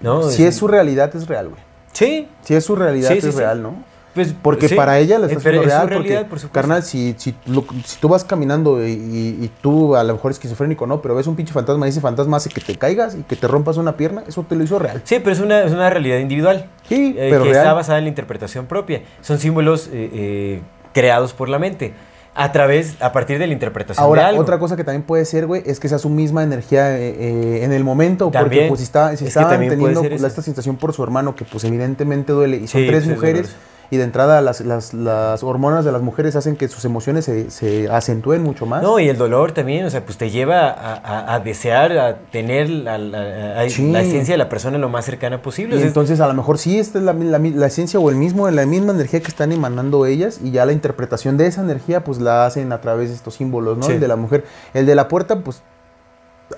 ¿no? 0.00 0.24
Si 0.24 0.44
es 0.44 0.54
su 0.54 0.68
realidad, 0.68 1.16
es 1.16 1.26
real, 1.28 1.48
güey. 1.48 1.73
Sí, 1.94 2.28
Si 2.42 2.54
es 2.54 2.64
su 2.64 2.76
realidad, 2.76 3.08
Sí, 3.12 3.20
sí, 3.22 3.28
es 3.28 3.34
sí. 3.34 3.40
real, 3.40 3.62
¿no? 3.62 3.74
pues... 4.14 4.32
Porque 4.42 4.68
sí. 4.68 4.74
para 4.76 4.98
ella 5.00 5.18
la 5.18 5.26
Eh, 5.26 5.28
está 5.30 5.38
haciendo 5.40 5.62
real. 5.62 5.88
realidad, 5.88 5.96
porque, 6.20 6.28
por 6.30 6.38
supuesto. 6.38 6.50
carnal, 6.52 6.82
si, 6.84 7.14
si, 7.18 7.34
lo- 7.46 7.64
si 7.84 7.98
tú 7.98 8.08
vas 8.08 8.22
caminando 8.22 8.86
y, 8.86 8.90
y- 8.92 9.38
y 9.44 9.50
tú 9.60 9.96
a 9.96 10.04
lo 10.04 10.12
mejor 10.14 10.30
esquizofrénico, 10.30 10.86
¿no? 10.86 11.00
Pero 11.02 11.16
ves 11.16 11.26
un 11.26 11.34
pinche 11.34 11.52
fantasma 11.52 11.86
y 11.86 11.88
ese 11.88 12.00
fantasma 12.00 12.36
hace 12.36 12.48
que 12.50 12.60
te 12.60 12.76
caigas 12.76 13.16
y 13.16 13.22
que 13.24 13.34
te 13.34 13.48
rompas 13.48 13.76
una 13.76 13.96
pierna, 13.96 14.22
eso 14.28 14.44
te 14.48 14.54
lo 14.54 14.62
hizo 14.62 14.78
real. 14.78 15.00
Sí, 15.04 15.16
pero 15.18 15.32
es 15.32 15.40
una, 15.40 15.62
es 15.64 15.72
una 15.72 15.90
realidad 15.90 16.18
individual. 16.18 16.68
Sí, 16.88 17.14
eh, 17.18 17.28
pero 17.30 17.42
que 17.44 17.50
real. 17.50 17.62
está 17.62 17.72
basada 17.74 17.98
en 17.98 18.04
la 18.04 18.08
interpretación 18.10 18.66
propia. 18.66 19.02
Son 19.20 19.38
símbolos 19.40 19.88
eh, 19.88 20.10
eh, 20.12 20.60
creados 20.92 21.32
por 21.32 21.48
la 21.48 21.58
mente. 21.58 21.92
A 22.36 22.50
través, 22.50 22.96
a 23.00 23.12
partir 23.12 23.38
de 23.38 23.46
la 23.46 23.52
interpretación 23.52 24.02
de 24.02 24.06
Ahora, 24.06 24.26
algo. 24.26 24.42
otra 24.42 24.58
cosa 24.58 24.74
que 24.76 24.82
también 24.82 25.02
puede 25.02 25.24
ser, 25.24 25.46
güey, 25.46 25.62
es 25.66 25.78
que 25.78 25.88
sea 25.88 25.98
su 25.98 26.08
misma 26.08 26.42
energía 26.42 26.98
eh, 26.98 27.14
eh, 27.16 27.60
en 27.64 27.72
el 27.72 27.84
momento. 27.84 28.26
Porque, 28.26 28.38
También. 28.40 28.68
pues, 28.68 28.80
si, 28.80 28.84
está, 28.84 29.16
si 29.16 29.24
Es 29.24 29.28
estaban 29.28 29.60
teniendo 29.68 30.00
pues, 30.02 30.22
esta 30.22 30.42
sensación 30.42 30.76
por 30.76 30.92
su 30.92 31.04
hermano, 31.04 31.36
que, 31.36 31.44
pues, 31.44 31.62
evidentemente 31.62 32.32
duele, 32.32 32.56
y 32.56 32.66
son 32.66 32.80
Sí, 32.80 32.86
tres 32.88 33.04
pues, 33.04 33.04
es 33.04 33.08
mujeres. 33.14 33.56
Y 33.90 33.96
de 33.98 34.04
entrada 34.04 34.40
las, 34.40 34.60
las, 34.62 34.94
las 34.94 35.42
hormonas 35.42 35.84
de 35.84 35.92
las 35.92 36.02
mujeres 36.02 36.36
hacen 36.36 36.56
que 36.56 36.68
sus 36.68 36.84
emociones 36.84 37.24
se, 37.24 37.50
se 37.50 37.88
acentúen 37.88 38.42
mucho 38.42 38.66
más. 38.66 38.82
No, 38.82 38.98
y 38.98 39.08
el 39.08 39.16
dolor 39.16 39.52
también, 39.52 39.84
o 39.86 39.90
sea, 39.90 40.04
pues 40.04 40.18
te 40.18 40.30
lleva 40.30 40.68
a, 40.70 40.94
a- 40.94 41.34
a 41.34 41.40
desear, 41.40 41.96
a 41.98 42.16
tener 42.32 42.68
la, 42.70 42.98
la- 42.98 43.68
Sí. 43.68 43.90
la 43.92 44.02
esencia 44.02 44.34
de 44.34 44.38
la 44.38 44.48
persona 44.48 44.78
lo 44.78 44.88
más 44.88 45.04
cercana 45.04 45.42
posible. 45.42 45.74
Y 45.74 45.76
O 45.76 45.80
sea, 45.80 45.88
entonces 45.88 46.20
a 46.20 46.26
lo 46.26 46.34
mejor 46.34 46.58
sí 46.58 46.78
esta 46.78 46.98
es 46.98 47.04
la, 47.04 47.12
la, 47.12 47.38
la 47.38 47.66
esencia 47.66 48.00
o 48.00 48.10
el 48.10 48.16
mismo, 48.16 48.50
la 48.50 48.66
misma 48.66 48.92
energía 48.92 49.20
que 49.20 49.28
están 49.28 49.52
emanando 49.52 50.06
ellas 50.06 50.40
y 50.42 50.50
ya 50.50 50.64
la 50.66 50.72
interpretación 50.72 51.36
de 51.36 51.46
esa 51.46 51.60
energía 51.60 52.04
pues 52.04 52.18
la 52.20 52.46
hacen 52.46 52.72
a 52.72 52.80
través 52.80 53.10
de 53.10 53.14
estos 53.16 53.34
símbolos, 53.34 53.78
¿no? 53.78 53.84
Sí. 53.86 53.92
El 53.92 54.00
de 54.00 54.08
la 54.08 54.16
mujer. 54.16 54.44
El 54.74 54.86
de 54.86 54.94
la 54.94 55.08
puerta 55.08 55.40
pues 55.40 55.62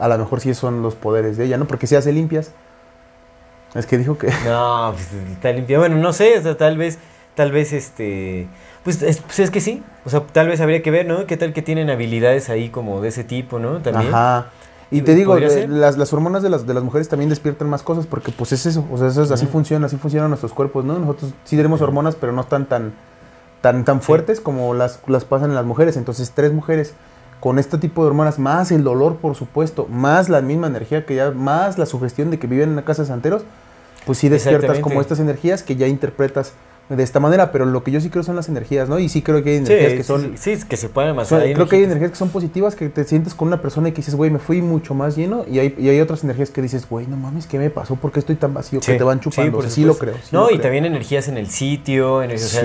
a 0.01 0.09
lo 0.09 0.19
mejor 0.19 0.41
sí 0.41 0.53
son 0.55 0.83
los 0.83 0.95
poderes 0.95 1.37
de 1.37 1.45
ella, 1.45 1.57
¿no? 1.59 1.67
Porque 1.67 1.87
se 1.87 1.97
hace 1.97 2.13
limpias. 2.13 2.51
Es 3.75 3.87
que 3.87 3.99
dijo 3.99 4.17
que... 4.17 4.29
No, 4.47 4.93
pues 4.95 5.13
está 5.33 5.53
limpio. 5.53 5.79
Bueno, 5.81 5.97
no 5.97 6.13
sé, 6.13 6.39
o 6.39 6.43
sea, 6.43 6.57
tal 6.57 6.79
vez, 6.79 6.99
tal 7.37 7.53
vez 7.53 7.73
este. 7.73 8.49
Pues 8.83 9.01
es, 9.03 9.19
pues 9.19 9.39
es 9.39 9.51
que 9.53 9.61
sí. 9.61 9.83
O 10.05 10.11
sea, 10.11 10.21
tal 10.27 10.49
vez 10.49 10.61
habría 10.61 10.83
que 10.83 10.91
ver, 10.91 11.07
¿no? 11.07 11.27
¿Qué 11.27 11.37
tal 11.37 11.53
que 11.53 11.63
tienen 11.63 11.91
habilidades 11.91 12.49
ahí 12.49 12.69
como 12.71 13.01
de 13.01 13.09
ese 13.09 13.23
tipo, 13.23 13.61
¿no? 13.61 13.79
También. 13.79 14.13
Ajá. 14.13 14.47
Y 14.91 15.03
te 15.03 15.15
digo, 15.17 15.33
¿podría 15.33 15.49
eh, 15.49 15.51
ser? 15.51 15.69
las, 15.69 15.99
las 15.99 16.13
hormonas 16.13 16.43
de 16.45 16.49
las, 16.49 16.65
de 16.67 16.73
las 16.73 16.85
mujeres 16.85 17.09
también 17.09 17.29
despiertan 17.29 17.69
más 17.69 17.83
cosas 17.83 18.07
porque 18.07 18.31
pues 18.31 18.53
es 18.53 18.67
eso, 18.67 18.85
o 18.93 18.97
sea, 18.97 19.09
eso 19.09 19.25
es- 19.25 19.33
así 19.33 19.47
funciona, 19.47 19.87
así 19.87 19.97
funcionan 19.97 20.31
nuestros 20.31 20.53
cuerpos, 20.53 20.85
¿no? 20.85 20.97
Nosotros 20.99 21.33
sí 21.45 21.57
tenemos 21.57 21.81
hormonas, 21.81 22.15
pero 22.15 22.33
no 22.33 22.43
están 22.43 22.67
tan, 22.67 22.93
tan, 23.61 23.85
tan 23.85 24.01
fuertes 24.01 24.41
como 24.41 24.75
las, 24.75 25.01
las 25.09 25.25
pasan 25.25 25.51
en 25.51 25.57
las 25.57 25.65
mujeres. 25.65 25.97
Entonces, 25.97 26.31
tres 26.33 26.53
mujeres 26.53 26.95
con 27.41 27.59
este 27.59 27.79
tipo 27.79 28.03
de 28.03 28.11
hormonas, 28.11 28.39
más 28.39 28.71
el 28.71 28.85
dolor, 28.85 29.17
por 29.17 29.35
supuesto, 29.35 29.89
más 29.91 30.29
la 30.29 30.41
misma 30.41 30.69
energía 30.69 31.05
que 31.05 31.17
ya, 31.17 31.33
más 31.33 31.79
la 31.79 31.87
sugestión 31.87 32.31
de 32.31 32.39
que 32.39 32.47
viven 32.47 32.71
en 32.71 32.77
la 32.77 32.85
casa 32.85 33.03
de 33.03 33.09
santeros, 33.09 33.43
pues 34.07 34.19
sí 34.19 34.29
despiertas 34.29 34.79
como 34.79 35.01
estas 35.01 35.19
energías 35.19 35.65
que 35.65 35.75
ya 35.75 35.89
interpretas 35.89 36.53
de 36.89 37.03
esta 37.03 37.19
manera, 37.19 37.51
pero 37.51 37.67
lo 37.67 37.83
que 37.83 37.91
yo 37.91 38.01
sí 38.01 38.11
creo 38.11 38.23
son 38.23 38.37
las 38.37 38.49
energías, 38.49 38.89
¿no? 38.89 38.99
Y 39.01 39.09
sí 39.09 39.21
creo 39.23 39.43
que 39.43 39.51
hay 39.51 39.57
Sí, 39.67 39.73
energías 39.73 39.93
que 39.95 40.03
sí, 40.03 40.07
son... 40.07 40.33
sí, 40.39 40.57
sí, 40.57 40.67
que 40.69 40.77
se 40.77 40.89
pueden 40.89 41.19
sea, 41.25 41.41
creo 41.53 41.69
que 41.69 41.77
hay 41.77 41.83
energías 41.85 42.11
que 42.13 42.17
son 42.17 42.29
positivas, 42.29 42.77
que 42.77 42.89
te 42.89 43.03
sientes 43.05 43.35
con 43.35 43.49
una 43.49 43.61
persona 43.61 43.89
y 43.89 43.93
que 43.93 43.97
dices, 43.97 44.15
güey, 44.15 44.31
me 44.31 44.39
fui 44.39 44.63
mucho 44.63 44.95
más 44.95 45.17
lleno. 45.17 45.45
Y 45.51 45.59
hay, 45.59 45.75
y 45.79 45.89
hay 45.89 46.01
otras 46.01 46.23
energías 46.23 46.51
que 46.51 46.63
dices, 46.63 46.89
güey, 46.89 47.07
no 47.07 47.17
mames, 47.17 47.47
¿qué 47.47 47.59
me 47.59 47.71
pasó? 47.71 47.97
¿Por 47.97 48.13
qué 48.13 48.21
estoy 48.21 48.37
tan 48.37 48.55
vacío? 48.55 48.81
que 48.81 48.95
te 48.95 49.03
van 49.05 49.19
chupando. 49.21 49.51
por 49.53 49.61
O 49.61 49.63
sea, 49.63 49.71
Sí, 49.71 49.85
lo 49.85 49.97
creo. 49.99 50.15
sí 50.23 50.29
no, 50.33 50.43
lo 50.43 50.47
y 50.47 50.49
creo. 50.51 50.63
también 50.63 50.85
energías 50.85 51.27
en 51.29 51.37
el 51.39 51.49
sitio, 51.49 52.23
en 52.23 52.31
el, 52.31 52.37
o 52.37 52.41
sea, 52.41 52.63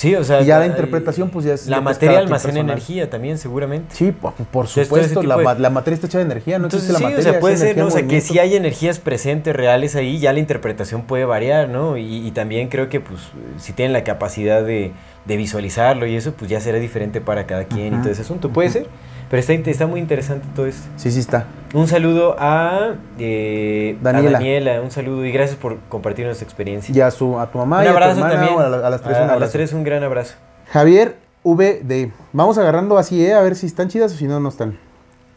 Sí. 0.00 0.08
sí, 0.08 0.14
o 0.14 0.24
sea, 0.24 0.40
Y 0.40 0.46
ya 0.46 0.58
la 0.58 0.66
interpretación, 0.66 1.28
pues, 1.30 1.44
ya 1.44 1.54
es- 1.54 1.66
La 1.66 1.76
pues, 1.76 1.96
materia 1.96 2.18
almacena 2.18 2.52
personal. 2.54 2.72
energía 2.76 3.10
también, 3.10 3.36
seguramente. 3.38 3.94
Sí, 3.94 4.12
por, 4.12 4.32
por 4.34 4.66
supuesto, 4.66 5.22
la, 5.22 5.36
de- 5.36 5.58
la 5.60 5.70
materia 5.70 5.94
está 5.96 6.06
hecha 6.06 6.18
de 6.18 6.24
energía, 6.24 6.58
no 6.58 6.64
Entonces, 6.66 6.88
existe 6.90 6.92
la 6.92 6.98
sí, 7.10 7.14
materia. 7.14 7.30
o 7.30 7.32
sea, 7.34 7.40
puede 7.40 7.56
ser, 7.56 7.76
¿no? 7.76 7.86
O 7.86 7.90
sea, 7.90 8.06
que 8.06 8.20
si 8.20 8.38
hay 8.38 8.56
energías 8.56 8.98
presentes, 8.98 9.54
reales 9.54 9.96
ahí, 9.96 10.18
ya 10.18 10.32
la 10.32 10.38
interpretación 10.38 11.02
puede 11.02 11.24
variar, 11.24 11.68
¿no? 11.68 11.96
Y, 11.98 12.26
y 12.26 12.30
también 12.30 12.68
creo 12.68 12.88
que, 12.88 13.00
pues, 13.00 13.20
si 13.58 13.72
tienen 13.72 13.92
la 13.92 14.02
capacidad 14.04 14.62
de, 14.64 14.92
de 15.26 15.36
visualizarlo 15.36 16.06
y 16.06 16.16
eso, 16.16 16.32
pues 16.32 16.50
ya 16.50 16.60
será 16.60 16.78
diferente 16.78 17.20
para 17.20 17.46
cada 17.46 17.64
quien 17.64 17.88
y 17.88 17.90
Ujú. 17.96 18.02
todo 18.04 18.12
ese 18.12 18.22
asunto. 18.22 18.48
Puede 18.50 18.70
ser, 18.70 18.86
pero 19.28 19.40
está, 19.40 19.52
está 19.52 19.86
muy 19.86 20.00
interesante 20.00 20.46
todo 20.56 20.66
esto. 20.66 20.88
Sí, 20.96 21.10
sí 21.10 21.20
está. 21.20 21.46
Un 21.72 21.86
saludo 21.86 22.34
a, 22.38 22.94
eh, 23.18 23.96
a 24.00 24.02
Daniela. 24.02 24.30
Daniela, 24.38 24.80
un 24.80 24.90
saludo 24.90 25.24
y 25.24 25.30
gracias 25.30 25.56
por 25.56 25.78
compartir 25.88 26.26
nuestra 26.26 26.44
experiencia. 26.44 26.94
Y 26.94 27.00
a, 27.00 27.10
su, 27.12 27.38
a 27.38 27.50
tu 27.50 27.58
mamá 27.58 27.78
un 27.78 27.84
y 27.84 27.86
a 27.86 27.90
tu 27.90 27.96
abrazo 27.96 28.12
hermana, 28.18 28.34
también. 28.34 28.58
a, 28.60 28.68
la- 28.68 28.86
a 28.86 28.90
las 28.90 29.02
tres 29.02 29.16
A- 29.16 29.22
un 29.24 29.30
a 29.30 29.36
las 29.38 29.52
tres 29.52 29.72
un 29.72 29.84
gran 29.84 30.02
abrazo. 30.02 30.34
Javier 30.72 31.16
VD. 31.44 32.10
Vamos 32.32 32.58
agarrando 32.58 32.98
así, 32.98 33.24
¿eh? 33.24 33.34
A 33.34 33.40
ver 33.42 33.54
si 33.54 33.66
están 33.66 33.88
chidas 33.88 34.12
o 34.12 34.16
si 34.16 34.26
no, 34.26 34.40
no 34.40 34.48
están. 34.48 34.78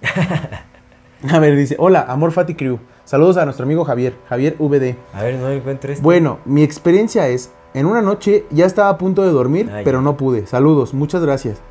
a 1.32 1.40
ver, 1.40 1.56
dice, 1.56 1.76
hola, 1.78 2.06
Amor 2.08 2.32
Fati 2.32 2.56
Crew. 2.56 2.80
Saludos 3.06 3.38
a 3.38 3.46
nuestro 3.46 3.66
amigo 3.66 3.86
Javier, 3.86 4.14
Javier 4.28 4.56
VD. 4.58 4.96
A 5.14 5.24
ver, 5.24 5.36
no 5.36 5.50
encuentro 5.50 5.92
esto. 5.92 6.02
Bueno, 6.04 6.40
mi 6.46 6.64
experiencia 6.64 7.28
es, 7.28 7.52
en 7.74 7.86
una 7.86 8.02
noche 8.02 8.46
ya 8.50 8.66
estaba 8.66 8.90
a 8.90 8.98
punto 8.98 9.24
de 9.24 9.32
dormir, 9.32 9.70
Ay. 9.74 9.84
pero 9.86 10.02
no 10.02 10.18
pude. 10.18 10.48
Saludos, 10.48 10.94
muchas 10.94 11.22
gracias. 11.24 11.62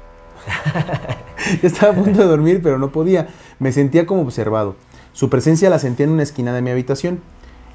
estaba 1.62 1.92
a 1.92 1.96
punto 1.96 2.20
de 2.20 2.26
dormir, 2.26 2.60
pero 2.62 2.78
no 2.78 2.92
podía. 2.92 3.28
Me 3.58 3.72
sentía 3.72 4.06
como 4.06 4.22
observado. 4.22 4.76
Su 5.12 5.28
presencia 5.28 5.70
la 5.70 5.78
sentía 5.78 6.04
en 6.04 6.12
una 6.12 6.22
esquina 6.22 6.52
de 6.52 6.62
mi 6.62 6.70
habitación. 6.70 7.20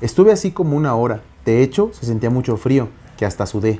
Estuve 0.01 0.31
así 0.31 0.51
como 0.51 0.75
una 0.75 0.95
hora. 0.95 1.21
De 1.45 1.63
hecho, 1.63 1.91
se 1.93 2.05
sentía 2.05 2.29
mucho 2.29 2.57
frío, 2.57 2.89
que 3.17 3.25
hasta 3.25 3.45
sudé. 3.45 3.79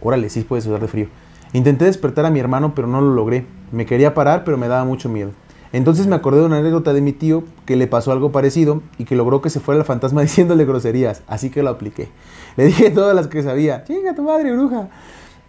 Órale, 0.00 0.28
sí 0.28 0.42
puede 0.42 0.62
sudar 0.62 0.80
de 0.80 0.88
frío. 0.88 1.08
Intenté 1.52 1.84
despertar 1.84 2.26
a 2.26 2.30
mi 2.30 2.40
hermano, 2.40 2.74
pero 2.74 2.88
no 2.88 3.00
lo 3.00 3.14
logré. 3.14 3.46
Me 3.72 3.86
quería 3.86 4.14
parar, 4.14 4.44
pero 4.44 4.56
me 4.56 4.68
daba 4.68 4.84
mucho 4.84 5.08
miedo. 5.08 5.30
Entonces 5.72 6.06
me 6.06 6.16
acordé 6.16 6.40
de 6.40 6.46
una 6.46 6.58
anécdota 6.58 6.92
de 6.92 7.00
mi 7.00 7.12
tío 7.12 7.44
que 7.64 7.76
le 7.76 7.86
pasó 7.86 8.12
algo 8.12 8.32
parecido 8.32 8.82
y 8.98 9.04
que 9.04 9.16
logró 9.16 9.42
que 9.42 9.50
se 9.50 9.60
fuera 9.60 9.78
el 9.80 9.86
fantasma 9.86 10.22
diciéndole 10.22 10.64
groserías. 10.64 11.22
Así 11.26 11.50
que 11.50 11.62
lo 11.62 11.70
apliqué. 11.70 12.08
Le 12.56 12.64
dije 12.64 12.90
todas 12.90 13.14
las 13.14 13.28
que 13.28 13.42
sabía. 13.42 13.84
Chinga 13.84 14.14
tu 14.14 14.22
madre, 14.22 14.52
bruja. 14.52 14.88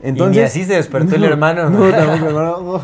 Entonces, 0.01 0.37
ni 0.37 0.43
así 0.43 0.63
se 0.63 0.75
despertó 0.75 1.15
el 1.15 1.23
hermano. 1.23 1.69
No. 1.69 2.81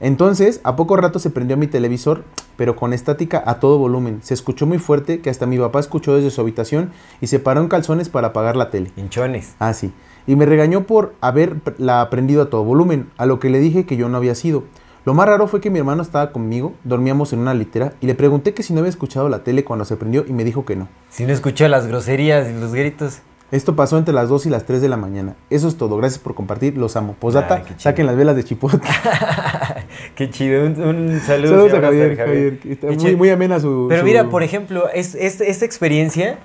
Entonces, 0.00 0.60
a 0.64 0.76
poco 0.76 0.96
rato 0.96 1.18
se 1.18 1.30
prendió 1.30 1.56
mi 1.56 1.66
televisor, 1.66 2.24
pero 2.56 2.76
con 2.76 2.92
estática 2.92 3.42
a 3.46 3.60
todo 3.60 3.78
volumen. 3.78 4.20
Se 4.22 4.34
escuchó 4.34 4.66
muy 4.66 4.78
fuerte 4.78 5.20
que 5.20 5.28
hasta 5.30 5.46
mi 5.46 5.58
papá 5.58 5.80
escuchó 5.80 6.16
desde 6.16 6.30
su 6.30 6.40
habitación 6.40 6.90
y 7.20 7.26
se 7.26 7.38
paró 7.38 7.60
en 7.60 7.68
calzones 7.68 8.08
para 8.08 8.28
apagar 8.28 8.56
la 8.56 8.70
tele. 8.70 8.90
Hinchones. 8.96 9.54
Ah, 9.58 9.74
sí. 9.74 9.92
Y 10.26 10.36
me 10.36 10.46
regañó 10.46 10.86
por 10.86 11.14
haberla 11.20 12.00
aprendido 12.00 12.42
a 12.42 12.50
todo 12.50 12.64
volumen, 12.64 13.10
a 13.18 13.26
lo 13.26 13.38
que 13.38 13.50
le 13.50 13.58
dije 13.58 13.84
que 13.84 13.96
yo 13.96 14.08
no 14.08 14.16
había 14.16 14.34
sido. 14.34 14.64
Lo 15.06 15.14
más 15.14 15.26
raro 15.26 15.46
fue 15.48 15.62
que 15.62 15.70
mi 15.70 15.78
hermano 15.78 16.02
estaba 16.02 16.30
conmigo, 16.30 16.74
dormíamos 16.84 17.32
en 17.32 17.38
una 17.38 17.54
litera, 17.54 17.94
y 18.02 18.06
le 18.06 18.14
pregunté 18.14 18.52
que 18.52 18.62
si 18.62 18.74
no 18.74 18.80
había 18.80 18.90
escuchado 18.90 19.30
la 19.30 19.42
tele 19.42 19.64
cuando 19.64 19.86
se 19.86 19.96
prendió 19.96 20.26
y 20.28 20.32
me 20.34 20.44
dijo 20.44 20.66
que 20.66 20.76
no. 20.76 20.88
Si 21.08 21.24
no 21.24 21.32
escuchó 21.32 21.66
las 21.68 21.86
groserías 21.86 22.48
y 22.50 22.52
los 22.52 22.74
gritos. 22.74 23.20
Esto 23.52 23.74
pasó 23.74 23.98
entre 23.98 24.14
las 24.14 24.28
2 24.28 24.46
y 24.46 24.50
las 24.50 24.64
3 24.64 24.80
de 24.80 24.88
la 24.88 24.96
mañana. 24.96 25.34
Eso 25.50 25.66
es 25.68 25.76
todo. 25.76 25.96
Gracias 25.96 26.20
por 26.20 26.34
compartir. 26.34 26.76
Los 26.78 26.94
amo. 26.96 27.16
Posdata, 27.18 27.62
saquen 27.78 28.06
las 28.06 28.16
velas 28.16 28.36
de 28.36 28.44
chipotle. 28.44 28.80
Qué 30.14 30.30
chido. 30.30 30.64
Un, 30.66 30.80
un 30.82 31.20
saludo. 31.20 31.68
Saludos 31.68 31.74
a 31.74 31.80
Javier. 31.80 32.16
Javier, 32.16 32.58
Qué 32.58 32.96
muy, 32.96 33.16
muy 33.16 33.30
amena 33.30 33.58
su. 33.60 33.86
Pero 33.88 34.00
su- 34.02 34.06
mira, 34.06 34.28
por 34.28 34.42
ejemplo, 34.42 34.88
es, 34.92 35.14
es- 35.14 35.40
esta 35.40 35.64
experiencia, 35.64 36.38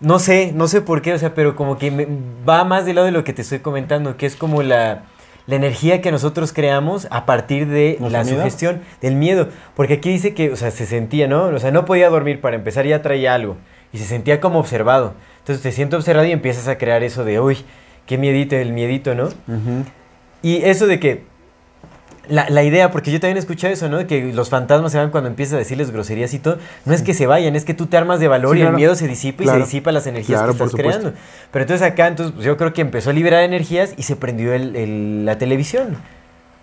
no 0.00 0.18
sé, 0.18 0.52
no 0.54 0.68
sé 0.68 0.80
por 0.80 1.02
qué, 1.02 1.12
o 1.14 1.18
sea, 1.18 1.34
pero 1.34 1.56
como 1.56 1.78
que 1.78 1.90
me- 1.90 2.06
va 2.48 2.64
más 2.64 2.86
del 2.86 2.96
lado 2.96 3.06
de 3.06 3.12
lo 3.12 3.24
que 3.24 3.32
te 3.32 3.42
estoy 3.42 3.58
comentando, 3.60 4.16
que 4.16 4.26
es 4.26 4.36
como 4.36 4.62
la, 4.62 5.04
la 5.46 5.56
energía 5.56 6.00
que 6.00 6.12
nosotros 6.12 6.52
creamos 6.52 7.08
a 7.10 7.26
partir 7.26 7.66
de 7.66 7.96
¿Nuestro 7.98 8.10
la 8.18 8.24
miedo? 8.24 8.36
sugestión, 8.38 8.80
del 9.00 9.16
miedo. 9.16 9.48
Porque 9.74 9.94
aquí 9.94 10.10
dice 10.10 10.34
que, 10.34 10.52
o 10.52 10.56
sea, 10.56 10.70
se 10.70 10.86
sentía, 10.86 11.26
¿no? 11.26 11.46
O 11.46 11.58
sea, 11.58 11.70
no 11.72 11.84
podía 11.84 12.08
dormir, 12.10 12.40
para 12.40 12.56
empezar 12.56 12.86
ya 12.86 13.02
traía 13.02 13.34
algo. 13.34 13.56
Y 13.92 13.98
se 13.98 14.04
sentía 14.04 14.38
como 14.40 14.58
observado. 14.58 15.14
Entonces 15.48 15.62
te 15.62 15.72
siento 15.72 15.96
observado 15.96 16.28
y 16.28 16.32
empiezas 16.32 16.68
a 16.68 16.76
crear 16.76 17.02
eso 17.02 17.24
de, 17.24 17.40
uy, 17.40 17.56
qué 18.04 18.18
miedito, 18.18 18.54
el 18.54 18.72
miedito, 18.74 19.14
¿no? 19.14 19.30
Y 20.42 20.56
eso 20.56 20.86
de 20.86 21.00
que 21.00 21.22
la, 22.28 22.50
la 22.50 22.62
idea, 22.64 22.90
porque 22.90 23.10
yo 23.10 23.18
también 23.18 23.38
he 23.38 23.40
escuchado 23.40 23.72
eso, 23.72 23.88
¿no? 23.88 23.96
De 23.96 24.06
que 24.06 24.30
los 24.34 24.50
fantasmas 24.50 24.92
se 24.92 24.98
van 24.98 25.08
cuando 25.10 25.30
empiezas 25.30 25.54
a 25.54 25.56
decirles 25.56 25.90
groserías 25.90 26.34
y 26.34 26.38
todo. 26.38 26.58
No 26.84 26.92
es 26.92 27.00
que 27.00 27.14
se 27.14 27.26
vayan, 27.26 27.56
es 27.56 27.64
que 27.64 27.72
tú 27.72 27.86
te 27.86 27.96
armas 27.96 28.20
de 28.20 28.28
valor 28.28 28.56
Sí, 28.56 28.62
y 28.62 28.66
el 28.66 28.74
miedo 28.74 28.94
se 28.94 29.08
disipa 29.08 29.42
y 29.42 29.46
se 29.46 29.56
disipa 29.56 29.90
las 29.90 30.06
energías 30.06 30.38
Claro, 30.40 30.52
que 30.54 30.62
estás 30.64 30.78
creando. 30.78 31.12
Pero 31.50 31.62
entonces 31.62 31.86
acá, 31.86 32.08
entonces, 32.08 32.34
pues, 32.34 32.44
yo 32.44 32.58
creo 32.58 32.74
que 32.74 32.82
empezó 32.82 33.08
a 33.08 33.14
liberar 33.14 33.42
energías 33.42 33.94
y 33.96 34.02
se 34.02 34.16
prendió 34.16 34.52
el- 34.52 34.76
el- 34.76 35.24
la 35.24 35.38
televisión. 35.38 35.96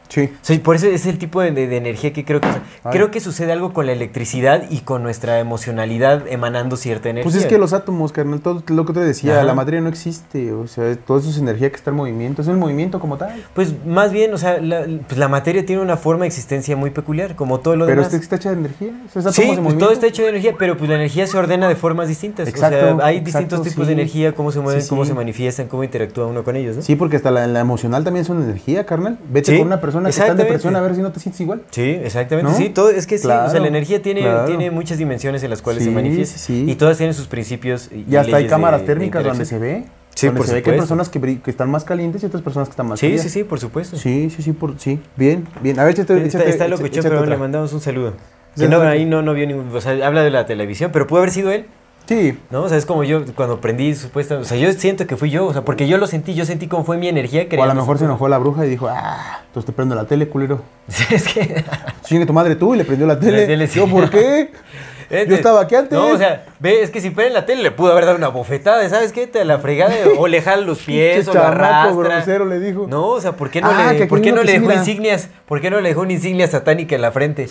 Sí. 0.07 0.29
Por 0.59 0.75
eso 0.75 0.87
es 0.87 1.05
el 1.05 1.17
tipo 1.17 1.41
de, 1.41 1.51
de- 1.51 1.67
de 1.67 1.77
energía 1.77 2.13
que 2.13 2.23
creo 2.25 2.39
que... 2.41 2.47
o 2.47 2.51
sea, 2.51 2.61
creo 2.91 3.11
que 3.11 3.19
sucede 3.19 3.51
algo 3.51 3.73
con 3.73 3.85
la 3.85 3.91
electricidad 3.91 4.63
y 4.69 4.79
con 4.79 5.03
nuestra 5.03 5.39
emocionalidad 5.39 6.27
emanando 6.27 6.77
cierta 6.77 7.09
energía. 7.09 7.31
Pues 7.31 7.35
es 7.43 7.47
que 7.47 7.57
los 7.57 7.73
átomos, 7.73 8.11
carnal, 8.11 8.39
todo 8.41 8.63
lo 8.67 8.85
que 8.85 8.93
te 8.93 8.99
decía, 8.99 9.35
Ajá. 9.37 9.43
la 9.43 9.53
materia 9.53 9.81
no 9.81 9.89
existe, 9.89 10.51
o 10.53 10.67
sea, 10.67 10.95
todo 10.95 11.17
eso 11.19 11.29
es 11.29 11.37
energía 11.37 11.69
que 11.69 11.75
está 11.75 11.89
en 11.89 11.97
movimiento, 11.97 12.41
es 12.41 12.47
el 12.47 12.57
movimiento 12.57 12.99
como 12.99 13.17
tal. 13.17 13.43
Pues 13.53 13.73
más 13.85 14.11
bien, 14.11 14.33
o 14.33 14.37
sea, 14.37 14.59
la, 14.59 14.85
pues 15.07 15.17
la 15.17 15.27
materia 15.27 15.65
tiene 15.65 15.81
una 15.81 15.97
forma 15.97 16.21
de 16.23 16.27
existencia 16.27 16.75
muy 16.75 16.91
peculiar, 16.91 17.35
como 17.35 17.59
todo 17.59 17.75
lo 17.75 17.85
Pero 17.85 17.97
demás. 18.01 18.13
este 18.13 18.23
está 18.23 18.35
hecha 18.37 18.51
de 18.51 18.59
energía, 18.59 18.89
o 19.07 19.21
sea, 19.21 19.31
Sí, 19.31 19.51
pues 19.61 19.77
todo 19.77 19.91
está 19.91 20.07
hecho 20.07 20.23
de 20.23 20.29
energía, 20.29 20.55
pero 20.57 20.77
pues 20.77 20.89
la 20.89 20.95
energía 20.95 21.25
se 21.27 21.37
ordena 21.37 21.67
de 21.67 21.75
formas 21.75 22.07
distintas. 22.07 22.47
Exacto, 22.47 22.77
o 22.95 22.97
sea, 22.97 23.05
hay 23.07 23.17
exacto, 23.17 23.39
distintos 23.39 23.61
tipos 23.67 23.87
de 23.87 23.93
sí. 23.95 23.99
energía, 23.99 24.33
cómo 24.33 24.51
se 24.51 24.59
mueven, 24.59 24.81
Sí, 24.81 24.89
cómo 24.89 25.03
se 25.05 25.13
manifiestan, 25.13 25.67
cómo 25.67 25.83
interactúa 25.83 26.27
uno 26.27 26.43
con 26.43 26.55
ellos, 26.55 26.75
¿no? 26.75 26.81
Sí, 26.81 26.95
porque 26.95 27.15
hasta 27.17 27.31
la, 27.31 27.47
la 27.47 27.59
emocional 27.59 28.03
también 28.03 28.21
es 28.23 28.29
una 28.29 28.43
energía, 28.43 28.85
carnal. 28.85 29.17
Vete 29.29 29.57
con 29.57 29.67
una 29.67 29.81
persona 29.81 29.94
que 30.03 30.09
está 30.09 30.23
en 30.25 30.31
exactamente. 30.31 30.43
depresión 30.43 30.75
a 30.75 30.81
ver 30.81 30.95
si 30.95 31.01
no 31.01 31.11
te 31.11 31.19
sientes 31.19 31.41
igual. 31.41 31.61
Sí, 31.71 31.81
exactamente. 32.03 32.51
¿No? 32.51 32.57
Sí, 32.57 32.69
todo 32.69 32.89
es 32.89 33.07
que 33.07 33.17
sí, 33.17 33.27
o 33.27 33.49
sea, 33.49 33.59
la 33.59 33.67
energía 33.67 34.01
tiene, 34.01 34.21
claro. 34.21 34.45
tiene 34.45 34.69
muchas 34.71 34.97
dimensiones 34.97 35.43
en 35.43 35.49
las 35.49 35.61
cuales 35.61 35.83
Sí, 35.83 35.89
se 35.89 35.95
manifiesta. 35.95 36.37
sí. 36.37 36.65
Y 36.67 36.75
todas 36.75 36.97
tienen 36.97 37.13
sus 37.13 37.27
principios. 37.27 37.89
Y, 37.91 38.05
Y 38.13 38.15
hasta 38.15 38.37
hay 38.37 38.47
cámaras 38.47 38.81
de- 38.81 38.87
de 38.87 38.93
térmicas 38.93 39.23
donde 39.23 39.45
se 39.45 39.57
ve. 39.59 39.85
Sí, 40.15 40.27
donde 40.27 40.37
por 40.39 40.47
se 40.47 40.53
ve 40.53 40.63
que 40.63 40.71
hay 40.71 40.77
personas 40.77 41.09
que, 41.09 41.19
que 41.41 41.51
están 41.51 41.69
más 41.69 41.83
calientes 41.83 42.23
y 42.23 42.25
otras 42.25 42.41
personas 42.41 42.69
que 42.69 42.71
están 42.71 42.87
más 42.87 42.99
Sí, 42.99 43.07
frías. 43.07 43.21
sí, 43.23 43.29
sí, 43.29 43.43
por 43.43 43.59
supuesto. 43.59 43.97
Sí, 43.97 44.29
sí, 44.29 44.41
sí, 44.41 44.51
por, 44.53 44.79
sí. 44.79 44.99
Bien, 45.17 45.45
bien. 45.61 45.77
A 45.79 45.83
ver, 45.83 45.93
échate, 45.93 46.13
Está, 46.13 46.25
échate- 46.39 46.49
está 46.49 46.67
échate- 46.67 46.85
échate 46.87 47.09
pero 47.09 47.25
le 47.25 47.35
mandamos 47.37 47.73
un 47.73 47.81
saludo. 47.81 48.13
Que 48.55 48.69
no, 48.69 48.81
ahí 48.81 49.03
no, 49.05 49.21
no 49.21 49.33
vio 49.33 49.45
ningún. 49.45 49.75
O 49.75 49.81
sea, 49.81 49.91
habla 50.07 50.23
de 50.23 50.31
la 50.31 50.45
televisión, 50.45 50.91
pero 50.93 51.05
pudo 51.07 51.19
haber 51.19 51.31
sido 51.31 51.51
él, 51.51 51.65
Sí, 52.07 52.37
¿no? 52.51 52.63
O 52.63 52.69
sea, 52.69 52.77
es 52.77 52.85
como 52.85 53.03
yo 53.03 53.23
cuando 53.35 53.59
prendí 53.59 53.95
supuesta. 53.95 54.37
O 54.37 54.43
sea, 54.43 54.57
yo 54.57 54.71
siento 54.73 55.07
que 55.07 55.15
fui 55.17 55.29
yo, 55.31 55.47
o 55.47 55.53
sea, 55.53 55.63
porque 55.63 55.87
yo 55.87 55.97
lo 55.97 56.05
sentí, 56.07 56.33
yo 56.35 56.45
sentí 56.45 56.67
cómo 56.67 56.83
fue 56.83 56.97
mi 56.97 57.07
energía. 57.07 57.47
o 57.57 57.63
a 57.63 57.67
lo 57.67 57.73
mejor 57.75 57.97
se 57.97 58.05
enojó 58.05 58.27
la 58.27 58.37
bruja 58.37 58.65
y 58.65 58.69
dijo, 58.69 58.87
ah, 58.89 59.41
entonces 59.47 59.65
te 59.65 59.71
prendo 59.71 59.95
la 59.95 60.05
tele, 60.05 60.27
culero. 60.27 60.61
Sí, 60.87 61.03
es 61.15 61.27
que. 61.27 61.63
Chingue 62.03 62.25
tu 62.25 62.33
madre 62.33 62.55
tú 62.55 62.75
y 62.75 62.77
le 62.77 62.85
prendió 62.85 63.07
la 63.07 63.19
tele. 63.19 63.47
tele, 63.47 63.67
sí. 63.67 63.79
Yo, 63.79 63.87
¿por 63.87 64.09
qué? 64.09 64.51
Este, 65.07 65.27
Yo 65.29 65.35
estaba 65.35 65.61
aquí 65.61 65.75
antes. 65.75 65.91
No, 65.91 66.07
o 66.07 66.17
sea, 66.17 66.45
ve, 66.59 66.81
es 66.81 66.89
que 66.89 66.99
si 66.99 67.11
prende 67.11 67.31
la 67.31 67.45
tele 67.45 67.61
le 67.61 67.69
pudo 67.69 67.91
haber 67.91 68.05
dado 68.05 68.17
una 68.17 68.29
bofetada, 68.29 68.89
¿sabes 68.89 69.11
qué? 69.11 69.27
Te 69.27 69.45
la 69.45 69.59
fregada, 69.59 69.93
o 70.17 70.25
le 70.27 70.41
jala 70.41 70.63
los 70.63 70.79
pies, 70.79 71.27
o 71.27 71.33
la 71.35 71.41
chamaco 71.41 71.61
arrastra. 71.61 72.15
grosero 72.15 72.45
le 72.45 72.59
dijo. 72.59 72.87
No, 72.89 73.09
o 73.09 73.21
sea, 73.21 73.33
¿por 73.33 73.51
qué 73.51 73.61
no 73.61 73.69
Ah, 73.69 73.93
le, 73.93 74.07
¿por 74.07 74.19
qué 74.19 74.31
no 74.31 74.41
le 74.41 74.53
dejó 74.53 74.65
mira. 74.65 74.79
insignias? 74.79 75.29
¿Por 75.45 75.61
qué 75.61 75.69
no 75.69 75.79
le 75.79 75.89
dejó 75.89 76.01
una 76.01 76.13
insignia 76.13 76.47
satánica 76.47 76.95
en 76.95 77.03
la 77.03 77.11
frente? 77.11 77.47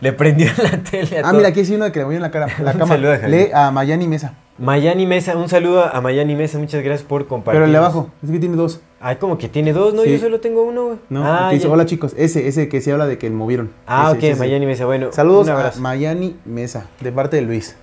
Le 0.00 0.12
prendió 0.12 0.48
la 0.62 0.78
tele 0.82 1.18
a 1.18 1.20
Ah, 1.20 1.22
todo. 1.24 1.34
mira, 1.34 1.48
aquí 1.48 1.60
hay 1.60 1.74
uno 1.74 1.90
que 1.92 2.04
le 2.04 2.14
en 2.16 2.22
la 2.22 2.30
cara. 2.30 2.46
La 2.62 2.72
cama. 2.78 2.86
saludo. 2.86 3.16
Lee 3.28 3.48
a 3.52 3.70
Mayani 3.70 4.08
Mesa. 4.08 4.34
Mayani 4.58 5.06
Mesa, 5.06 5.36
un 5.38 5.48
saludo 5.48 5.84
a 5.84 6.00
Mayani 6.02 6.34
Mesa, 6.36 6.58
muchas 6.58 6.82
gracias 6.84 7.06
por 7.08 7.26
compartir. 7.26 7.56
Pero 7.56 7.64
el 7.64 7.72
de 7.72 7.78
abajo, 7.78 8.10
es 8.22 8.30
que 8.30 8.38
tiene 8.38 8.56
dos. 8.56 8.80
Ay, 9.00 9.16
como 9.16 9.38
que 9.38 9.48
tiene 9.48 9.72
dos, 9.72 9.94
no, 9.94 10.02
Sí. 10.02 10.10
yo 10.12 10.18
solo 10.18 10.38
tengo 10.40 10.62
uno, 10.64 10.84
güey. 10.84 10.98
¿No? 11.08 11.24
Ah, 11.24 11.46
que 11.48 11.54
dice, 11.54 11.66
ya. 11.68 11.72
hola 11.72 11.86
chicos. 11.86 12.12
Ese, 12.18 12.46
ese 12.46 12.68
que 12.68 12.82
se 12.82 12.92
habla 12.92 13.06
de 13.06 13.16
que 13.16 13.30
movieron. 13.30 13.70
Ah, 13.86 14.08
Ese, 14.08 14.12
ok, 14.12 14.18
ese, 14.18 14.30
ese. 14.32 14.38
Mayani 14.40 14.66
Mesa, 14.66 14.84
bueno. 14.84 15.12
Saludos 15.12 15.46
un 15.46 15.52
a 15.52 15.56
abrazo. 15.56 15.80
Mayani 15.80 16.36
Mesa, 16.44 16.88
de 17.00 17.10
parte 17.10 17.36
de 17.36 17.42
Luis. 17.42 17.74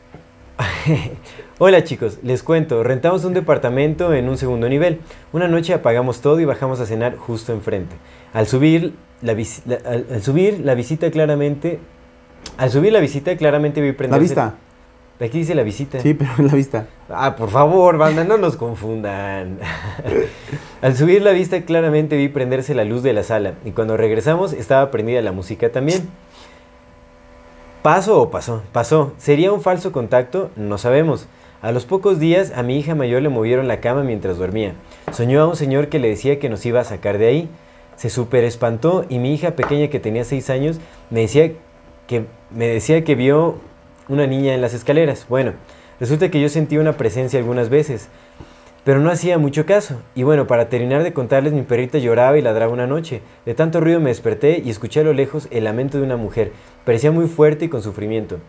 Hola 1.59 1.83
chicos, 1.83 2.19
les 2.23 2.43
cuento, 2.43 2.83
rentamos 2.83 3.25
un 3.25 3.33
departamento 3.33 4.13
en 4.13 4.29
un 4.29 4.37
segundo 4.37 4.69
nivel. 4.69 4.99
Una 5.33 5.47
noche 5.47 5.73
apagamos 5.73 6.21
todo 6.21 6.39
y 6.39 6.45
bajamos 6.45 6.79
a 6.79 6.85
cenar 6.85 7.15
justo 7.15 7.53
enfrente. 7.53 7.95
Al 8.33 8.45
subir 8.47 8.93
la, 9.23 9.33
visi- 9.33 9.61
la- 9.65 9.79
al, 9.89 10.05
al 10.11 10.21
subir 10.21 10.59
la 10.63 10.75
visita 10.75 11.09
claramente, 11.09 11.79
al 12.57 12.71
subir 12.71 12.91
la 12.93 12.99
visita 12.99 13.35
claramente 13.37 13.81
vi 13.81 13.91
La 13.91 13.97
prenderse. 13.97 14.23
vista. 14.23 14.55
Aquí 15.19 15.39
dice 15.39 15.55
la 15.55 15.63
visita. 15.63 15.99
Sí, 15.99 16.13
pero 16.13 16.29
en 16.37 16.47
la 16.47 16.53
vista. 16.53 16.85
Ah, 17.09 17.35
por 17.35 17.49
favor, 17.49 17.97
banda, 17.97 18.23
no 18.23 18.37
nos 18.37 18.55
confundan. 18.55 19.57
Al 20.81 20.95
subir 20.95 21.23
la 21.23 21.31
vista 21.31 21.61
claramente 21.63 22.15
vi 22.15 22.27
prenderse 22.29 22.75
la 22.75 22.83
luz 22.85 23.01
de 23.01 23.13
la 23.13 23.23
sala 23.23 23.53
y 23.65 23.71
cuando 23.71 23.97
regresamos 23.97 24.53
estaba 24.53 24.91
prendida 24.91 25.21
la 25.23 25.31
música 25.31 25.71
también. 25.71 26.07
¿Pasó 27.81 28.21
o 28.21 28.29
pasó? 28.29 28.61
Pasó. 28.71 29.13
¿Sería 29.17 29.51
un 29.51 29.61
falso 29.61 29.91
contacto? 29.91 30.51
No 30.55 30.77
sabemos. 30.77 31.27
A 31.61 31.71
los 31.71 31.85
pocos 31.85 32.19
días 32.19 32.51
a 32.55 32.61
mi 32.61 32.77
hija 32.77 32.93
mayor 32.93 33.21
le 33.23 33.29
movieron 33.29 33.67
la 33.67 33.79
cama 33.79 34.03
mientras 34.03 34.37
dormía. 34.37 34.73
Soñó 35.11 35.41
a 35.41 35.47
un 35.47 35.55
señor 35.55 35.87
que 35.87 35.97
le 35.99 36.09
decía 36.09 36.37
que 36.37 36.49
nos 36.49 36.65
iba 36.65 36.79
a 36.81 36.83
sacar 36.83 37.17
de 37.17 37.27
ahí. 37.27 37.49
Se 37.95 38.09
super 38.11 38.43
espantó 38.43 39.05
y 39.09 39.17
mi 39.17 39.33
hija 39.33 39.51
pequeña 39.55 39.87
que 39.87 39.99
tenía 39.99 40.23
6 40.23 40.49
años 40.51 40.79
me 41.09 41.21
decía 41.21 41.53
que, 42.07 42.25
me 42.49 42.67
decía 42.67 43.03
que 43.03 43.15
vio 43.15 43.59
una 44.07 44.27
niña 44.27 44.53
en 44.53 44.61
las 44.61 44.73
escaleras. 44.73 45.25
Bueno, 45.29 45.53
resulta 45.99 46.31
que 46.31 46.41
yo 46.41 46.49
sentí 46.49 46.77
una 46.77 46.97
presencia 46.97 47.39
algunas 47.39 47.69
veces, 47.69 48.09
pero 48.83 48.99
no 48.99 49.11
hacía 49.11 49.37
mucho 49.37 49.65
caso. 49.65 50.01
Y 50.15 50.23
bueno, 50.23 50.47
para 50.47 50.69
terminar 50.69 51.03
de 51.03 51.13
contarles, 51.13 51.53
mi 51.53 51.63
perrita 51.63 51.97
lloraba 51.97 52.37
y 52.37 52.41
ladraba 52.41 52.71
una 52.71 52.87
noche. 52.87 53.21
De 53.45 53.53
tanto 53.53 53.81
ruido 53.81 53.99
me 53.99 54.09
desperté 54.09 54.61
y 54.63 54.69
escuché 54.69 55.01
a 55.01 55.03
lo 55.03 55.13
lejos 55.13 55.47
el 55.51 55.65
lamento 55.65 55.97
de 55.97 56.03
una 56.03 56.17
mujer. 56.17 56.53
Parecía 56.85 57.11
muy 57.11 57.27
fuerte 57.27 57.65
y 57.65 57.69
con 57.69 57.83
sufrimiento. 57.83 58.39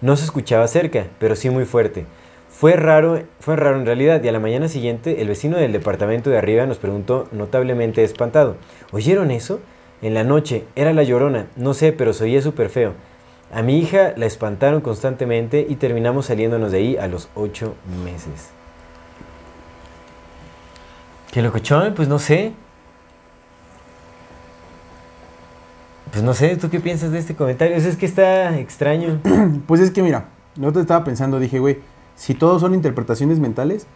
No 0.00 0.16
se 0.16 0.24
escuchaba 0.24 0.68
cerca, 0.68 1.06
pero 1.18 1.34
sí 1.34 1.50
muy 1.50 1.64
fuerte. 1.64 2.04
Fue 2.50 2.74
raro, 2.74 3.22
fue 3.40 3.56
raro 3.56 3.78
en 3.78 3.86
realidad, 3.86 4.22
y 4.22 4.28
a 4.28 4.32
la 4.32 4.40
mañana 4.40 4.68
siguiente 4.68 5.20
el 5.20 5.28
vecino 5.28 5.58
del 5.58 5.72
departamento 5.72 6.28
de 6.28 6.38
arriba 6.38 6.66
nos 6.66 6.78
preguntó 6.78 7.28
notablemente 7.30 8.02
espantado, 8.02 8.56
¿oyeron 8.90 9.30
eso? 9.30 9.60
En 10.00 10.14
la 10.14 10.24
noche, 10.24 10.64
era 10.76 10.92
la 10.92 11.02
llorona, 11.02 11.46
no 11.56 11.74
sé, 11.74 11.92
pero 11.92 12.12
se 12.12 12.24
oía 12.24 12.40
súper 12.40 12.68
feo. 12.70 12.94
A 13.52 13.62
mi 13.62 13.78
hija 13.78 14.12
la 14.16 14.26
espantaron 14.26 14.80
constantemente 14.80 15.66
y 15.68 15.76
terminamos 15.76 16.26
saliéndonos 16.26 16.70
de 16.70 16.78
ahí 16.78 16.96
a 16.96 17.08
los 17.08 17.28
ocho 17.34 17.74
meses. 18.04 18.50
¿Qué 21.32 21.42
locochón? 21.42 21.94
Pues 21.94 22.08
no 22.08 22.18
sé. 22.18 22.52
Pues 26.12 26.22
no 26.22 26.32
sé, 26.34 26.56
¿tú 26.56 26.70
qué 26.70 26.80
piensas 26.80 27.10
de 27.10 27.18
este 27.18 27.34
comentario? 27.34 27.76
Es, 27.76 27.96
que 27.96 28.06
está 28.06 28.58
extraño. 28.58 29.20
Pues 29.66 29.80
es 29.80 29.90
que 29.90 30.02
mira, 30.02 30.28
yo 30.56 30.72
te 30.72 30.80
estaba 30.80 31.04
pensando, 31.04 31.38
dije, 31.38 31.58
güey, 31.58 31.78
si 32.16 32.34
todos 32.34 32.60
son 32.60 32.74
interpretaciones 32.74 33.38
mentales, 33.38 33.86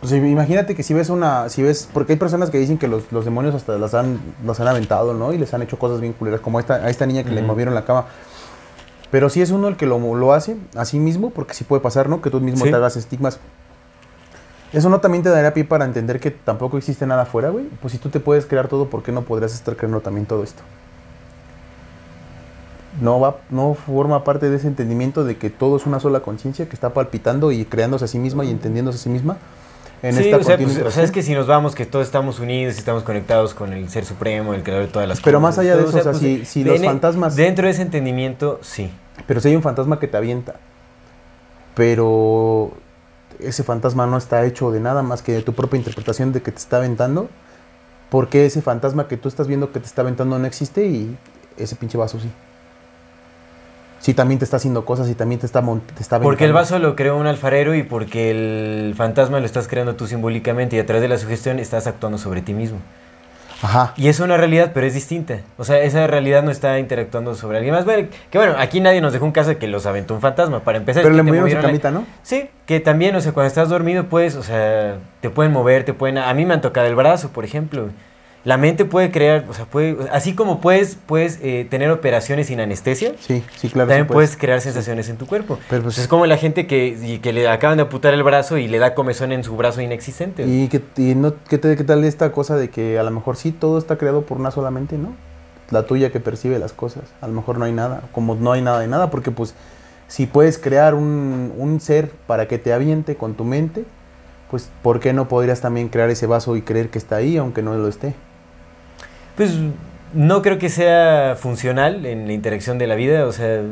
pues 0.00 0.12
imagínate 0.12 0.74
que 0.76 0.82
si 0.82 0.94
ves 0.94 1.10
una, 1.10 1.48
si 1.48 1.62
ves, 1.62 1.88
porque 1.92 2.12
hay 2.12 2.18
personas 2.18 2.50
que 2.50 2.58
dicen 2.58 2.78
que 2.78 2.86
los, 2.88 3.10
los 3.10 3.24
demonios 3.24 3.54
hasta 3.54 3.76
las 3.78 3.94
han, 3.94 4.20
los 4.44 4.60
han 4.60 4.68
aventado, 4.68 5.14
¿no? 5.14 5.32
Y 5.32 5.38
les 5.38 5.52
han 5.54 5.62
hecho 5.62 5.78
cosas 5.78 6.00
bien 6.00 6.12
culeras, 6.12 6.40
como 6.40 6.60
esta, 6.60 6.74
a 6.74 6.90
esta 6.90 7.04
niña 7.06 7.24
que 7.24 7.30
le 7.30 7.42
movieron 7.42 7.74
la 7.74 7.84
cama. 7.84 8.06
Pero 9.10 9.28
si 9.30 9.40
es 9.42 9.50
uno 9.50 9.68
el 9.68 9.76
que 9.76 9.86
lo, 9.86 9.98
lo 10.14 10.32
hace 10.32 10.56
a 10.76 10.84
sí 10.84 10.98
mismo, 10.98 11.30
porque 11.30 11.54
sí 11.54 11.64
puede 11.64 11.80
pasar, 11.82 12.08
¿no? 12.08 12.20
Que 12.20 12.30
tú 12.30 12.40
mismo 12.40 12.64
Sí. 12.64 12.70
te 12.70 12.76
hagas 12.76 12.96
estigmas. 12.96 13.40
Eso 14.72 14.90
no 14.90 15.00
también 15.00 15.22
te 15.24 15.30
daría 15.30 15.54
pie 15.54 15.64
para 15.64 15.86
entender 15.86 16.20
que 16.20 16.30
tampoco 16.30 16.76
existe 16.76 17.06
nada 17.06 17.22
afuera, 17.22 17.48
güey. 17.48 17.64
Pues 17.80 17.92
si 17.92 17.98
tú 17.98 18.10
te 18.10 18.20
puedes 18.20 18.44
crear 18.44 18.68
todo, 18.68 18.90
¿por 18.90 19.02
qué 19.02 19.12
no 19.12 19.22
podrías 19.22 19.54
estar 19.54 19.76
creando 19.76 20.00
también 20.00 20.26
todo 20.26 20.44
esto? 20.44 20.62
No 23.00 23.18
va, 23.20 23.36
no 23.48 23.74
forma 23.74 24.24
parte 24.24 24.50
de 24.50 24.56
ese 24.56 24.66
entendimiento 24.66 25.24
de 25.24 25.38
que 25.38 25.50
todo 25.50 25.76
es 25.76 25.86
una 25.86 26.00
sola 26.00 26.20
conciencia 26.20 26.68
que 26.68 26.74
está 26.74 26.90
palpitando 26.92 27.50
y 27.52 27.64
creándose 27.64 28.04
a 28.04 28.08
sí 28.08 28.18
misma 28.18 28.44
y 28.44 28.50
entendiéndose 28.50 28.98
a 28.98 29.00
sí 29.02 29.08
misma. 29.08 29.36
En 30.02 30.14
sí, 30.14 30.20
esta 30.24 30.36
o 30.36 30.42
sea, 30.44 30.56
pues, 30.56 30.78
o 30.78 30.90
sea, 30.92 31.02
es 31.02 31.10
que 31.10 31.22
si 31.22 31.34
nos 31.34 31.46
vamos, 31.48 31.74
que 31.74 31.84
todos 31.84 32.06
estamos 32.06 32.38
unidos 32.38 32.76
y 32.76 32.78
estamos 32.78 33.02
conectados 33.02 33.52
con 33.54 33.72
el 33.72 33.88
Ser 33.88 34.04
Supremo, 34.04 34.54
el 34.54 34.62
creador 34.62 34.86
de 34.86 34.92
todas 34.92 35.08
las 35.08 35.20
Pero 35.20 35.38
cosas. 35.38 35.56
más 35.56 35.58
allá 35.58 35.76
de 35.76 35.82
eso, 35.84 35.98
o 35.98 36.02
sea, 36.02 36.14
si- 36.14 36.44
si 36.44 36.62
los 36.62 36.80
fantasmas- 36.80 37.34
Dentro 37.34 37.64
de 37.64 37.72
ese 37.72 37.82
entendimiento, 37.82 38.60
sí. 38.62 38.92
Pero 39.26 39.40
si 39.40 39.48
hay 39.48 39.56
un 39.56 39.62
fantasma 39.62 39.98
que 39.98 40.06
te 40.06 40.16
avienta, 40.16 40.54
pero 41.74 42.72
ese 43.40 43.62
fantasma 43.62 44.06
no 44.06 44.16
está 44.18 44.44
hecho 44.44 44.70
de 44.70 44.80
nada 44.80 45.02
más 45.02 45.22
que 45.22 45.32
de 45.32 45.42
tu 45.42 45.52
propia 45.52 45.78
interpretación 45.78 46.32
de 46.32 46.42
que 46.42 46.50
te 46.52 46.58
está 46.58 46.78
aventando, 46.78 47.28
¿por 48.10 48.28
qué 48.28 48.46
ese 48.46 48.62
fantasma 48.62 49.08
que 49.08 49.16
tú 49.16 49.28
estás 49.28 49.46
viendo 49.46 49.72
que 49.72 49.80
te 49.80 49.86
está 49.86 50.02
aventando 50.02 50.38
no 50.38 50.46
existe 50.46 50.86
y 50.86 51.16
ese 51.56 51.76
pinche 51.76 51.98
vaso 51.98 52.18
sí? 52.20 52.30
Si 54.00 54.14
también 54.14 54.38
te 54.38 54.44
está 54.44 54.58
haciendo 54.58 54.84
cosas 54.84 55.08
y 55.08 55.14
también 55.14 55.40
te 55.40 55.46
está, 55.46 55.62
te 55.94 56.02
está 56.02 56.20
Porque 56.20 56.44
el 56.44 56.52
vaso 56.52 56.78
lo 56.78 56.94
creó 56.94 57.16
un 57.16 57.26
alfarero 57.26 57.74
y 57.74 57.82
porque 57.82 58.30
el 58.30 58.94
fantasma 58.96 59.40
lo 59.40 59.46
estás 59.46 59.66
creando 59.68 59.96
tú 59.96 60.06
simbólicamente 60.06 60.76
y 60.76 60.78
a 60.78 60.86
través 60.86 61.02
de 61.02 61.08
la 61.08 61.18
sugestión 61.18 61.58
estás 61.58 61.86
actuando 61.86 62.16
sobre 62.18 62.40
ti 62.42 62.54
mismo. 62.54 62.78
Ajá. 63.60 63.92
Y 63.96 64.06
es 64.06 64.20
una 64.20 64.36
realidad, 64.36 64.70
pero 64.72 64.86
es 64.86 64.94
distinta. 64.94 65.40
O 65.56 65.64
sea, 65.64 65.80
esa 65.80 66.06
realidad 66.06 66.44
no 66.44 66.52
está 66.52 66.78
interactuando 66.78 67.34
sobre 67.34 67.56
alguien 67.58 67.74
más. 67.74 67.84
Bueno, 67.84 68.08
que 68.30 68.38
bueno, 68.38 68.54
aquí 68.56 68.80
nadie 68.80 69.00
nos 69.00 69.12
dejó 69.12 69.24
un 69.24 69.32
caso 69.32 69.48
de 69.48 69.58
que 69.58 69.66
los 69.66 69.84
aventó 69.84 70.14
un 70.14 70.20
fantasma. 70.20 70.60
Para 70.60 70.78
empezar, 70.78 71.02
Pero 71.02 71.14
es 71.14 71.16
le 71.16 71.22
que 71.24 71.32
te 71.32 71.38
movieron 71.38 71.50
su 71.50 71.56
la- 71.56 71.62
camita, 71.62 71.90
¿no? 71.90 72.04
Sí, 72.22 72.48
que 72.66 72.78
también, 72.78 73.16
o 73.16 73.20
sea, 73.20 73.32
cuando 73.32 73.48
estás 73.48 73.68
dormido, 73.68 74.04
pues, 74.04 74.36
o 74.36 74.44
sea, 74.44 74.98
te 75.20 75.28
pueden 75.30 75.52
mover, 75.52 75.82
te 75.84 75.92
pueden... 75.92 76.18
A 76.18 76.32
mí 76.34 76.46
me 76.46 76.54
han 76.54 76.60
tocado 76.60 76.86
el 76.86 76.94
brazo, 76.94 77.30
por 77.30 77.44
ejemplo. 77.44 77.88
La 78.48 78.56
mente 78.56 78.86
puede 78.86 79.10
crear, 79.10 79.44
o 79.50 79.52
sea, 79.52 79.66
puede... 79.66 79.94
Así 80.10 80.34
como 80.34 80.60
puedes, 80.62 80.96
puedes 81.04 81.38
eh, 81.42 81.66
tener 81.68 81.90
operaciones 81.90 82.46
sin 82.46 82.60
anestesia, 82.60 83.12
Sí, 83.20 83.44
sí, 83.56 83.68
claro. 83.68 83.88
también 83.88 84.06
sí 84.08 84.12
puedes 84.14 84.36
crear 84.38 84.62
sensaciones 84.62 85.10
en 85.10 85.18
tu 85.18 85.26
cuerpo. 85.26 85.58
Pero, 85.68 85.82
pues, 85.82 85.98
es 85.98 86.08
como 86.08 86.24
la 86.24 86.38
gente 86.38 86.66
que, 86.66 87.20
que 87.22 87.32
le 87.34 87.46
acaban 87.46 87.76
de 87.76 87.82
amputar 87.82 88.14
el 88.14 88.22
brazo 88.22 88.56
y 88.56 88.66
le 88.66 88.78
da 88.78 88.94
comezón 88.94 89.32
en 89.32 89.44
su 89.44 89.54
brazo 89.54 89.82
inexistente. 89.82 90.46
Y, 90.46 90.68
que, 90.68 90.80
y 90.96 91.14
no, 91.14 91.34
¿qué, 91.50 91.58
te- 91.58 91.76
qué 91.76 91.84
tal 91.84 92.02
esta 92.04 92.32
cosa 92.32 92.56
de 92.56 92.70
que 92.70 92.98
a 92.98 93.02
lo 93.02 93.10
mejor 93.10 93.36
sí 93.36 93.52
todo 93.52 93.76
está 93.76 93.98
creado 93.98 94.22
por 94.22 94.38
una 94.38 94.50
sola 94.50 94.70
mente, 94.70 94.96
¿no? 94.96 95.14
La 95.70 95.82
tuya 95.82 96.10
que 96.10 96.18
percibe 96.18 96.58
las 96.58 96.72
cosas. 96.72 97.02
A 97.20 97.26
lo 97.26 97.34
mejor 97.34 97.58
no 97.58 97.66
hay 97.66 97.72
nada, 97.72 98.00
como 98.12 98.34
no 98.34 98.52
hay 98.52 98.62
nada 98.62 98.80
de 98.80 98.88
nada, 98.88 99.10
porque 99.10 99.30
pues 99.30 99.54
si 100.06 100.24
puedes 100.24 100.56
crear 100.56 100.94
un, 100.94 101.52
un 101.58 101.80
ser 101.82 102.10
para 102.26 102.48
que 102.48 102.56
te 102.56 102.72
aviente 102.72 103.14
con 103.14 103.34
tu 103.34 103.44
mente, 103.44 103.84
pues 104.50 104.70
¿por 104.80 105.00
qué 105.00 105.12
no 105.12 105.28
podrías 105.28 105.60
también 105.60 105.90
crear 105.90 106.08
ese 106.08 106.26
vaso 106.26 106.56
y 106.56 106.62
creer 106.62 106.88
que 106.88 106.96
está 106.96 107.16
ahí 107.16 107.36
aunque 107.36 107.60
no 107.60 107.74
lo 107.74 107.88
esté? 107.88 108.14
Pues 109.38 109.56
no 110.12 110.42
creo 110.42 110.58
que 110.58 110.68
sea 110.68 111.36
funcional 111.38 112.04
en 112.04 112.26
la 112.26 112.32
interacción 112.32 112.76
de 112.76 112.86
la 112.86 112.96
vida, 112.96 113.24
o 113.24 113.32
sea, 113.32 113.62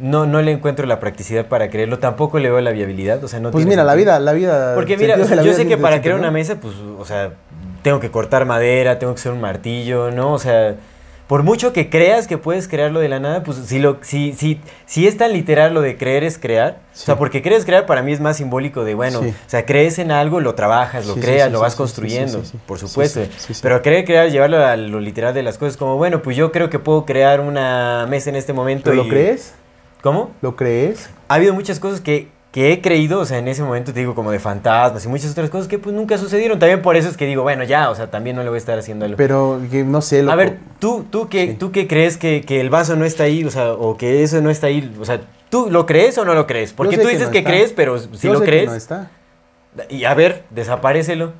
no, 0.00 0.26
no 0.26 0.42
le 0.42 0.50
encuentro 0.50 0.86
la 0.86 0.98
practicidad 0.98 1.46
para 1.46 1.70
creerlo, 1.70 2.00
tampoco 2.00 2.38
le 2.40 2.50
veo 2.50 2.60
la 2.60 2.72
viabilidad, 2.72 3.22
o 3.22 3.28
sea, 3.28 3.38
no 3.38 3.50
Pues 3.50 3.62
tiene 3.62 3.76
mira, 3.76 3.84
la 3.84 3.94
vida, 3.94 4.18
la 4.18 4.32
vida. 4.32 4.74
Porque 4.74 4.96
mira, 4.96 5.14
o 5.14 5.24
sea, 5.24 5.42
yo 5.42 5.54
sé 5.54 5.66
que 5.66 5.78
para 5.78 6.02
crear 6.02 6.18
una 6.18 6.30
mesa, 6.30 6.56
pues, 6.56 6.74
o 6.98 7.04
sea, 7.04 7.30
tengo 7.82 8.00
que 8.00 8.10
cortar 8.10 8.44
madera, 8.44 8.98
tengo 8.98 9.14
que 9.14 9.20
hacer 9.20 9.32
un 9.32 9.40
martillo, 9.40 10.10
¿no? 10.10 10.32
O 10.32 10.38
sea, 10.38 10.74
por 11.26 11.42
mucho 11.42 11.72
que 11.72 11.88
creas 11.88 12.26
que 12.26 12.36
puedes 12.36 12.68
crearlo 12.68 13.00
de 13.00 13.08
la 13.08 13.18
nada, 13.18 13.42
pues 13.42 13.56
si 13.66 13.78
lo, 13.78 13.98
si, 14.02 14.34
si, 14.34 14.60
si 14.84 15.06
es 15.06 15.16
tan 15.16 15.32
literal 15.32 15.72
lo 15.72 15.80
de 15.80 15.96
creer 15.96 16.22
es 16.22 16.38
crear, 16.38 16.80
o 16.92 16.96
sea, 16.96 17.16
porque 17.16 17.40
creer 17.40 17.64
crear 17.64 17.86
para 17.86 18.02
mí 18.02 18.12
es 18.12 18.20
más 18.20 18.36
simbólico 18.36 18.84
de, 18.84 18.94
bueno, 18.94 19.20
Sí. 19.22 19.28
o 19.28 19.50
sea, 19.50 19.64
crees 19.64 19.98
en 19.98 20.10
algo, 20.10 20.40
lo 20.40 20.54
trabajas, 20.54 21.06
lo 21.06 21.14
Sí, 21.14 21.20
creas, 21.20 21.50
lo 21.50 21.60
vas 21.60 21.76
construyendo, 21.76 22.42
por 22.66 22.78
supuesto. 22.78 23.20
Pero 23.62 23.80
creer 23.80 24.04
crear, 24.04 24.30
llevarlo 24.30 24.64
a 24.64 24.76
lo 24.76 25.00
literal 25.00 25.32
de 25.32 25.42
las 25.42 25.56
cosas, 25.56 25.76
como, 25.78 25.96
bueno, 25.96 26.20
pues 26.20 26.36
yo 26.36 26.52
creo 26.52 26.68
que 26.68 26.78
puedo 26.78 27.06
crear 27.06 27.40
una 27.40 28.06
mesa 28.08 28.28
en 28.28 28.36
este 28.36 28.52
momento. 28.52 28.90
¿Pero 28.90 29.04
lo 29.04 29.08
crees? 29.08 29.54
¿Cómo? 30.02 30.32
¿Lo 30.42 30.54
crees? 30.56 31.08
ha 31.28 31.36
habido 31.36 31.54
muchas 31.54 31.80
cosas 31.80 32.02
que, 32.02 32.28
que 32.54 32.70
he 32.72 32.80
creído, 32.80 33.18
o 33.18 33.24
sea, 33.24 33.38
en 33.38 33.48
ese 33.48 33.64
momento 33.64 33.92
te 33.92 33.98
digo 33.98 34.14
como 34.14 34.30
de 34.30 34.38
fantasmas 34.38 35.04
y 35.04 35.08
muchas 35.08 35.32
otras 35.32 35.50
cosas 35.50 35.66
que 35.66 35.76
pues 35.80 35.92
nunca 35.92 36.18
sucedieron. 36.18 36.56
También 36.60 36.82
por 36.82 36.94
eso 36.94 37.08
es 37.08 37.16
que 37.16 37.26
digo, 37.26 37.42
bueno, 37.42 37.64
ya, 37.64 37.90
o 37.90 37.96
sea, 37.96 38.12
también 38.12 38.36
no 38.36 38.44
le 38.44 38.48
voy 38.48 38.54
a 38.54 38.58
estar 38.58 38.78
haciendo 38.78 39.06
algo. 39.06 39.16
Pero 39.16 39.60
que 39.72 39.82
no 39.82 40.00
sé. 40.00 40.20
a 40.20 40.22
loco. 40.22 40.36
ver, 40.36 40.58
tú, 40.78 41.04
tú 41.10 41.28
que, 41.28 41.48
Sí. 41.48 41.54
tú 41.54 41.72
que 41.72 41.88
crees 41.88 42.16
que, 42.16 42.42
que 42.42 42.60
el 42.60 42.70
vaso 42.70 42.94
no 42.94 43.04
está 43.04 43.24
ahí, 43.24 43.42
o 43.44 43.50
sea, 43.50 43.72
o 43.72 43.96
que 43.96 44.22
eso 44.22 44.40
no 44.40 44.50
está 44.50 44.68
ahí, 44.68 44.94
o 45.00 45.04
sea, 45.04 45.20
¿tú 45.50 45.66
lo 45.68 45.84
crees 45.84 46.16
o 46.16 46.24
no 46.24 46.32
lo 46.34 46.46
crees? 46.46 46.72
Porque 46.72 46.96
tú 46.96 47.02
que 47.08 47.14
dices 47.14 47.26
no 47.26 47.32
que 47.32 47.42
crees, 47.42 47.72
pero 47.72 47.98
si 47.98 48.06
Yo 48.20 48.34
lo 48.34 48.38
sé 48.38 48.44
que 48.44 48.50
crees, 48.52 48.70
no 48.70 48.76
está. 48.76 49.10
y 49.88 50.04
a 50.04 50.14
ver, 50.14 50.44
desaparecelo. 50.50 51.32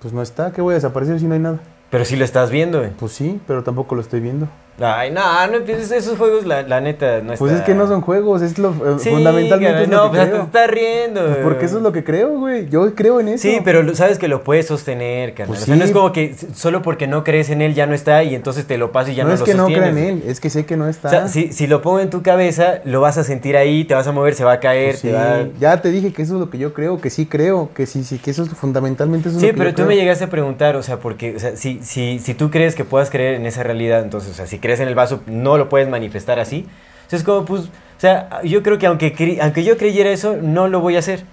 Pues 0.00 0.14
no 0.14 0.22
está, 0.22 0.50
¿qué 0.52 0.62
voy 0.62 0.72
a 0.72 0.76
desaparecer 0.76 1.20
si 1.20 1.26
no 1.26 1.34
hay 1.34 1.40
nada? 1.40 1.60
Pero 1.90 2.06
si 2.06 2.16
lo 2.16 2.24
estás 2.24 2.50
viendo, 2.50 2.78
güey. 2.78 2.90
Pues 2.92 3.12
sí, 3.12 3.38
pero 3.46 3.62
tampoco 3.64 3.96
lo 3.96 4.00
estoy 4.00 4.20
viendo. 4.20 4.48
Ay, 4.80 5.10
no, 5.12 5.46
no 5.46 5.56
empieces 5.58 5.92
esos 5.92 6.18
juegos, 6.18 6.46
la, 6.46 6.62
la 6.62 6.80
neta, 6.80 7.20
no 7.20 7.34
Pues 7.34 7.52
está... 7.52 7.54
es 7.56 7.60
que 7.62 7.74
no 7.74 7.86
son 7.86 8.00
juegos, 8.00 8.42
es 8.42 8.58
lo 8.58 8.70
eh, 8.70 8.98
Sí, 8.98 9.10
fundamentalmente 9.10 9.82
es 9.84 9.88
no, 9.88 9.96
lo 9.96 10.02
que 10.04 10.08
pues 10.10 10.20
hasta 10.20 10.30
creo. 10.32 10.40
te 10.40 10.46
estás 10.46 10.70
riendo. 10.70 11.24
Pues 11.26 11.36
porque 11.44 11.64
eso 11.66 11.76
es 11.76 11.82
lo 11.84 11.92
que 11.92 12.02
creo, 12.02 12.30
güey. 12.38 12.68
Yo 12.68 12.92
creo 12.94 13.20
en 13.20 13.28
eso. 13.28 13.42
Sí, 13.42 13.58
pero 13.64 13.82
lo- 13.84 13.94
sabes 13.94 14.18
que 14.18 14.26
lo 14.26 14.42
puedes 14.42 14.66
sostener, 14.66 15.30
carnal. 15.34 15.48
Pues 15.48 15.62
o 15.62 15.66
sea, 15.66 15.76
no 15.76 15.84
es 15.84 15.92
como 15.92 16.12
que 16.12 16.34
solo 16.54 16.82
porque 16.82 17.06
no 17.06 17.22
crees 17.22 17.50
en 17.50 17.62
él 17.62 17.74
ya 17.74 17.86
no 17.86 17.94
está 17.94 18.24
y 18.24 18.34
entonces 18.34 18.66
te 18.66 18.76
lo 18.76 18.90
paso 18.90 19.12
y 19.12 19.14
ya 19.14 19.22
no, 19.22 19.28
no, 19.28 19.34
es 19.34 19.40
lo 19.40 19.46
que 19.46 19.54
no 19.54 19.66
crea 19.66 19.78
sostienes. 19.86 20.02
en 20.12 20.18
él, 20.18 20.22
es 20.26 20.40
que 20.40 20.50
sé 20.50 20.66
que 20.66 20.76
no 20.76 20.88
está. 20.88 21.06
O 21.08 21.10
sea, 21.10 21.28
si, 21.28 21.52
si 21.52 21.66
lo 21.68 21.80
pongo 21.80 22.00
en 22.00 22.10
tu 22.10 22.22
cabeza, 22.22 22.80
lo 22.84 23.00
vas 23.00 23.16
a 23.16 23.22
sentir 23.22 23.56
ahí, 23.56 23.84
te 23.84 23.94
vas 23.94 24.06
a 24.08 24.12
mover, 24.12 24.34
se 24.34 24.44
va 24.44 24.54
a 24.54 24.60
caer, 24.60 24.90
Pues 24.90 25.00
sí, 25.00 25.08
te 25.08 25.14
va... 25.14 25.44
Ya 25.60 25.80
te 25.82 25.90
dije 25.92 26.12
que 26.12 26.22
eso 26.22 26.34
es 26.34 26.40
lo 26.40 26.50
que 26.50 26.58
yo 26.58 26.74
creo, 26.74 27.00
que 27.00 27.10
sí 27.10 27.26
creo, 27.26 27.70
que 27.74 27.86
sí, 27.86 28.02
sí, 28.02 28.18
que 28.18 28.32
eso 28.32 28.42
es 28.42 28.48
fundamentalmente 28.50 29.28
eso 29.28 29.38
es 29.38 29.40
Sí, 29.40 29.46
lo 29.48 29.52
que 29.52 29.58
pero 29.58 29.70
yo 29.70 29.76
tú 29.76 29.82
creo. 29.84 29.88
me 29.88 29.96
llegaste 29.96 30.24
a 30.24 30.30
preguntar, 30.30 30.74
o 30.74 30.82
sea, 30.82 30.98
porque, 30.98 31.36
o 31.36 31.38
sea, 31.38 31.56
si, 31.56 31.78
si, 31.82 32.18
si 32.18 32.34
tú 32.34 32.50
crees 32.50 32.74
que 32.74 32.84
puedas 32.84 33.08
creer 33.10 33.34
en 33.34 33.46
esa 33.46 33.62
realidad, 33.62 34.02
entonces, 34.02 34.30
o 34.32 34.34
sea, 34.34 34.46
si 34.48 34.58
crees 34.64 34.80
en 34.80 34.88
el 34.88 34.94
vaso, 34.94 35.20
no 35.26 35.58
lo 35.58 35.68
puedes 35.68 35.88
manifestar 35.88 36.40
así. 36.40 36.66
O 37.06 37.10
sea, 37.10 37.18
es 37.18 37.24
como, 37.24 37.44
pues, 37.44 37.64
o 37.64 38.00
sea, 38.00 38.42
yo 38.42 38.62
creo 38.62 38.78
que 38.78 38.86
aunque, 38.86 39.38
aunque 39.42 39.62
yo 39.62 39.76
creyera 39.76 40.10
eso, 40.10 40.36
no 40.40 40.68
lo 40.68 40.80
voy 40.80 40.96
a 40.96 41.00
hacer. 41.00 41.24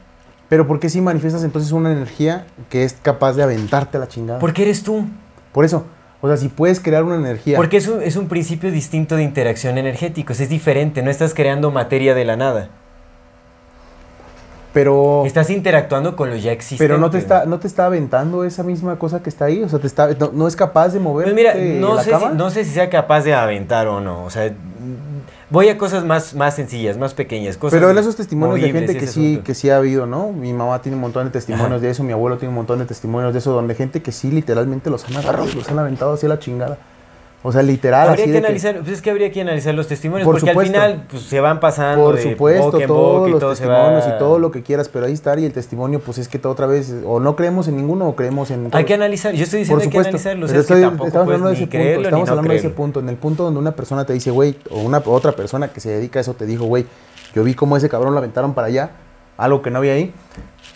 Pero 0.50 0.68
¿por 0.68 0.82
qué 0.82 0.90
si 0.90 1.00
manifiestas 1.00 1.46
entonces 1.46 1.72
una 1.72 1.94
energía 1.94 2.46
que 2.70 2.84
es 2.84 2.98
capaz 3.02 3.34
de 3.34 3.44
aventarte 3.44 3.96
a 3.96 4.02
la 4.02 4.10
chingada? 4.10 4.40
Porque 4.40 4.64
eres 4.64 4.84
tú. 4.84 5.06
Por 5.54 5.64
eso, 5.64 5.86
o 6.20 6.28
sea, 6.28 6.36
si 6.36 6.50
puedes 6.50 6.82
crear 6.82 7.06
una 7.06 7.16
energía. 7.16 7.56
Porque 7.56 7.78
es 7.78 7.88
un, 7.88 8.04
es 8.04 8.18
un 8.18 8.28
principio 8.28 8.70
distinto 8.70 9.16
de 9.16 9.24
interacción 9.24 9.78
energética, 9.78 10.34
o 10.34 10.36
sea, 10.36 10.44
es 10.44 10.50
diferente, 10.50 11.02
no 11.02 11.10
estás 11.10 11.34
creando 11.34 11.72
materia 11.72 12.14
de 12.14 12.26
la 12.26 12.36
nada. 12.36 12.70
Pero, 14.74 15.24
Estás 15.26 15.50
interactuando 15.50 16.16
con 16.16 16.30
lo 16.30 16.36
ya 16.38 16.52
existente. 16.54 16.84
pero 16.88 16.98
no 16.98 17.10
te 17.10 17.18
está, 17.18 17.46
no 17.46 17.60
te 17.60 17.68
está 17.68 17.88
aventando 17.88 18.46
esa 18.46 18.64
misma 18.64 18.98
cosa 18.98 19.22
que 19.22 19.30
está 19.30 19.46
ahí, 19.46 19.62
o 19.64 19.68
sea, 19.70 19.80
te 19.80 19.88
está, 19.88 20.10
no, 20.18 20.32
no 20.34 20.48
es 20.48 20.56
capaz 20.56 20.90
de 20.90 21.00
mover 21.00 21.26
Pues 21.26 21.36
mira, 21.36 21.54
no 21.56 21.96
la 21.96 22.04
sé, 22.04 22.12
cama. 22.12 22.32
si, 22.32 22.38
no 22.38 22.50
sé 22.52 22.64
si 22.64 22.72
sea 22.72 22.90
capaz 22.90 23.22
de 23.24 23.34
aventar 23.34 23.88
o 23.88 24.00
no. 24.00 24.24
O 24.24 24.30
sea, 24.30 24.50
voy 25.50 25.68
a 25.68 25.78
cosas 25.78 26.06
más, 26.06 26.34
más 26.36 26.56
sencillas, 26.56 26.98
más 26.98 27.14
pequeñas. 27.14 27.58
Cosas 27.58 27.78
Pero 27.78 27.92
en 27.92 27.98
esos 27.98 28.16
testimonios 28.16 28.62
de 28.62 28.72
gente 28.72 28.94
que 28.98 29.08
sí, 29.08 29.32
asunto. 29.34 29.44
que 29.44 29.56
sí 29.56 29.70
ha 29.70 29.76
habido, 29.76 30.06
¿no? 30.06 30.32
Mi 30.32 30.54
mamá 30.54 30.82
tiene 30.82 30.96
un 30.96 31.02
montón 31.02 31.26
de 31.26 31.32
testimonios 31.32 31.70
Ajá. 31.72 31.80
de 31.82 31.90
eso, 31.90 32.04
mi 32.04 32.14
abuelo 32.14 32.38
tiene 32.38 32.50
un 32.50 32.56
montón 32.56 32.80
de 32.80 32.86
testimonios 32.86 33.34
de 33.34 33.40
eso, 33.40 33.52
donde 33.52 33.76
gente 33.76 34.02
que 34.02 34.14
sí 34.14 34.32
literalmente 34.32 34.90
los 34.90 35.04
han 35.06 35.18
agarrado 35.18 35.48
los 35.54 35.68
han 35.70 35.80
aventado 35.80 36.14
así 36.14 36.26
a 36.28 36.30
la 36.30 36.40
chingada. 36.40 36.78
O 37.44 37.52
sea, 37.52 37.64
literal, 37.64 38.08
Habría 38.10 38.26
así 38.26 38.32
que 38.34 38.38
analizar, 38.38 38.78
pues 38.82 38.90
es 38.92 39.02
que 39.02 39.10
habría 39.10 39.32
que 39.32 39.42
analizar 39.42 39.74
los 39.74 39.88
testimonios, 39.88 40.26
Por 40.28 40.36
porque 40.36 40.52
supuesto. 40.52 40.80
al 40.80 40.90
final 40.92 41.08
pues, 41.10 41.24
se 41.24 41.40
van 41.40 41.60
pasando 41.60 42.06
Por 42.06 42.16
de 42.18 42.22
supuesto, 42.32 42.66
boca 42.68 42.78
en 42.82 42.88
todos 42.88 43.14
boca 43.18 43.30
y 43.30 43.32
los 43.32 43.40
todo 43.40 43.50
testimonios 43.50 44.06
va... 44.06 44.16
y 44.16 44.20
todo 44.20 44.38
lo 44.38 44.52
que 44.52 44.62
quieras, 44.62 44.90
pero 44.90 45.08
ahí 45.08 45.14
está 45.14 45.40
y 45.40 45.46
el 45.46 45.52
testimonio, 45.52 46.00
pues 46.02 46.20
es 46.20 46.28
que 46.28 46.38
todo 46.38 46.54
otra 46.54 46.68
vez, 46.68 46.94
o 47.04 47.20
no 47.20 47.36
creemos 47.36 47.68
en 47.68 47.78
ninguno 47.78 48.08
o 48.08 48.16
creemos 48.16 48.52
en... 48.52 48.66
Hay 48.66 48.70
todo. 48.72 48.86
que 48.86 48.94
analizar, 48.94 49.34
yo 49.34 49.44
estoy 49.44 49.62
diciendo 49.62 49.80
Por 49.80 49.84
hay 49.84 49.90
que 49.90 49.98
supuesto, 50.12 50.30
analizarlo, 50.30 50.46
o 50.46 50.48
sea, 50.50 50.54
pero 50.54 50.62
es 50.62 50.68
que 50.68 50.74
estoy- 50.74 50.82
tampoco 50.88 51.08
estamos 51.08 51.26
hablando 51.26 51.48
de 51.50 51.54
ese 51.56 51.66
punto, 51.66 52.02
estamos 52.02 52.28
no 52.28 52.32
hablando 52.32 52.52
de 52.52 52.60
ese 52.60 52.70
punto, 52.70 53.00
en 53.00 53.10
el 53.10 53.16
punto 53.16 53.44
donde 53.46 53.60
una 53.60 53.72
persona 53.72 54.06
te 54.06 54.14
dice, 54.14 54.30
güey, 54.30 54.56
o 54.70 54.80
una 54.82 55.02
otra 55.04 55.32
persona 55.32 55.70
que 55.74 55.80
se 55.80 55.90
dedica 55.90 56.20
a 56.20 56.22
eso 56.22 56.36
te 56.36 56.46
dijo, 56.46 56.66
güey, 56.66 56.86
yo 57.34 57.44
vi 57.44 57.56
cómo 57.56 57.76
ese 57.76 57.90
cabrón 57.90 58.14
lo 58.14 58.20
aventaron 58.20 58.54
para 58.54 58.68
allá, 58.68 58.92
algo 59.38 59.64
que 59.64 59.72
no 59.72 59.80
había 59.80 59.94
ahí, 59.94 60.14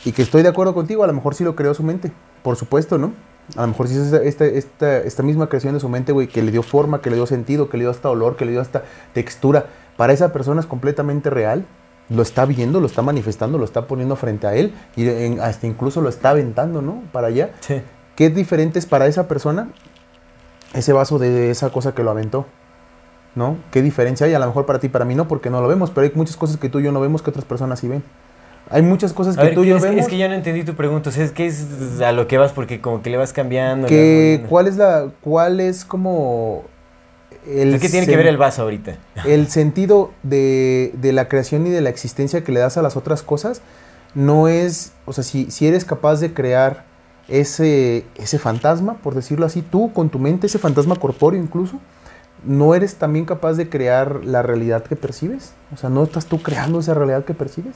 y 0.04 0.14
que 0.14 0.24
estoy 0.24 0.42
de 0.42 0.50
acuerdo 0.50 0.74
contigo, 0.74 1.04
a 1.04 1.08
lo 1.08 1.14
mejor 1.14 1.36
sí 1.36 1.44
lo 1.44 1.56
creó 1.56 1.76
su 1.76 1.84
mente, 1.84 2.12
por 2.42 2.56
supuesto, 2.56 2.98
¿no? 2.98 3.14
A 3.56 3.62
lo 3.62 3.68
mejor 3.68 3.88
sí 3.88 3.96
es 3.96 4.02
esta, 4.12 4.18
esta, 4.24 4.46
esta, 4.46 4.98
esta 5.00 5.24
misma 5.24 5.48
creación 5.48 5.74
de 5.76 5.80
su 5.80 5.88
mente, 5.90 6.12
güey, 6.12 6.28
que 6.28 6.42
le 6.42 6.52
dio 6.52 6.64
forma, 6.64 7.02
que 7.02 7.10
le 7.10 7.16
dio 7.16 7.26
sentido, 7.28 7.70
que 7.70 7.78
le 7.78 7.84
dio 7.84 7.92
hasta 7.92 8.10
olor, 8.10 8.36
que 8.36 8.46
le 8.46 8.52
dio 8.52 8.62
hasta 8.62 8.84
textura. 9.14 9.68
Para 9.98 10.14
esa 10.14 10.34
persona 10.34 10.60
es 10.62 10.66
completamente 10.66 11.30
real. 11.30 11.66
Lo 12.10 12.22
está 12.22 12.46
viendo, 12.46 12.80
lo 12.80 12.86
está 12.88 13.02
manifestando, 13.02 13.58
lo 13.58 13.66
está 13.66 13.88
poniendo 13.88 14.16
frente 14.16 14.46
a 14.48 14.56
él 14.56 14.74
y 14.96 15.08
en- 15.10 15.40
hasta 15.40 15.66
incluso 15.68 16.02
lo 16.02 16.10
está 16.10 16.32
aventando, 16.32 16.82
¿no? 16.82 17.02
Para 17.12 17.28
allá. 17.28 17.52
Sí. 17.62 17.82
¿Qué 18.16 18.30
diferente 18.30 18.78
es 18.80 18.86
para 18.86 19.08
esa 19.08 19.28
persona 19.28 19.70
ese 20.74 20.94
vaso 20.94 21.18
de 21.20 21.50
esa 21.52 21.70
cosa 21.72 21.94
que 21.96 22.04
lo 22.04 22.12
aventó? 22.12 22.46
¿No? 23.36 23.58
¿Qué 23.72 23.82
diferencia 23.82 24.28
hay? 24.28 24.34
A 24.34 24.40
lo 24.40 24.46
mejor 24.46 24.66
para 24.66 24.80
ti, 24.80 24.88
para 24.88 25.04
mí 25.04 25.14
no, 25.16 25.28
porque 25.28 25.50
no 25.50 25.62
lo 25.62 25.68
vemos, 25.68 25.92
pero 25.92 26.06
hay 26.08 26.12
muchas 26.16 26.38
cosas 26.38 26.58
que 26.58 26.70
tú 26.70 26.80
y 26.80 26.84
yo 26.84 26.92
no 26.94 27.02
vemos 27.02 27.22
que 27.22 27.30
otras 27.32 27.44
personas 27.46 27.80
sí 27.80 27.88
ven. 27.88 28.02
Hay 28.70 28.82
muchas 28.82 29.14
cosas 29.14 29.38
que 29.38 29.44
ver, 29.44 29.54
tú 29.54 29.62
y 29.62 29.64
¿qué 29.66 29.70
yo 29.70 29.78
es, 29.78 29.84
vemos. 29.84 30.02
es 30.02 30.08
que 30.08 30.18
yo 30.18 30.28
no 30.28 30.34
entendí 30.34 30.64
tu 30.64 30.76
pregunta, 30.76 31.10
o 31.10 31.14
sea, 31.14 31.24
es 31.24 31.32
que 31.32 31.46
es 31.46 32.02
a 32.02 32.12
lo 32.12 32.28
que 32.28 32.38
vas 32.38 32.52
porque 32.52 32.82
como 32.82 33.02
que 33.02 33.10
le 33.10 33.18
vas 33.18 33.32
cambiando. 33.32 33.88
que 33.88 34.44
cuál 34.50 34.68
es 34.68 34.78
la 34.78 35.10
cuál 35.22 35.60
es 35.60 35.86
como 35.86 36.64
el 37.48 37.80
¿Qué 37.80 37.90
tiene 37.90 38.08
que 38.08 38.18
ver 38.18 38.28
el 38.28 38.38
vaso 38.38 38.64
ahorita? 38.64 38.98
el 39.26 39.48
sentido 39.50 40.12
de, 40.24 40.92
de 40.96 41.14
la 41.14 41.28
creación 41.28 41.68
y 41.68 41.70
de 41.70 41.82
la 41.82 41.90
existencia 41.90 42.44
que 42.44 42.52
le 42.52 42.60
das 42.60 42.78
a 42.78 42.82
las 42.82 42.98
otras 42.98 43.22
cosas 43.22 43.62
no 44.16 44.48
es 44.48 44.94
o 45.06 45.14
sea 45.14 45.24
si, 45.24 45.52
si 45.52 45.68
eres 45.68 45.86
capaz 45.86 46.20
de 46.20 46.34
crear 46.34 46.86
ese 47.28 48.06
ese 48.16 48.40
fantasma 48.40 48.96
por 48.96 49.14
decirlo 49.14 49.46
así 49.46 49.62
tú 49.62 49.92
con 49.94 50.10
tu 50.10 50.18
mente 50.20 50.48
ese 50.48 50.58
fantasma 50.58 50.96
corpóreo 50.96 51.40
incluso 51.40 51.80
no 52.44 52.74
eres 52.74 52.96
también 52.96 53.26
capaz 53.26 53.54
de 53.54 53.70
crear 53.70 54.24
la 54.24 54.42
realidad 54.42 54.84
que 54.84 54.96
percibes 54.96 55.54
o 55.74 55.78
sea 55.78 55.90
no 55.90 56.04
estás 56.04 56.26
tú 56.26 56.42
creando 56.42 56.80
esa 56.80 56.94
realidad 56.94 57.26
que 57.26 57.34
percibes 57.34 57.76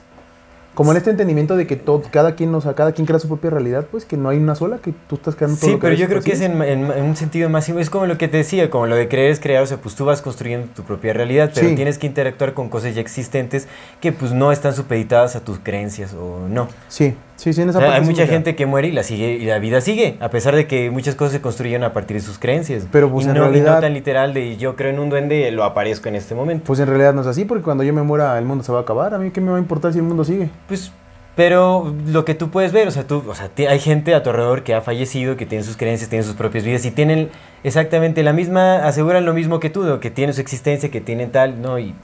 como 0.75 0.91
en 0.91 0.97
este 0.97 1.09
entendimiento 1.09 1.57
de 1.57 1.67
que 1.67 1.75
todo, 1.75 2.01
cada 2.11 2.35
quien, 2.35 2.53
o 2.55 2.61
sea, 2.61 2.73
cada 2.73 2.93
quien 2.93 3.05
crea 3.05 3.19
su 3.19 3.27
propia 3.27 3.49
realidad, 3.49 3.85
pues 3.91 4.05
que 4.05 4.15
no 4.15 4.29
hay 4.29 4.37
una 4.37 4.55
sola, 4.55 4.77
que 4.77 4.93
tú 5.09 5.15
estás 5.15 5.35
creando 5.35 5.57
todo 5.57 5.65
Sí, 5.67 5.71
lo 5.73 5.79
que 5.79 5.81
pero 5.87 5.95
yo 5.95 6.07
creo 6.07 6.21
que 6.21 6.31
es 6.31 6.41
en, 6.41 6.61
en- 6.61 6.91
en 6.91 7.03
un 7.03 7.15
sentido 7.17 7.49
más... 7.49 7.67
Es 7.67 7.89
como 7.89 8.05
lo 8.05 8.17
que 8.17 8.27
te 8.29 8.37
decía, 8.37 8.69
como 8.69 8.85
lo 8.87 8.95
de 8.95 9.07
creer 9.09 9.31
es 9.31 9.39
crear, 9.41 9.61
o 9.61 9.65
sea, 9.65 9.77
pues 9.77 9.95
tú 9.95 10.05
vas 10.05 10.21
construyendo 10.21 10.67
tu 10.75 10.83
propia 10.83 11.11
realidad, 11.13 11.51
pero 11.53 11.67
Sí. 11.69 11.75
tienes 11.75 11.97
que 11.97 12.07
interactuar 12.07 12.53
con 12.53 12.69
cosas 12.69 12.95
ya 12.95 13.01
existentes 13.01 13.67
que 13.99 14.11
pues 14.13 14.31
no 14.31 14.51
están 14.53 14.73
supeditadas 14.73 15.35
a 15.35 15.41
tus 15.41 15.59
creencias 15.59 16.13
o 16.13 16.47
no. 16.47 16.69
Sí, 16.87 17.13
sí, 17.39 17.53
sí, 17.53 17.61
en 17.61 17.69
O 17.69 17.71
esa 17.71 17.79
sea, 17.79 17.87
parte 17.89 18.01
hay 18.01 18.07
mucha 18.09 18.27
gente 18.27 18.55
que 18.55 18.65
muere 18.65 18.89
y 18.89 18.91
la 18.91 19.03
sigue 19.03 19.33
y 19.33 19.45
la 19.45 19.57
vida 19.59 19.81
sigue, 19.81 20.17
a 20.19 20.29
pesar 20.29 20.55
de 20.55 20.67
que 20.67 20.91
muchas 20.91 21.15
cosas 21.15 21.33
se 21.33 21.41
construyen 21.41 21.83
a 21.83 21.93
partir 21.93 22.17
de 22.17 22.21
sus 22.21 22.37
creencias. 22.37 22.85
Pero, 22.91 23.09
pues, 23.09 23.25
y 23.25 23.29
en 23.29 23.35
no, 23.35 23.41
y 23.41 23.45
no 23.45 23.51
realidad- 23.51 23.81
tan 23.81 23.93
literal 23.93 24.33
de 24.33 24.57
yo 24.57 24.75
creo 24.75 24.89
en 24.91 24.99
un 24.99 25.09
duende, 25.09 25.49
lo 25.51 25.63
aparezco 25.63 26.09
en 26.09 26.15
este 26.15 26.35
momento. 26.35 26.65
Pues 26.67 26.79
en 26.79 26.87
realidad 26.87 27.13
no 27.13 27.21
es 27.21 27.27
así, 27.27 27.45
porque 27.45 27.63
cuando 27.63 27.83
yo 27.83 27.93
me 27.93 28.03
muera 28.03 28.37
el 28.37 28.45
mundo 28.45 28.63
se 28.63 28.71
va 28.71 28.79
a 28.79 28.81
acabar. 28.81 29.13
A 29.13 29.17
mí 29.17 29.31
qué 29.31 29.41
me 29.41 29.51
va 29.51 29.57
a 29.57 29.59
importar 29.59 29.91
si 29.93 29.99
el 29.99 30.03
mundo 30.05 30.23
sigue. 30.23 30.49
Pues, 30.67 30.91
pero 31.35 31.95
lo 32.07 32.25
que 32.25 32.35
tú 32.35 32.49
puedes 32.49 32.73
ver, 32.73 32.87
o 32.87 32.91
sea, 32.91 33.07
tú, 33.07 33.23
o 33.25 33.33
sea, 33.35 33.49
hay 33.69 33.79
gente 33.79 34.13
a 34.13 34.21
tu 34.23 34.29
alrededor 34.29 34.63
que 34.63 34.73
ha 34.73 34.81
fallecido, 34.81 35.37
que 35.37 35.45
tiene 35.45 35.63
sus 35.63 35.77
creencias, 35.77 36.09
tienen 36.09 36.25
sus 36.25 36.35
propias 36.35 36.65
vidas 36.65 36.83
y 36.85 36.91
tienen 36.91 37.29
exactamente 37.63 38.23
la 38.23 38.33
misma, 38.33 38.85
aseguran 38.85 39.25
lo 39.25 39.33
mismo 39.33 39.59
que 39.61 39.69
tú, 39.69 39.83
¿no? 39.83 39.99
que 40.01 40.11
tienen 40.11 40.33
su 40.33 40.41
existencia, 40.41 40.91
que 40.91 40.99
tienen 40.99 41.31
tal, 41.31 41.61
¿no? 41.61 41.79
Y 41.79 41.95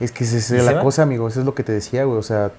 Es 0.00 0.12
que 0.12 0.24
esa 0.24 0.36
es 0.36 0.50
¿Y 0.50 0.58
se 0.60 0.62
la 0.74 0.80
cosa, 0.82 1.04
amigo. 1.04 1.26
Eso 1.28 1.40
es 1.40 1.46
lo 1.46 1.54
que 1.54 1.62
te 1.62 1.72
decía, 1.72 2.04
güey. 2.04 2.18
O 2.18 2.22
sea, 2.22 2.50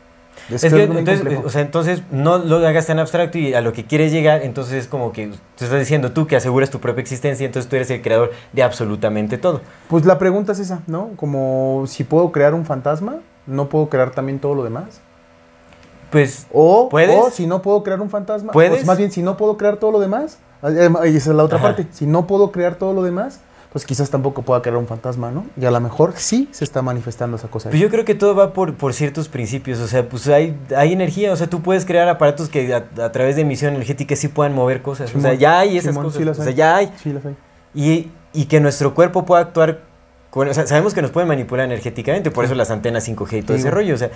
es, 0.50 0.64
es, 0.64 0.74
que, 0.74 0.84
entonces, 0.84 1.20
complejo. 1.20 1.44
o 1.46 1.50
sea, 1.50 1.62
entonces 1.62 2.02
no 2.12 2.38
lo 2.38 2.58
hagas 2.66 2.88
tan 2.88 3.00
abstracto 3.00 3.38
y 3.38 3.54
a 3.54 3.62
lo 3.62 3.74
que 3.74 3.86
quieres 3.86 4.12
llegar, 4.12 4.42
entonces 4.44 4.74
es 4.74 4.88
como 4.88 5.12
que 5.12 5.28
te 5.58 5.66
estás 5.66 5.80
diciendo 5.80 6.12
tú 6.12 6.28
que 6.28 6.36
aseguras 6.36 6.70
tu 6.70 6.80
propia 6.80 7.02
existencia, 7.02 7.46
entonces 7.46 7.70
tú 7.70 7.76
eres 7.76 7.90
el 7.92 8.02
creador 8.02 8.32
de 8.52 8.64
absolutamente 8.64 9.38
todo. 9.38 9.62
Pues 9.88 10.06
la 10.06 10.20
pregunta 10.20 10.52
es 10.52 10.60
esa, 10.60 10.82
¿no? 10.88 11.12
Como 11.16 11.86
si 11.88 12.04
puedo 12.04 12.32
crear 12.32 12.54
un 12.54 12.66
fantasma, 12.66 13.18
no 13.48 13.70
puedo 13.70 13.90
crear 13.90 14.12
también 14.12 14.40
todo 14.40 14.56
lo 14.56 14.64
demás. 14.64 15.02
Pues, 16.12 16.46
O, 16.52 16.90
¿Puedes? 16.90 17.18
o 17.18 17.32
si 17.32 17.48
no 17.48 17.62
puedo 17.62 17.82
crear 17.84 18.00
un 18.00 18.10
fantasma, 18.10 18.52
¿Puedes? 18.52 18.84
o 18.84 18.86
más 18.86 18.98
bien 18.98 19.12
si 19.12 19.24
no 19.24 19.36
puedo 19.36 19.58
crear 19.58 19.78
todo 19.78 19.92
lo 19.92 20.00
demás, 20.00 20.38
eh, 20.62 20.90
y 21.06 21.18
esa 21.18 21.32
es 21.32 21.36
la 21.36 21.44
otra 21.44 21.58
Ajá. 21.58 21.68
parte, 21.70 21.88
si 21.92 22.06
no 22.06 22.28
puedo 22.28 22.52
crear 22.52 22.76
todo 22.76 22.94
lo 22.94 23.02
demás, 23.02 23.40
pues 23.74 23.86
quizás 23.86 24.09
tampoco 24.09 24.43
pueda 24.43 24.61
crear 24.61 24.78
un 24.78 24.88
fantasma, 24.88 25.32
¿no? 25.32 25.45
Y 25.59 25.65
a 25.65 25.71
lo 25.71 25.82
mejor 25.82 26.13
sí 26.15 26.47
se 26.51 26.63
está 26.63 26.82
manifestando 26.82 27.36
esa 27.38 27.49
cosa. 27.49 27.69
Pues 27.69 27.82
yo 27.82 27.89
creo 27.89 28.05
que 28.05 28.15
todo 28.15 28.36
va 28.36 28.53
por, 28.53 28.76
por 28.76 28.93
ciertos 28.93 29.28
principios, 29.28 29.80
o 29.80 29.88
sea, 29.88 30.07
pues 30.07 30.28
hay, 30.28 30.55
hay 30.78 30.93
energía, 30.93 31.34
o 31.34 31.36
sea, 31.36 31.47
tú 31.47 31.61
puedes 31.61 31.86
crear 31.86 32.07
aparatos 32.07 32.47
que 32.49 32.74
a, 32.74 32.86
a 33.03 33.11
través 33.11 33.36
de 33.36 33.41
emisión 33.41 33.74
energética 33.74 34.15
sí 34.15 34.30
puedan 34.30 34.53
mover 34.53 34.82
cosas, 34.82 35.13
o 35.13 35.19
sea, 35.19 35.34
ya 35.34 35.59
hay 35.59 35.78
esas 35.78 35.91
Simón, 35.91 36.05
cosas, 36.05 36.19
sí 36.19 36.26
las 36.26 36.39
o 36.39 36.43
sea, 36.43 36.53
ya 36.53 36.76
hay. 36.78 36.93
Sí, 37.01 37.11
las 37.11 37.26
hay. 37.26 37.36
Y 37.74 38.11
y 38.34 38.45
que 38.45 38.59
nuestro 38.59 38.93
cuerpo 38.95 39.26
pueda 39.26 39.41
actuar 39.41 39.82
con, 40.30 40.47
o 40.47 40.53
sea, 40.53 40.65
sabemos 40.65 40.95
que 40.95 41.01
nos 41.03 41.11
pueden 41.11 41.28
manipular 41.28 41.65
energéticamente, 41.65 42.32
por 42.32 42.43
eso 42.45 42.55
las 42.55 42.71
antenas 42.71 43.07
5G 43.07 43.38
y 43.38 43.41
todo 43.43 43.55
Sí, 43.55 43.61
ese 43.61 43.69
rollo, 43.69 43.93
o 43.93 43.97
sea, 43.97 44.09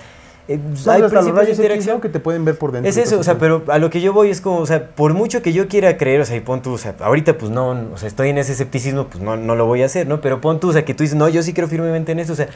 eh, 0.48 0.58
hay 0.86 1.02
hasta 1.02 1.20
los 1.20 1.26
de. 1.58 1.92
¿no? 1.92 2.00
que 2.00 2.08
te 2.08 2.20
pueden 2.20 2.44
ver 2.46 2.56
por 2.56 2.72
dentro. 2.72 2.88
Es 2.88 2.96
eso, 2.96 3.18
o 3.18 3.22
sea, 3.22 3.38
pero 3.38 3.64
a 3.68 3.78
lo 3.78 3.90
que 3.90 4.00
yo 4.00 4.14
voy 4.14 4.30
es 4.30 4.40
como, 4.40 4.58
o 4.58 4.66
sea, 4.66 4.88
por 4.88 5.12
mucho 5.12 5.42
que 5.42 5.52
yo 5.52 5.68
quiera 5.68 5.98
creer, 5.98 6.22
o 6.22 6.24
sea, 6.24 6.36
y 6.36 6.40
pon 6.40 6.62
tú, 6.62 6.72
o 6.72 6.78
sea, 6.78 6.94
ahorita 7.00 7.36
pues 7.36 7.50
no, 7.50 7.70
o 7.92 7.98
sea, 7.98 8.08
estoy 8.08 8.30
en 8.30 8.38
ese 8.38 8.52
escepticismo, 8.52 9.08
pues 9.08 9.22
no, 9.22 9.36
no 9.36 9.54
lo 9.56 9.66
voy 9.66 9.82
a 9.82 9.86
hacer, 9.86 10.06
¿no? 10.06 10.22
Pero 10.22 10.40
pon 10.40 10.58
tú, 10.58 10.70
o 10.70 10.72
sea, 10.72 10.86
que 10.86 10.94
tú 10.94 11.04
dices, 11.04 11.18
no, 11.18 11.28
yo 11.28 11.42
sí 11.42 11.52
creo 11.52 11.68
firmemente 11.68 12.12
en 12.12 12.20
esto, 12.20 12.32
o 12.32 12.36
sea, 12.36 12.48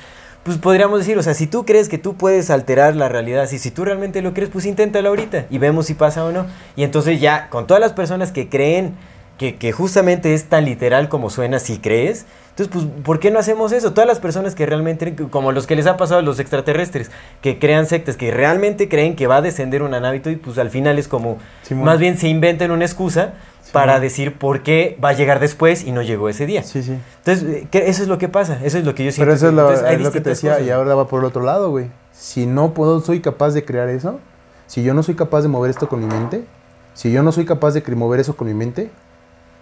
pues 0.43 0.57
podríamos 0.57 0.99
decir, 0.99 1.19
o 1.19 1.23
sea, 1.23 1.35
si 1.35 1.47
tú 1.47 1.65
crees 1.65 1.89
que 1.89 1.99
tú 1.99 2.15
puedes 2.15 2.51
alterar 2.51 2.97
la 2.97 3.09
realidad, 3.09 3.47
si, 3.47 3.59
si 3.59 3.71
tú 3.71 3.85
realmente 3.85 4.23
lo 4.23 4.33
crees, 4.33 4.51
pues 4.51 4.65
inténtalo 4.67 5.11
ahorita 5.11 5.47
y 5.51 5.59
vemos 5.59 5.87
si 5.87 5.95
pasa 5.95 6.25
o 6.25 6.33
no. 6.33 6.47
Y 6.75 6.83
entonces 6.83 7.21
ya, 7.21 7.49
con 7.49 7.67
todas 7.67 7.81
las 7.81 7.93
personas 7.93 8.33
que 8.33 8.49
creen 8.49 8.95
que, 9.39 9.57
que 9.57 9.73
justamente 9.73 10.35
es 10.35 10.45
tan 10.45 10.65
literal 10.65 11.09
como 11.09 11.31
suena, 11.31 11.59
si 11.59 11.79
crees, 11.79 12.27
entonces, 12.57 12.71
pues, 12.71 13.03
¿por 13.03 13.19
qué 13.19 13.31
no 13.31 13.39
hacemos 13.39 13.73
eso? 13.73 13.95
Todas 13.95 14.07
las 14.07 14.21
personas 14.21 14.55
que 14.55 14.67
realmente, 14.67 15.15
como 15.31 15.53
los 15.53 15.67
que 15.67 15.75
les 15.75 15.87
ha 15.87 15.97
pasado 15.97 16.21
a 16.21 16.23
los 16.23 16.39
extraterrestres, 16.39 17.11
que 17.41 17.59
crean 17.59 17.87
sectas, 17.87 18.19
que 18.19 18.31
realmente 18.31 18.91
creen 18.91 19.17
que 19.17 19.27
va 19.27 19.37
a 19.37 19.43
descender 19.43 19.83
una 19.83 20.01
nave 20.01 20.21
y 20.23 20.37
pues 20.37 20.59
al 20.59 20.69
final 20.69 20.99
es 20.99 21.09
como, 21.09 21.39
Simón. 21.63 21.87
más 21.87 21.99
bien 21.99 22.19
se 22.19 22.29
inventan 22.29 22.71
una 22.71 22.85
excusa 22.85 23.33
para 23.73 24.01
decir 24.01 24.37
por 24.37 24.63
qué 24.63 24.99
va 25.03 25.11
a 25.11 25.13
llegar 25.15 25.41
después 25.41 25.83
y 25.85 25.93
no 25.93 26.03
llegó 26.03 26.29
ese 26.29 26.45
día. 26.45 26.63
Sí, 26.63 26.83
sí. 26.83 26.99
Entonces, 27.25 27.65
eh, 27.73 27.85
eso 27.87 28.03
es 28.03 28.09
lo 28.09 28.19
que 28.19 28.29
pasa, 28.29 28.59
eso 28.63 28.77
es 28.77 28.85
lo 28.85 28.95
que 28.95 29.05
yo 29.05 29.13
siento. 29.13 29.25
Pero 29.25 29.35
eso 29.35 29.49
es 29.49 29.55
lo, 29.55 29.63
entonces, 29.63 29.87
hay 29.87 29.97
es 29.97 30.03
lo 30.03 30.13
que 30.13 30.21
te 30.21 30.31
decía, 30.31 30.53
cosas. 30.53 30.67
y 30.67 30.71
ahora 30.71 30.95
va 30.95 31.09
por 31.09 31.21
el 31.21 31.25
otro 31.25 31.43
lado, 31.43 31.71
güey. 31.71 31.87
Si 32.13 32.45
no 32.45 32.75
puedo, 32.75 33.01
soy 33.01 33.21
capaz 33.21 33.53
de 33.53 33.65
crear 33.65 33.89
eso, 33.89 34.21
si 34.67 34.83
yo 34.83 34.93
no 34.93 35.03
soy 35.03 35.15
capaz 35.15 35.41
de 35.41 35.49
mover 35.49 35.71
esto 35.71 35.89
con 35.89 36.01
mi 36.01 36.07
mente, 36.07 36.45
si 36.93 37.11
yo 37.11 37.23
no 37.23 37.33
soy 37.33 37.47
capaz 37.47 37.73
de 37.73 37.83
mover 37.97 38.21
eso 38.21 38.37
con 38.37 38.47
mi 38.47 38.53
mente, 38.53 38.91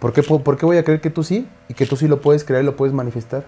¿por 0.01 0.11
qué, 0.11 0.21
¿por 0.23 0.57
qué 0.57 0.65
voy 0.65 0.75
a 0.77 0.83
creer 0.83 0.99
que 0.99 1.09
tú 1.09 1.23
sí? 1.23 1.47
Y 1.69 1.73
que 1.75 1.85
tú 1.85 1.95
sí 1.95 2.09
lo 2.09 2.19
puedes 2.19 2.43
crear 2.43 2.61
y 2.61 2.65
lo 2.65 2.75
puedes 2.75 2.93
manifestar. 2.93 3.45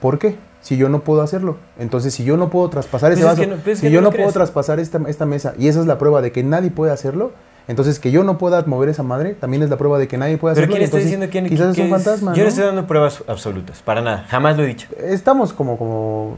¿Por 0.00 0.20
qué? 0.20 0.36
Si 0.60 0.76
yo 0.76 0.88
no 0.88 1.00
puedo 1.00 1.22
hacerlo. 1.22 1.56
Entonces, 1.78 2.14
si 2.14 2.22
yo 2.22 2.36
no 2.36 2.50
puedo 2.50 2.68
traspasar 2.70 3.10
Pues 3.10 3.18
ese 3.18 3.26
es 3.28 3.32
vaso, 3.32 3.40
que 3.42 3.46
no- 3.48 3.56
pues 3.62 3.78
es 3.78 3.80
si 3.80 3.90
yo 3.90 4.00
no 4.00 4.12
puedo 4.12 4.30
traspasar 4.30 4.78
esta, 4.78 5.00
esta 5.08 5.26
mesa, 5.26 5.54
y 5.58 5.66
esa 5.66 5.80
es 5.80 5.86
la 5.86 5.98
prueba 5.98 6.22
de 6.22 6.30
que 6.30 6.44
nadie 6.44 6.70
puede 6.70 6.92
hacerlo, 6.92 7.32
entonces 7.66 7.98
que 7.98 8.10
yo 8.12 8.22
no 8.24 8.38
pueda 8.38 8.62
mover 8.66 8.88
esa 8.90 9.02
madre, 9.02 9.34
también 9.34 9.62
es 9.64 9.70
la 9.70 9.76
prueba 9.76 9.98
de 9.98 10.06
que 10.08 10.16
nadie 10.18 10.36
puede 10.38 10.54
Pero 10.54 10.64
hacerlo. 10.66 10.74
¿quién 10.74 10.82
y 10.82 10.84
está 10.84 10.96
entonces 10.98 11.18
diciendo 11.18 11.32
quién 11.32 11.46
Quizás 11.48 11.70
es 11.70 11.74
quién 11.74 11.86
un 11.92 11.92
fantasma. 12.00 12.34
Yo 12.34 12.42
no 12.44 12.48
estoy 12.48 12.64
dando 12.64 12.86
pruebas 12.86 13.24
absolutas, 13.26 13.82
para 13.82 14.00
nada, 14.00 14.24
jamás 14.28 14.56
lo 14.56 14.62
he 14.62 14.66
dicho. 14.66 14.88
Estamos 14.98 15.52
como, 15.52 15.76
como 15.78 16.36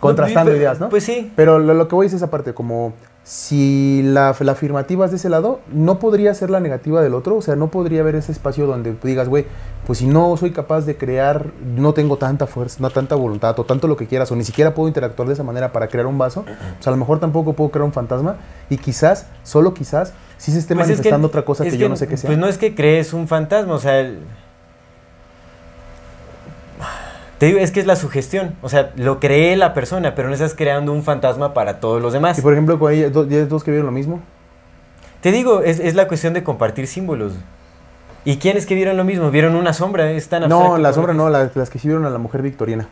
contrastando 0.00 0.50
No, 0.52 0.56
ideas, 0.56 0.80
¿no? 0.80 0.88
Pues 0.88 1.04
sí. 1.04 1.32
Pero 1.36 1.58
lo, 1.58 1.74
lo 1.74 1.88
que 1.88 1.94
voy 1.94 2.06
es 2.06 2.12
esa 2.12 2.30
parte, 2.30 2.54
como 2.54 2.94
si 3.24 4.02
la, 4.04 4.36
la 4.38 4.52
afirmativa 4.52 5.06
es 5.06 5.10
de 5.10 5.16
ese 5.16 5.30
lado, 5.30 5.60
no 5.72 5.98
podría 5.98 6.34
ser 6.34 6.50
la 6.50 6.60
negativa 6.60 7.00
del 7.02 7.14
otro, 7.14 7.36
o 7.36 7.42
sea, 7.42 7.56
no 7.56 7.68
podría 7.70 8.02
haber 8.02 8.16
ese 8.16 8.32
espacio 8.32 8.66
donde 8.66 8.94
digas, 9.02 9.30
güey, 9.30 9.46
pues 9.86 9.98
si 10.00 10.06
no 10.06 10.36
soy 10.36 10.50
capaz 10.50 10.82
de 10.82 10.96
crear, 10.98 11.46
no 11.74 11.94
tengo 11.94 12.18
tanta 12.18 12.46
fuerza, 12.46 12.76
no 12.80 12.90
tanta 12.90 13.14
voluntad, 13.14 13.58
o 13.58 13.64
tanto 13.64 13.88
lo 13.88 13.96
que 13.96 14.06
quieras, 14.06 14.30
o 14.30 14.36
ni 14.36 14.44
siquiera 14.44 14.74
puedo 14.74 14.88
interactuar 14.88 15.26
de 15.26 15.34
esa 15.34 15.42
manera 15.42 15.72
para 15.72 15.88
crear 15.88 16.06
un 16.06 16.18
vaso, 16.18 16.44
pues 16.76 16.86
a 16.86 16.90
lo 16.90 16.98
mejor 16.98 17.18
tampoco 17.18 17.54
puedo 17.54 17.70
crear 17.70 17.86
un 17.86 17.92
fantasma, 17.94 18.36
y 18.68 18.76
quizás, 18.76 19.26
solo 19.42 19.72
quizás, 19.72 20.12
sí 20.36 20.52
se 20.52 20.58
esté 20.58 20.74
Pues 20.74 20.84
es 20.90 20.90
que- 20.90 20.96
manifestando 20.98 21.28
otra 21.28 21.46
cosa 21.46 21.64
es 21.64 21.72
que, 21.72 21.78
yo 21.78 21.88
no 21.88 21.96
sé 21.96 22.06
qué 22.06 22.18
sea. 22.18 22.28
Pues 22.28 22.38
no 22.38 22.46
es 22.46 22.58
que 22.58 22.74
crees 22.74 23.14
un 23.14 23.26
fantasma, 23.26 23.72
o 23.72 23.78
sea. 23.78 24.00
el- 24.00 24.18
Te 27.44 27.48
digo, 27.48 27.58
es 27.58 27.72
que 27.72 27.80
es 27.80 27.84
la 27.84 27.96
sugestión. 27.96 28.54
O 28.62 28.70
sea, 28.70 28.92
lo 28.96 29.20
cree 29.20 29.54
la 29.54 29.74
persona, 29.74 30.14
pero 30.14 30.28
no 30.28 30.32
estás 30.32 30.54
creando 30.54 30.94
un 30.94 31.02
fantasma 31.02 31.52
para 31.52 31.78
todos 31.78 32.00
los 32.00 32.14
demás. 32.14 32.38
y 32.38 32.40
por 32.40 32.54
ejemplo, 32.54 32.78
con 32.78 33.12
dos, 33.12 33.28
dos 33.50 33.62
que 33.62 33.70
vieron 33.70 33.84
lo 33.84 33.92
mismo, 33.92 34.22
Te 35.20 35.30
digo, 35.30 35.60
es, 35.60 35.78
es 35.78 35.94
la 35.94 36.08
cuestión 36.08 36.32
de 36.32 36.42
compartir 36.42 36.86
símbolos. 36.86 37.34
¿Y 38.24 38.38
quiénes 38.38 38.64
que 38.64 38.74
vieron 38.74 38.96
lo 38.96 39.04
mismo? 39.04 39.30
¿Vieron 39.30 39.56
una 39.56 39.74
sombra? 39.74 40.10
Es 40.10 40.26
tan 40.30 40.48
no, 40.48 40.78
la 40.78 40.94
sombra 40.94 41.12
no, 41.12 41.28
las, 41.28 41.54
las 41.54 41.68
que 41.68 41.78
sí 41.78 41.86
vieron 41.86 42.06
a 42.06 42.08
la 42.08 42.16
mujer 42.16 42.40
victoriana. 42.40 42.88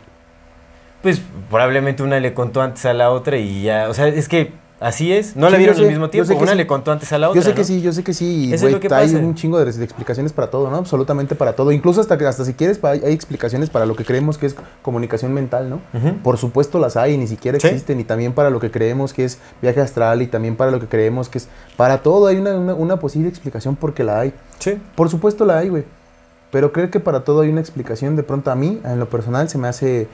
Pues 1.01 1.19
probablemente 1.49 2.03
una 2.03 2.19
le 2.19 2.35
contó 2.35 2.61
antes 2.61 2.85
a 2.85 2.93
la 2.93 3.09
otra 3.09 3.37
y 3.37 3.63
ya. 3.63 3.89
O 3.89 3.95
sea, 3.95 4.07
es 4.07 4.29
que 4.29 4.53
así 4.83 5.11
es. 5.13 5.35
No 5.35 5.47
Sí, 5.47 5.51
la 5.53 5.57
vieron 5.57 5.77
al 5.77 5.87
mismo 5.87 6.09
tiempo. 6.09 6.33
Una 6.35 6.51
sí. 6.51 6.57
le 6.57 6.67
contó 6.67 6.91
antes 6.91 7.11
a 7.13 7.17
la 7.17 7.29
otra. 7.29 7.41
Yo 7.41 7.45
sé 7.47 7.53
que 7.53 7.61
¿no? 7.61 7.65
sí, 7.67 7.81
yo 7.81 7.91
sé 7.93 8.03
que 8.03 8.13
sí. 8.13 8.25
y, 8.25 8.53
Eso 8.53 8.55
es 8.55 8.61
güey, 8.61 8.73
lo 8.73 8.79
que 8.79 8.93
hay 8.93 9.07
pasa. 9.07 9.17
un 9.19 9.33
chingo 9.35 9.57
de, 9.63 9.71
de 9.71 9.83
explicaciones 9.83 10.33
para 10.33 10.49
todo, 10.51 10.69
¿no? 10.69 10.77
Absolutamente 10.77 11.35
para 11.35 11.53
todo. 11.55 11.71
Incluso 11.71 12.01
hasta 12.01 12.17
que 12.17 12.25
hasta 12.25 12.45
si 12.45 12.53
quieres 12.53 12.83
hay, 12.83 12.99
explicaciones 13.13 13.69
para 13.69 13.85
lo 13.85 13.95
que 13.95 14.05
creemos 14.05 14.37
que 14.37 14.45
es 14.45 14.55
comunicación 14.81 15.33
mental, 15.33 15.69
¿no? 15.69 15.79
Por 16.23 16.37
supuesto 16.37 16.79
las 16.79 16.97
hay, 16.97 17.13
y 17.13 17.17
ni 17.17 17.27
siquiera 17.27 17.59
Sí. 17.59 17.67
existen. 17.67 17.99
Y 17.99 18.03
también 18.03 18.33
para 18.33 18.49
lo 18.49 18.59
que 18.59 18.69
creemos 18.71 19.13
que 19.13 19.25
es 19.25 19.39
viaje 19.61 19.81
astral 19.81 20.21
y 20.21 20.27
también 20.27 20.55
para 20.55 20.71
lo 20.71 20.79
que 20.79 20.87
creemos 20.87 21.29
que 21.29 21.39
es... 21.39 21.47
Para 21.77 22.03
todo 22.03 22.27
hay 22.27 22.37
una, 22.37 22.53
una- 22.55 22.73
una 22.75 22.97
posible 22.99 23.29
explicación 23.29 23.75
porque 23.75 24.03
la 24.03 24.19
hay. 24.19 24.33
Sí. 24.59 24.77
Por 24.95 25.09
supuesto 25.09 25.45
la 25.45 25.57
hay, 25.59 25.69
güey. 25.69 25.83
Pero 26.51 26.71
creer 26.71 26.89
que 26.91 26.99
para 26.99 27.23
todo 27.23 27.41
hay 27.41 27.49
una 27.49 27.61
explicación, 27.61 28.15
de 28.15 28.21
pronto 28.21 28.51
a 28.51 28.55
mí, 28.55 28.79
en 28.85 28.99
lo 28.99 29.09
personal, 29.09 29.49
se 29.49 29.57
me 29.57 29.67
hace... 29.67 30.07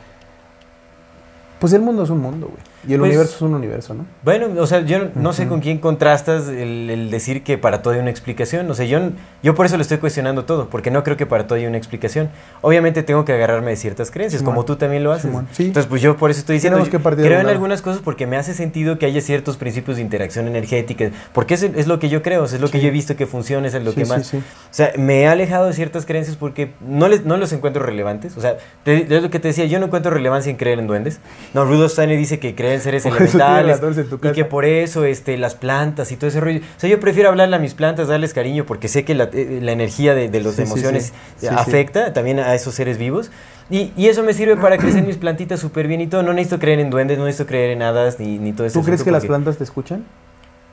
Pues 1.60 1.74
el 1.74 1.82
mundo 1.82 2.04
es 2.04 2.10
un 2.10 2.20
mundo, 2.20 2.48
güey. 2.48 2.62
Y 2.88 2.94
el 2.94 3.00
Pues- 3.00 3.10
universo 3.10 3.36
es 3.36 3.42
un 3.42 3.54
universo, 3.54 3.94
¿no? 3.94 4.06
Bueno, 4.24 4.48
o 4.62 4.66
sea, 4.68 4.82
yo 4.82 5.00
no- 5.00 5.10
no 5.16 5.34
sé 5.34 5.42
Ujú. 5.44 5.50
con 5.52 5.60
quién 5.62 5.80
contrastas 5.80 6.48
el, 6.48 6.90
el 6.90 7.12
decir 7.12 7.44
que 7.44 7.58
para 7.58 7.82
todo 7.82 7.94
hay 7.94 8.00
una 8.00 8.10
explicación. 8.10 8.70
O 8.72 8.74
sea, 8.74 8.86
yo, 8.86 9.00
yo 9.44 9.54
por 9.56 9.66
eso 9.66 9.76
le 9.76 9.82
estoy 9.84 9.98
cuestionando 9.98 10.46
todo, 10.46 10.70
porque 10.70 10.90
no 10.92 11.04
creo 11.04 11.18
que 11.18 11.26
para 11.26 11.46
todo 11.46 11.58
hay 11.60 11.66
una 11.66 11.78
explicación. 11.78 12.30
Obviamente 12.62 13.04
tengo 13.04 13.26
que 13.26 13.34
agarrarme 13.34 13.72
de 13.72 13.76
ciertas 13.78 14.12
creencias, 14.12 14.40
Simón. 14.40 14.56
como 14.56 14.66
tú 14.66 14.78
también 14.78 15.04
lo 15.04 15.12
haces. 15.12 15.32
Sí. 15.52 15.66
Entonces, 15.66 15.90
pues 15.90 16.02
yo 16.02 16.16
por 16.18 16.32
eso 16.32 16.40
estoy 16.40 16.56
diciendo, 16.56 16.82
que 16.84 16.98
creo 17.00 17.40
en 17.42 17.48
algunas 17.48 17.82
cosas 17.82 18.02
porque 18.04 18.26
me 18.28 18.38
hace 18.38 18.54
sentido 18.54 18.98
que 18.98 19.06
haya 19.06 19.20
ciertos 19.22 19.58
principios 19.58 19.98
de 19.98 20.04
interacción 20.04 20.48
energética, 20.48 21.12
porque 21.34 21.56
es, 21.56 21.64
es 21.64 21.88
lo 21.88 22.00
que 22.00 22.08
yo 22.10 22.22
creo, 22.22 22.44
o 22.44 22.48
sea, 22.48 22.56
es 22.56 22.62
lo 22.62 22.70
que 22.70 22.78
Sí. 22.78 22.84
yo 22.84 22.88
he 22.88 22.92
visto 22.92 23.16
que 23.16 23.26
funciona, 23.26 23.68
es 23.68 23.74
lo 23.74 23.92
Sí, 23.92 23.98
que 23.98 24.06
más... 24.06 24.34
O 24.34 24.40
sea, 24.72 24.92
me 24.98 25.22
he 25.22 25.28
alejado 25.28 25.68
de 25.68 25.74
ciertas 25.74 26.06
creencias 26.06 26.38
porque 26.38 26.72
no, 26.80 27.08
les, 27.10 27.26
no 27.26 27.36
los 27.38 27.52
encuentro 27.52 27.84
relevantes. 27.84 28.38
O 28.38 28.42
sea, 28.42 28.58
es 28.86 29.10
lo 29.22 29.30
que 29.30 29.40
te 29.40 29.50
decía, 29.50 29.66
yo 29.66 29.80
no 29.80 29.88
encuentro 29.88 30.12
relevancia 30.12 30.50
en 30.50 30.56
creer 30.58 30.80
en 30.80 30.88
duendes. 30.88 31.20
No, 31.54 31.66
Rudolf 31.66 31.92
Steiner 31.92 32.18
dice 32.18 32.40
que 32.40 32.56
creen 32.56 32.69
en 32.74 32.82
seres 32.82 33.06
elementales 33.06 33.80
y 34.24 34.32
que 34.32 34.46
por 34.46 34.66
eso 34.66 35.06
este, 35.06 35.38
las 35.38 35.56
plantas 35.56 36.12
y 36.12 36.16
todo 36.18 36.28
ese 36.28 36.40
rollo. 36.40 36.60
O 36.60 36.80
sea, 36.80 36.90
yo 36.90 37.00
prefiero 37.00 37.30
hablarle 37.30 37.56
a 37.56 37.60
mis 37.60 37.74
plantas, 37.74 38.08
darles 38.08 38.34
cariño 38.34 38.66
porque 38.66 38.88
sé 38.88 39.04
que 39.06 39.16
la, 39.16 39.26
eh, 39.34 39.60
la 39.62 39.72
energía 39.72 40.16
de, 40.16 40.30
de 40.30 40.42
las 40.42 40.56
Sí, 40.56 40.62
emociones 40.64 41.06
sí. 41.06 41.12
eh, 41.14 41.50
Sí, 41.50 41.56
afecta 41.56 42.14
también 42.14 42.40
a 42.40 42.54
esos 42.56 42.74
seres 42.76 42.98
vivos. 42.98 43.32
Y, 43.70 43.92
y 43.96 44.08
eso 44.08 44.24
me 44.24 44.34
sirve 44.34 44.58
para 44.58 44.78
crecer 44.78 45.04
mis 45.04 45.18
plantitas 45.18 45.60
súper 45.60 45.88
bien 45.88 46.02
y 46.02 46.08
todo. 46.08 46.24
No 46.24 46.34
necesito 46.34 46.60
creer 46.60 46.80
en 46.80 46.90
duendes, 46.90 47.18
no 47.20 47.26
necesito 47.26 47.48
creer 47.48 47.70
en 47.72 47.82
hadas 47.84 48.20
ni, 48.20 48.40
ni 48.40 48.52
todo 48.54 48.66
eso. 48.66 48.80
¿Tú 48.80 48.86
crees 48.86 49.04
que 49.04 49.12
las 49.12 49.26
plantas 49.26 49.58
te 49.58 49.64
escuchan? 49.64 50.06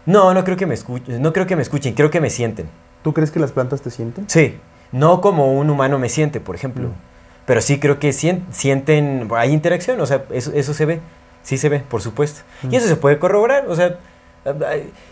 No, 0.06 0.32
no 0.32 0.44
creo 0.44 0.56
que 0.56 0.66
me 0.66 0.74
escuchen, 0.74 1.20
no 1.20 1.32
creo 1.32 1.46
que 1.46 1.56
me 1.56 1.62
escuchen, 1.62 1.92
creo 1.94 2.10
que 2.10 2.20
me 2.20 2.30
sienten. 2.30 2.68
¿Tú 3.02 3.12
crees 3.12 3.30
que 3.30 3.40
las 3.40 3.52
plantas 3.52 3.82
te 3.82 3.90
sienten? 3.90 4.24
Sí, 4.30 4.54
no 4.92 5.20
como 5.20 5.52
un 5.58 5.68
humano 5.68 5.98
me 5.98 6.08
siente, 6.08 6.40
por 6.40 6.54
ejemplo. 6.54 6.88
Mm. 6.88 6.92
Pero 7.44 7.60
sí 7.60 7.78
creo 7.78 7.98
que 7.98 8.12
sien- 8.12 8.44
sienten, 8.50 9.28
hay 9.36 9.52
interacción, 9.52 10.00
o 10.00 10.06
sea, 10.06 10.24
eso, 10.30 10.52
eso 10.54 10.74
se 10.74 10.86
ve, 10.86 11.00
sí 11.46 11.56
se 11.58 11.68
ve, 11.68 11.78
por 11.80 12.02
supuesto. 12.02 12.40
Mm. 12.62 12.72
Y 12.72 12.76
eso 12.76 12.88
se 12.88 12.96
puede 12.96 13.18
corroborar, 13.18 13.66
o 13.68 13.76
sea, 13.76 13.96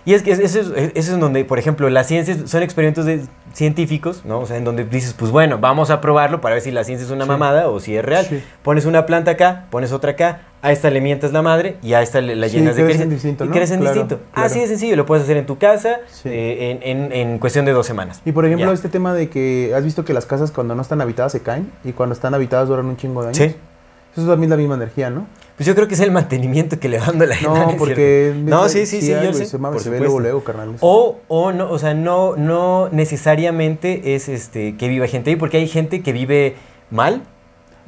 y 0.05 0.15
es 0.15 0.23
que 0.23 0.31
eso 0.31 0.43
es, 0.43 0.55
eso 0.55 0.71
es 0.95 1.09
en 1.09 1.19
donde, 1.19 1.45
por 1.45 1.59
ejemplo, 1.59 1.91
las 1.91 2.07
ciencias 2.07 2.49
son 2.49 2.63
experimentos 2.63 3.05
de 3.05 3.23
científicos, 3.53 4.23
¿no? 4.25 4.39
O 4.41 4.47
sea, 4.47 4.57
en 4.59 4.65
donde 4.65 4.85
dices, 4.85 5.13
pues 5.15 5.33
bueno, 5.33 5.59
vamos 5.59 5.91
a 5.91 6.01
probarlo 6.01 6.41
para 6.41 6.55
ver 6.55 6.63
si 6.63 6.71
la 6.71 6.85
ciencia 6.85 7.05
es 7.05 7.11
una 7.11 7.25
Sí. 7.25 7.29
mamada 7.31 7.69
o 7.69 7.81
si 7.81 7.97
es 7.97 8.05
real. 8.05 8.25
Sí. 8.29 8.41
Pones 8.63 8.85
una 8.87 9.07
planta 9.07 9.33
acá, 9.33 9.65
pones 9.71 9.91
otra 9.93 10.13
acá, 10.13 10.43
a 10.63 10.71
esta 10.71 10.89
le 10.91 11.01
mientas 11.01 11.33
la 11.33 11.43
madre 11.43 11.77
y 11.83 11.95
a 11.95 12.03
esta 12.03 12.21
le, 12.21 12.37
la 12.37 12.49
Sí, 12.49 12.59
llenas 12.59 12.77
de 12.77 12.85
crecen 12.85 13.13
y 13.13 13.49
crecen 13.49 13.81
Claro, 13.81 13.95
distinto. 13.95 14.21
claro. 14.33 14.47
Así 14.47 14.61
de 14.61 14.69
sencillo, 14.69 14.95
lo 14.95 15.05
puedes 15.05 15.25
hacer 15.25 15.37
en 15.37 15.47
tu 15.47 15.59
casa 15.59 15.99
eh, 16.25 16.79
en, 16.83 17.03
en- 17.05 17.13
en 17.13 17.39
cuestión 17.41 17.65
de 17.65 17.73
dos 17.73 17.87
semanas. 17.87 18.23
Y 18.25 18.31
por 18.31 18.45
ejemplo, 18.47 18.69
Ya. 18.69 18.73
este 18.73 18.89
tema 18.89 19.15
de 19.15 19.29
que 19.31 19.73
has 19.77 19.83
visto 19.83 20.05
que 20.05 20.13
las 20.15 20.27
casas 20.27 20.53
cuando 20.53 20.77
no 20.77 20.83
están 20.83 21.01
habitadas 21.01 21.33
se 21.33 21.43
caen 21.43 21.73
y 21.83 21.91
cuando 21.93 22.13
están 22.13 22.35
habitadas 22.35 22.69
duran 22.69 22.87
un 22.87 22.97
chingo 22.97 23.23
de 23.23 23.29
años. 23.31 23.39
Sí. 23.39 23.57
Eso 24.13 24.23
es 24.23 24.29
también 24.29 24.49
la 24.51 24.57
misma 24.57 24.77
energía, 24.77 25.11
¿no? 25.11 25.27
Pues 25.57 25.67
yo 25.67 25.75
creo 25.75 25.87
que 25.87 25.95
es 25.95 26.01
el 26.01 26.11
mantenimiento 26.11 26.81
que 26.81 26.89
le 26.89 26.99
va 26.99 27.07
dando 27.07 27.27
la 27.27 27.37
gente. 27.37 27.59
No, 27.67 27.77
porque... 27.77 28.35
No, 28.37 28.69
sí, 28.69 28.87
sí, 28.87 29.01
sí, 29.01 29.11
yo 29.11 29.33
sé. 29.33 29.47
Se, 29.47 29.59
se 29.79 29.91
ve 29.91 29.99
luego, 30.01 30.21
luego, 30.21 30.43
carnal. 30.43 30.77
O, 30.81 31.19
o 31.29 31.53
no, 31.53 31.71
o 31.71 31.79
sea, 31.79 31.95
no, 31.95 32.37
no 32.37 32.89
necesariamente 32.91 34.15
es 34.15 34.29
este 34.29 34.77
que 34.77 34.89
viva 34.89 35.07
gente 35.07 35.31
ahí, 35.31 35.37
porque 35.37 35.59
hay 35.59 35.69
gente 35.69 36.03
que 36.03 36.13
vive 36.13 36.57
mal 36.91 37.23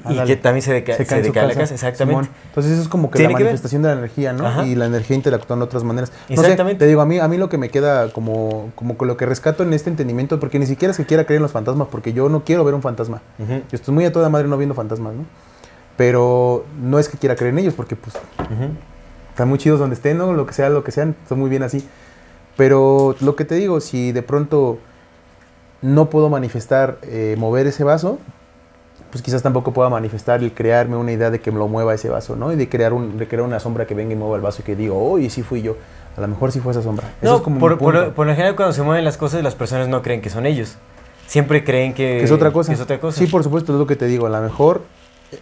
y 0.08 0.18
que 0.24 0.36
también 0.36 0.62
se, 0.62 0.72
deca- 0.84 0.96
Se 0.96 1.32
la 1.32 1.54
casa, 1.54 1.74
exactamente. 1.74 2.24
Simón. 2.26 2.28
Entonces 2.48 2.72
eso 2.72 2.82
es 2.82 2.88
como 2.88 3.10
que 3.10 3.20
la 3.22 3.28
que 3.28 3.34
manifestación 3.34 3.82
de 3.82 3.88
la 3.88 3.94
energía, 3.94 4.32
¿no? 4.32 4.46
Ajá. 4.46 4.66
Y 4.66 4.74
la 4.74 4.86
energía 4.86 5.16
interactuando 5.16 5.64
de 5.64 5.68
otras 5.68 5.84
maneras. 5.84 6.12
No 6.28 6.34
Exactamente. 6.34 6.76
Sé, 6.76 6.78
te 6.80 6.86
digo, 6.86 7.00
a 7.00 7.06
mí, 7.06 7.18
a 7.18 7.26
mí 7.28 7.36
lo 7.38 7.48
que 7.48 7.58
me 7.58 7.70
queda 7.70 8.12
como, 8.12 8.70
como 8.74 8.96
con 8.96 9.08
lo 9.08 9.16
que 9.16 9.26
rescato 9.26 9.62
en 9.62 9.72
este 9.72 9.90
entendimiento, 9.90 10.38
porque 10.38 10.58
ni 10.58 10.66
siquiera 10.66 10.92
es 10.92 10.96
que 10.98 11.06
quiera 11.06 11.24
creer 11.24 11.38
en 11.38 11.42
los 11.44 11.52
fantasmas, 11.52 11.88
porque 11.90 12.12
yo 12.12 12.28
no 12.28 12.44
quiero 12.44 12.64
ver 12.64 12.74
un 12.74 12.82
fantasma. 12.82 13.22
Yo 13.38 13.62
estoy 13.72 13.94
muy 13.94 14.04
a 14.04 14.12
toda 14.12 14.28
madre 14.28 14.46
no 14.48 14.56
viendo 14.56 14.74
fantasmas, 14.74 15.14
¿no? 15.14 15.24
Pero 15.96 16.64
no 16.80 16.98
es 16.98 17.08
que 17.08 17.16
quiera 17.18 17.36
creer 17.36 17.52
en 17.54 17.60
ellos, 17.60 17.74
porque 17.74 17.96
pues 17.96 18.16
ujú. 18.38 18.70
están 19.30 19.48
muy 19.48 19.58
chidos 19.58 19.78
donde 19.80 19.94
estén, 19.94 20.18
¿no? 20.18 20.32
Lo 20.34 20.46
que 20.46 20.52
sea, 20.52 20.68
lo 20.68 20.84
que 20.84 20.92
sean, 20.92 21.16
están 21.22 21.38
muy 21.38 21.48
bien 21.50 21.62
así. 21.62 21.86
Pero 22.56 23.14
lo 23.20 23.36
que 23.36 23.44
te 23.44 23.54
digo, 23.54 23.80
si 23.80 24.12
de 24.12 24.22
pronto 24.22 24.78
no 25.82 26.10
puedo 26.10 26.28
manifestar 26.28 26.98
eh, 27.02 27.36
mover 27.38 27.66
ese 27.66 27.84
vaso, 27.84 28.18
pues 29.10 29.22
quizás 29.22 29.42
tampoco 29.42 29.72
pueda 29.72 29.88
manifestar 29.88 30.42
el 30.42 30.52
crearme 30.52 30.96
una 30.96 31.12
idea 31.12 31.30
de 31.30 31.40
que 31.40 31.50
me 31.52 31.58
lo 31.58 31.68
mueva 31.68 31.94
ese 31.94 32.08
vaso, 32.08 32.34
¿no? 32.36 32.52
Y 32.52 32.56
de 32.56 32.68
crear, 32.68 32.92
un, 32.92 33.18
de 33.18 33.28
crear 33.28 33.44
una 33.44 33.60
sombra 33.60 33.86
que 33.86 33.94
venga 33.94 34.12
y 34.12 34.16
mueva 34.16 34.36
el 34.36 34.42
vaso 34.42 34.62
y 34.62 34.64
que 34.64 34.74
digo, 34.76 34.98
oh, 35.12 35.18
y 35.18 35.30
sí 35.30 35.42
fui 35.42 35.62
yo. 35.62 35.76
A 36.16 36.20
lo 36.20 36.28
mejor 36.28 36.50
sí 36.50 36.60
fue 36.60 36.72
esa 36.72 36.82
sombra. 36.82 37.06
Eso 37.20 37.30
No, 37.30 37.36
es 37.36 37.42
como 37.42 37.58
por, 37.60 37.78
por- 37.78 38.12
por 38.12 38.26
lo 38.26 38.32
general 38.32 38.56
cuando 38.56 38.72
se 38.72 38.82
mueven 38.82 39.04
las 39.04 39.16
cosas 39.18 39.42
las 39.42 39.54
personas 39.54 39.88
no 39.88 40.02
creen 40.02 40.20
que 40.22 40.30
son 40.30 40.46
ellos. 40.46 40.76
siempre 41.26 41.62
creen 41.62 41.92
que, 41.92 42.18
que 42.18 42.24
es 42.24 42.30
otra 42.30 42.52
cosa. 42.52 42.70
que 42.70 42.74
es 42.74 42.80
otra 42.80 42.98
cosa. 42.98 43.18
Sí, 43.18 43.26
por 43.26 43.42
supuesto, 43.44 43.72
es 43.74 43.78
lo 43.78 43.86
que 43.86 43.96
te 43.96 44.06
digo. 44.06 44.26
A 44.26 44.30
lo 44.30 44.40
mejor 44.40 44.82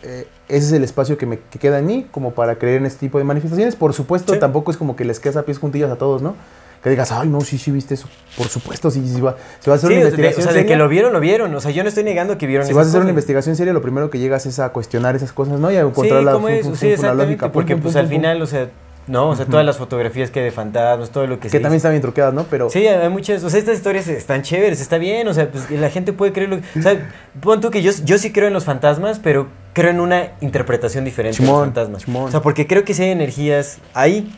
eh, 0.03 0.26
ese 0.49 0.66
es 0.66 0.72
el 0.72 0.85
espacio 0.85 1.18
que 1.18 1.26
me 1.26 1.39
que 1.51 1.59
queda 1.59 1.78
en 1.78 1.87
mí 1.87 2.07
como 2.11 2.32
para 2.32 2.57
creer 2.57 2.78
en 2.78 2.87
este 2.87 3.01
tipo 3.01 3.18
de 3.18 3.24
manifestaciones. 3.24 3.76
Por 3.76 3.93
supuesto, 3.93 4.35
Sí. 4.35 4.39
tampoco 4.41 4.70
es 4.70 4.76
como 4.76 4.97
que 4.97 5.05
les 5.05 5.20
quedas 5.20 5.37
a 5.37 5.43
pies 5.45 5.59
juntillas 5.59 5.91
a 5.91 5.97
todos, 5.97 6.22
¿no? 6.22 6.35
Que 6.82 6.91
digas, 6.91 7.12
ay, 7.12 7.28
no, 7.28 7.41
sí, 7.41 7.57
sí, 7.57 7.70
viste 7.70 7.95
eso. 7.95 8.09
Por 8.37 8.49
supuesto, 8.49 8.91
sí, 8.91 9.03
sí, 9.09 9.20
va, 9.20 9.37
si 9.61 9.70
vas 9.70 9.82
a 9.82 9.87
hacer 9.87 9.89
Sí, 9.89 9.95
una 9.95 10.05
de- 10.05 10.09
investigación 10.11 10.49
o 10.49 10.53
sea, 10.53 10.61
de 10.61 10.66
que 10.66 10.76
lo 10.76 10.87
vieron, 10.89 11.12
lo 11.14 11.20
vieron. 11.20 11.55
O 11.55 11.61
sea, 11.61 11.70
yo 11.70 11.82
no 11.82 11.89
estoy 11.89 12.05
negando 12.05 12.37
que 12.37 12.47
vieron 12.47 12.66
si 12.66 12.72
esas 12.72 12.76
vas 12.76 12.87
a 12.87 12.89
hacer 12.91 13.01
una 13.01 13.11
investigación 13.11 13.57
seria, 13.57 13.72
lo 13.72 13.80
primero 13.80 14.11
que 14.11 14.18
llegas 14.18 14.45
es 14.45 14.59
a 14.59 14.68
cuestionar 14.70 15.16
esas 15.16 15.32
cosas, 15.32 15.59
¿no? 15.61 15.70
Y 15.70 15.76
a 15.76 15.80
Sí, 15.82 15.87
encontrar 15.89 16.22
la, 16.22 16.32
¿cómo 16.32 16.49
fu- 16.49 16.53
es? 16.87 17.01
la 17.03 17.14
lógica. 17.14 17.51
Porque 17.53 17.76
pues 17.76 17.97
al 17.97 18.07
final, 18.09 18.43
o 18.43 18.47
sea, 18.47 18.68
no, 19.07 19.30
o 19.30 19.37
sea, 19.37 19.45
todas 19.47 19.64
las 19.64 19.76
fotografías 19.78 20.30
que 20.30 20.41
hay 20.41 20.45
de 20.47 20.51
fantasmas, 20.51 21.09
todo 21.11 21.26
lo 21.26 21.39
que 21.41 21.49
se 21.49 21.57
Que 21.57 21.61
también 21.62 21.72
dice. 21.72 21.76
están 21.78 21.93
bien 21.93 22.03
truqueadas, 22.03 22.35
¿no? 22.35 22.45
Pero 22.51 22.68
Sí, 22.70 22.87
hay 22.87 23.09
muchas, 23.11 23.43
o 23.45 23.49
sea, 23.51 23.59
estas 23.59 23.76
historias 23.76 24.07
están 24.09 24.43
chéveres, 24.43 24.80
está 24.82 24.99
bien, 24.99 25.26
o 25.28 25.32
sea, 25.35 25.51
pues 25.51 25.70
la 25.70 25.89
gente 25.89 26.12
puede 26.12 26.32
creerlo. 26.32 26.59
O 26.78 26.82
sea, 26.82 27.11
pon 27.41 27.61
tú 27.62 27.70
que 27.70 27.80
yo, 27.82 27.93
yo 28.05 28.18
sí 28.18 28.30
creo 28.30 28.49
en 28.49 28.55
los 28.55 28.64
fantasmas, 28.64 29.18
pero 29.20 29.47
creo 29.75 29.91
en 29.91 30.01
una 30.01 30.29
interpretación 30.41 31.05
diferente 31.05 31.43
de 31.43 31.47
los 31.47 31.61
fantasmas. 31.61 32.05
chimón. 32.05 32.25
O 32.25 32.31
sea, 32.31 32.41
porque 32.41 32.66
creo 32.66 32.85
que 32.85 32.95
sí 32.95 33.03
hay 33.03 33.11
energías 33.11 33.79
ahí, 33.93 34.33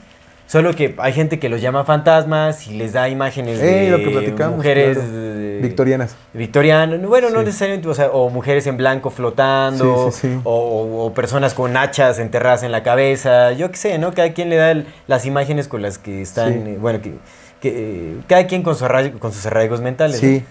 solo 0.49 0.75
que 0.75 0.95
hay 0.99 1.13
gente 1.13 1.39
que 1.39 1.49
los 1.49 1.61
llama 1.61 1.85
fantasmas 1.85 2.67
y 2.69 2.77
les 2.79 2.93
da 2.93 3.09
imágenes 3.09 3.61
Eh, 3.61 3.67
de 3.67 3.91
lo 3.91 3.99
que 3.99 4.11
platicamos, 4.11 4.57
mujeres 4.57 4.97
claro. 4.99 5.61
victorianas. 5.63 6.17
Victoriano, 6.33 6.99
bueno, 7.09 7.31
no 7.31 7.43
necesariamente, 7.43 7.89
o 7.89 7.95
sea, 7.95 8.09
o 8.11 8.31
mujeres 8.31 8.67
en 8.67 8.77
blanco 8.77 9.11
flotando, 9.11 10.11
Sí, 10.13 10.19
sí, 10.21 10.29
sí. 10.35 10.41
O, 10.45 11.13
personas 11.15 11.55
con 11.55 11.77
hachas 11.77 12.19
enterradas 12.19 12.63
en 12.63 12.73
la 12.73 12.83
cabeza, 12.83 13.53
yo 13.53 13.71
qué 13.71 13.77
sé, 13.77 13.99
¿no? 13.99 14.13
Cada 14.15 14.33
quien 14.33 14.49
le 14.51 14.57
da 14.57 14.71
el- 14.71 14.87
las 15.07 15.27
imágenes 15.27 15.69
con 15.69 15.83
las 15.83 15.99
que 15.99 16.23
están, 16.23 16.67
eh, 16.67 16.79
bueno, 16.81 17.01
que, 17.03 17.13
que, 17.61 17.69
eh, 17.75 18.17
cada 18.29 18.47
quien 18.47 18.63
con, 18.63 18.77
su 18.77 18.85
arraigo- 18.85 19.19
con 19.19 19.33
sus 19.33 19.45
arraigos 19.47 19.81
mentales. 19.81 20.19
Sí. 20.21 20.45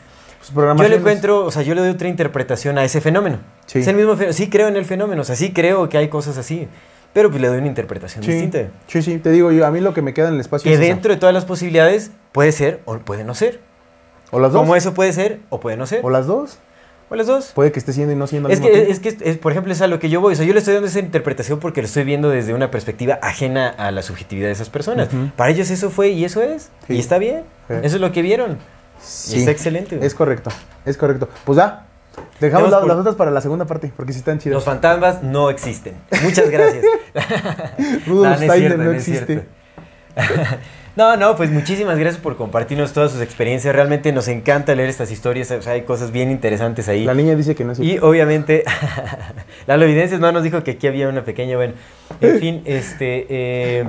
Yo 0.54 0.88
le 0.88 0.96
encuentro, 0.96 1.46
o 1.46 1.52
sea, 1.52 1.62
yo 1.64 1.74
le 1.76 1.82
doy 1.82 1.90
otra 1.92 2.08
interpretación 2.08 2.78
a 2.78 2.84
ese 2.84 3.02
fenómeno. 3.02 3.40
Sí. 3.66 3.80
Es 3.80 3.88
el 3.88 3.96
mismo 3.96 4.12
fenómeno, 4.14 4.34
sí 4.34 4.50
creo 4.50 4.68
en 4.68 4.76
el 4.76 4.86
fenómeno, 4.86 5.22
o 5.22 5.26
sea, 5.26 5.36
sí 5.36 5.52
creo 5.54 5.88
que 5.90 5.98
hay 5.98 6.08
cosas 6.10 6.38
así, 6.38 6.68
pero 7.14 7.30
pues 7.30 7.42
le 7.42 7.48
doy 7.48 7.58
una 7.60 7.68
interpretación 7.68 8.24
Sí, 8.24 8.32
distinta. 8.32 8.68
sí, 8.88 9.02
sí, 9.02 9.18
te 9.18 9.32
digo 9.32 9.52
yo, 9.52 9.66
a 9.66 9.72
mí 9.72 9.80
lo 9.82 9.94
que 9.94 10.02
me 10.02 10.14
queda 10.14 10.28
en 10.28 10.36
el 10.36 10.42
espacio 10.42 10.64
Que 10.70 10.74
es 10.76 10.80
esa. 10.80 10.88
dentro 10.90 11.14
de 11.14 11.20
todas 11.20 11.34
las 11.34 11.46
posibilidades 11.46 12.12
puede 12.32 12.52
ser 12.52 12.82
o 12.86 12.98
puede 13.00 13.24
no 13.24 13.34
ser. 13.36 13.60
o 14.32 14.40
las 14.40 14.52
dos, 14.52 14.62
Como 14.62 14.76
eso 14.76 14.94
puede 14.94 15.14
ser 15.14 15.40
o 15.50 15.60
puede 15.60 15.78
no 15.78 15.86
ser. 15.88 16.02
o 16.04 16.10
las 16.10 16.28
dos, 16.28 16.58
O 17.10 17.16
las 17.16 17.28
dos. 17.28 17.52
puede 17.54 17.72
que 17.72 17.80
esté 17.80 17.94
siendo 17.94 18.12
y 18.14 18.16
no 18.16 18.26
siendo 18.28 18.48
al 18.48 18.54
Es 18.54 18.60
mismo 18.60 18.74
que, 18.76 18.92
es 18.92 19.00
que, 19.00 19.18
es- 19.22 19.38
por 19.38 19.52
ejemplo, 19.52 19.72
es 19.72 19.82
a 19.82 19.88
lo 19.88 20.00
que 20.00 20.10
yo 20.10 20.20
voy. 20.22 20.34
O 20.34 20.36
sea, 20.36 20.46
yo 20.46 20.54
le 20.54 20.60
estoy 20.60 20.74
dando 20.74 20.88
esa 20.90 21.00
interpretación 21.00 21.60
porque 21.60 21.82
lo 21.82 21.86
estoy 21.88 22.04
viendo 22.04 22.30
desde 22.30 22.54
una 22.54 22.70
perspectiva 22.72 23.20
ajena 23.22 23.70
a 23.70 23.92
la 23.92 24.02
subjetividad 24.02 24.48
de 24.48 24.54
esas 24.54 24.70
personas. 24.70 25.10
Para 25.38 25.52
ellos 25.52 25.70
eso 25.70 25.90
fue 25.92 26.10
y 26.10 26.26
eso 26.26 26.42
es. 26.42 26.72
Sí. 26.88 26.96
Y 26.96 27.00
está 27.00 27.18
bien. 27.20 27.44
Sí. 27.68 27.76
Eso 27.84 27.96
es 27.96 28.02
lo 28.02 28.12
que 28.12 28.22
vieron. 28.24 28.58
Sí, 29.02 29.40
está 29.40 29.52
excelente. 29.52 30.00
Es 30.02 30.14
correcto, 30.16 30.50
es 30.86 30.98
correcto. 30.98 31.30
Pues 31.46 31.58
ya, 31.58 31.86
dejamos 32.40 32.70
la- 32.72 32.80
por- 32.80 32.88
las 32.88 32.98
otras 32.98 33.16
para 33.16 33.32
la 33.32 33.42
segunda 33.42 33.66
parte, 33.66 33.92
porque 33.96 34.14
sí 34.14 34.20
están 34.20 34.40
chidas. 34.40 34.56
Los 34.56 34.64
fantasmas 34.64 35.22
no 35.24 35.50
existen. 35.50 35.96
Muchas 36.24 36.50
gracias. 36.50 36.84
Rudolf 38.08 38.40
No, 38.42 38.48
no 38.48 38.54
cierto, 38.54 38.92
existe. 38.92 39.46
No, 40.96 41.18
no, 41.18 41.36
pues 41.36 41.52
muchísimas 41.52 41.98
gracias 42.00 42.24
por 42.24 42.38
compartirnos 42.38 42.94
todas 42.94 43.12
sus 43.12 43.20
experiencias. 43.22 43.76
Realmente 43.76 44.14
nos 44.14 44.30
encanta 44.30 44.74
leer 44.76 44.88
estas 44.88 45.12
historias. 45.12 45.52
O 45.52 45.62
sea, 45.62 45.74
hay 45.74 45.82
cosas 45.82 46.12
bien 46.12 46.32
interesantes 46.32 46.88
ahí. 46.88 47.04
La 47.04 47.14
niña 47.14 47.36
dice 47.36 47.54
que 47.54 47.66
no 47.66 47.74
es 47.74 47.80
Y 47.80 47.98
obviamente, 47.98 48.64
Lalo 49.68 49.84
Evidencias 49.84 50.22
no 50.22 50.32
nos 50.32 50.44
dijo 50.44 50.64
que 50.64 50.72
aquí 50.72 50.88
había 50.88 51.10
una 51.10 51.26
pequeña, 51.26 51.58
bueno, 51.58 51.74
en 52.22 52.40
fin, 52.40 52.62
este, 52.64 53.26
eh, 53.28 53.86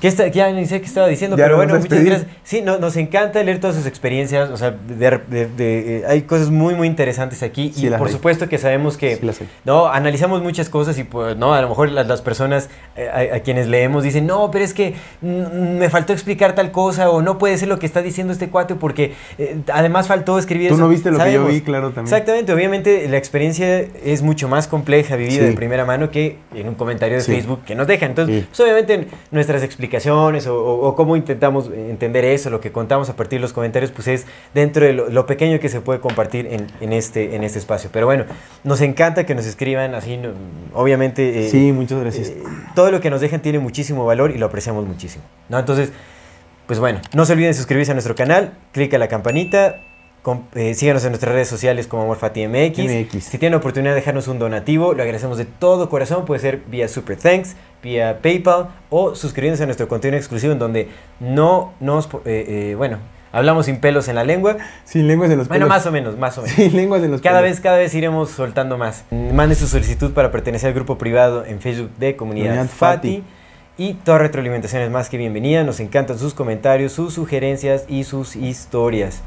¿qué 0.00 0.08
está, 0.08 0.26
ya 0.28 0.50
ni 0.52 0.66
sé 0.66 0.80
qué 0.80 0.86
estaba 0.86 1.06
diciendo, 1.08 1.36
Ya 1.36 1.44
pero 1.44 1.56
bueno, 1.56 1.78
muchas 1.78 2.02
gracias. 2.04 2.26
Sí, 2.42 2.62
no, 2.62 2.78
nos 2.78 2.96
encanta 2.96 3.42
leer 3.42 3.60
todas 3.60 3.76
sus 3.76 3.86
experiencias, 3.86 4.50
o 4.50 4.56
sea, 4.56 4.70
de- 4.70 4.96
de- 5.28 5.46
de- 5.46 5.96
eh, 5.98 6.04
hay 6.08 6.22
cosas 6.22 6.50
muy, 6.50 6.74
muy 6.74 6.86
interesantes 6.88 7.42
aquí 7.42 7.72
Sí 7.74 7.86
y 7.86 7.90
por 7.90 8.06
hay. 8.08 8.12
supuesto 8.14 8.48
que 8.48 8.58
sabemos 8.58 8.96
que, 8.96 9.16
Sí 9.16 9.44
no, 9.64 9.86
analizamos 9.88 10.42
muchas 10.42 10.68
cosas 10.70 10.98
y 10.98 11.04
pues, 11.04 11.36
no, 11.36 11.52
a 11.54 11.60
lo 11.60 11.68
mejor 11.68 11.90
las, 11.90 12.06
las 12.06 12.22
personas 12.22 12.68
eh, 12.96 13.28
a, 13.32 13.36
a 13.36 13.40
quienes 13.40 13.66
leemos 13.68 14.02
dicen, 14.02 14.26
no, 14.26 14.50
pero 14.50 14.64
es 14.64 14.72
que 14.74 14.94
me 15.20 15.90
faltó 15.90 16.12
explicar 16.12 16.54
tal 16.54 16.72
cosa 16.72 17.10
o 17.10 17.20
no 17.22 17.36
puede 17.38 17.58
ser 17.58 17.68
lo 17.68 17.78
que 17.78 17.86
está 17.86 18.00
diciendo 18.02 18.32
este 18.32 18.48
cuate 18.48 18.74
porque 18.76 19.12
eh, 19.38 19.56
además 19.72 20.06
faltó 20.08 20.38
escribir 20.38 20.68
Tú 20.68 20.74
eso". 20.74 20.82
no 20.82 20.88
viste 20.88 21.10
lo 21.10 21.18
que 21.18 21.24
yo 21.24 21.30
Sabemos. 21.40 21.52
vi, 21.52 21.60
claro, 21.60 21.88
también. 21.90 22.04
Exactamente, 22.14 22.52
obviamente 22.52 23.06
la 23.08 23.18
experiencia 23.18 23.80
es 23.80 24.22
mucho 24.22 24.48
más 24.48 24.66
compleja, 24.66 25.16
vivida 25.16 25.40
Sí. 25.40 25.46
de 25.46 25.52
primera 25.52 25.84
mano 25.84 26.10
que 26.10 26.38
en 26.54 26.68
un 26.68 26.74
comentario 26.74 27.18
de. 27.18 27.22
Facebook 27.24 27.64
que 27.64 27.74
nos 27.74 27.86
dejan. 27.86 28.10
Entonces, 28.10 28.46
pues, 28.46 28.60
obviamente 28.60 29.06
nuestras 29.30 29.62
explicaciones 29.62 29.89
o, 29.98 30.54
o- 30.54 30.88
o 30.88 30.94
cómo 30.94 31.16
intentamos 31.16 31.70
entender 31.72 32.24
eso, 32.24 32.50
lo 32.50 32.60
que 32.60 32.70
contamos 32.72 33.08
a 33.10 33.16
partir 33.16 33.38
de 33.38 33.42
los 33.42 33.52
comentarios, 33.52 33.90
pues 33.90 34.08
es 34.08 34.26
dentro 34.54 34.84
de 34.86 34.92
lo, 34.92 35.08
lo 35.10 35.26
pequeño 35.26 35.58
que 35.60 35.68
se 35.68 35.80
puede 35.80 36.00
compartir 36.00 36.46
en, 36.46 36.66
en 36.80 36.92
este, 36.92 37.34
en 37.34 37.42
este 37.44 37.58
espacio. 37.58 37.90
Pero 37.92 38.06
bueno, 38.06 38.24
nos 38.64 38.80
encanta 38.80 39.26
que 39.26 39.34
nos 39.34 39.46
escriban 39.46 39.94
así, 39.94 40.16
no- 40.16 40.30
obviamente. 40.74 41.46
eh, 41.46 41.50
Sí, 41.50 41.72
muchas 41.72 42.00
gracias. 42.00 42.28
eh, 42.28 42.42
todo 42.74 42.90
lo 42.90 43.00
que 43.00 43.10
nos 43.10 43.20
dejan 43.20 43.40
tiene 43.42 43.58
muchísimo 43.58 44.04
valor 44.04 44.30
y 44.30 44.38
lo 44.38 44.46
apreciamos 44.46 44.86
muchísimo. 44.86 45.24
¿no? 45.48 45.58
Entonces, 45.58 45.92
pues 46.66 46.78
bueno, 46.78 47.00
no 47.14 47.24
se 47.24 47.32
olviden 47.32 47.54
suscribirse 47.54 47.90
a 47.90 47.94
nuestro 47.94 48.14
canal, 48.14 48.52
clic 48.72 48.94
a 48.94 48.98
la 48.98 49.08
campanita, 49.08 49.80
com- 50.22 50.42
eh, 50.54 50.74
síganos 50.74 51.04
en 51.04 51.10
nuestras 51.10 51.32
redes 51.32 51.48
sociales 51.48 51.86
como 51.86 52.02
AmorFatiMX. 52.04 52.78
MX. 52.78 53.24
Si 53.24 53.38
tienen 53.38 53.58
oportunidad 53.58 53.92
de 53.92 53.96
dejarnos 53.96 54.28
un 54.28 54.38
donativo, 54.38 54.92
lo 54.94 55.02
agradecemos 55.02 55.38
de 55.38 55.44
todo 55.46 55.88
corazón. 55.88 56.24
Puede 56.24 56.40
ser 56.40 56.58
vía 56.68 56.88
Super 56.88 57.16
Thanks, 57.16 57.56
vía 57.82 58.20
PayPal 58.22 58.68
o 58.90 59.14
suscribiéndose 59.14 59.62
a 59.62 59.66
nuestro 59.66 59.88
contenido 59.88 60.18
exclusivo 60.18 60.52
en 60.52 60.58
donde 60.58 60.88
no 61.20 61.72
nos, 61.80 62.06
eh, 62.24 62.70
eh, 62.70 62.74
bueno, 62.76 62.98
hablamos 63.32 63.66
sin 63.66 63.78
pelos 63.80 64.08
en 64.08 64.16
la 64.16 64.24
lengua. 64.24 64.56
Sin 64.84 65.06
lenguas 65.06 65.30
en 65.30 65.38
los 65.38 65.48
Bueno, 65.48 65.66
pelos. 65.66 65.76
más 65.76 65.86
o 65.86 65.92
menos, 65.92 66.18
más 66.18 66.36
o 66.38 66.42
menos. 66.42 66.56
Sin 66.56 66.76
lenguas 66.76 67.02
en 67.02 67.10
los 67.12 67.20
Cada 67.20 67.40
pelos. 67.40 67.52
vez, 67.56 67.60
cada 67.60 67.78
vez 67.78 67.94
iremos 67.94 68.30
soltando 68.30 68.76
más. 68.76 69.04
Mande 69.10 69.54
su 69.54 69.66
solicitud 69.66 70.12
para 70.12 70.30
pertenecer 70.30 70.68
al 70.68 70.74
grupo 70.74 70.98
privado 70.98 71.44
en 71.44 71.60
Facebook 71.60 71.90
de 71.98 72.16
Comunidad, 72.16 72.48
Comunidad 72.56 72.66
Fati. 72.74 73.16
Fati. 73.18 73.24
Y 73.78 73.94
toda 73.94 74.18
retroalimentación 74.18 74.82
es 74.82 74.90
más 74.90 75.08
que 75.08 75.16
bienvenida. 75.16 75.62
Nos 75.64 75.80
encantan 75.80 76.18
sus 76.18 76.34
comentarios, 76.34 76.92
sus 76.92 77.14
sugerencias 77.14 77.84
y 77.88 78.04
sus 78.04 78.36
historias. 78.36 79.22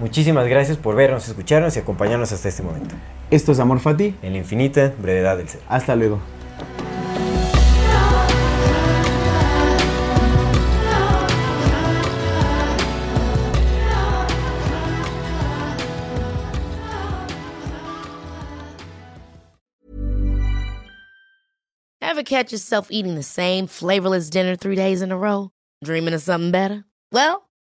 Muchísimas 0.00 0.48
gracias 0.48 0.78
por 0.78 0.96
vernos, 0.96 1.28
escucharnos 1.28 1.76
y 1.76 1.80
acompañarnos 1.80 2.32
hasta 2.32 2.48
este 2.48 2.62
momento. 2.62 2.94
Esto 3.30 3.52
es 3.52 3.58
Amor 3.60 3.80
Fati. 3.80 4.14
En 4.22 4.32
la 4.32 4.38
infinita 4.38 4.94
brevedad 4.98 5.36
del 5.36 5.46
ser. 5.46 5.60
Hasta 5.68 5.94
luego. 5.94 6.18
Ever 22.00 22.22
catch 22.22 22.52
yourself 22.52 22.88
eating 22.90 23.16
the 23.16 23.22
same 23.22 23.66
flavorless 23.66 24.30
dinner 24.30 24.56
three 24.56 24.76
days 24.76 25.02
in 25.02 25.12
a 25.12 25.16
row? 25.16 25.50
Dreaming 25.84 26.14
of 26.14 26.22
something 26.22 26.50
better? 26.50 26.84
Well, 27.12 27.49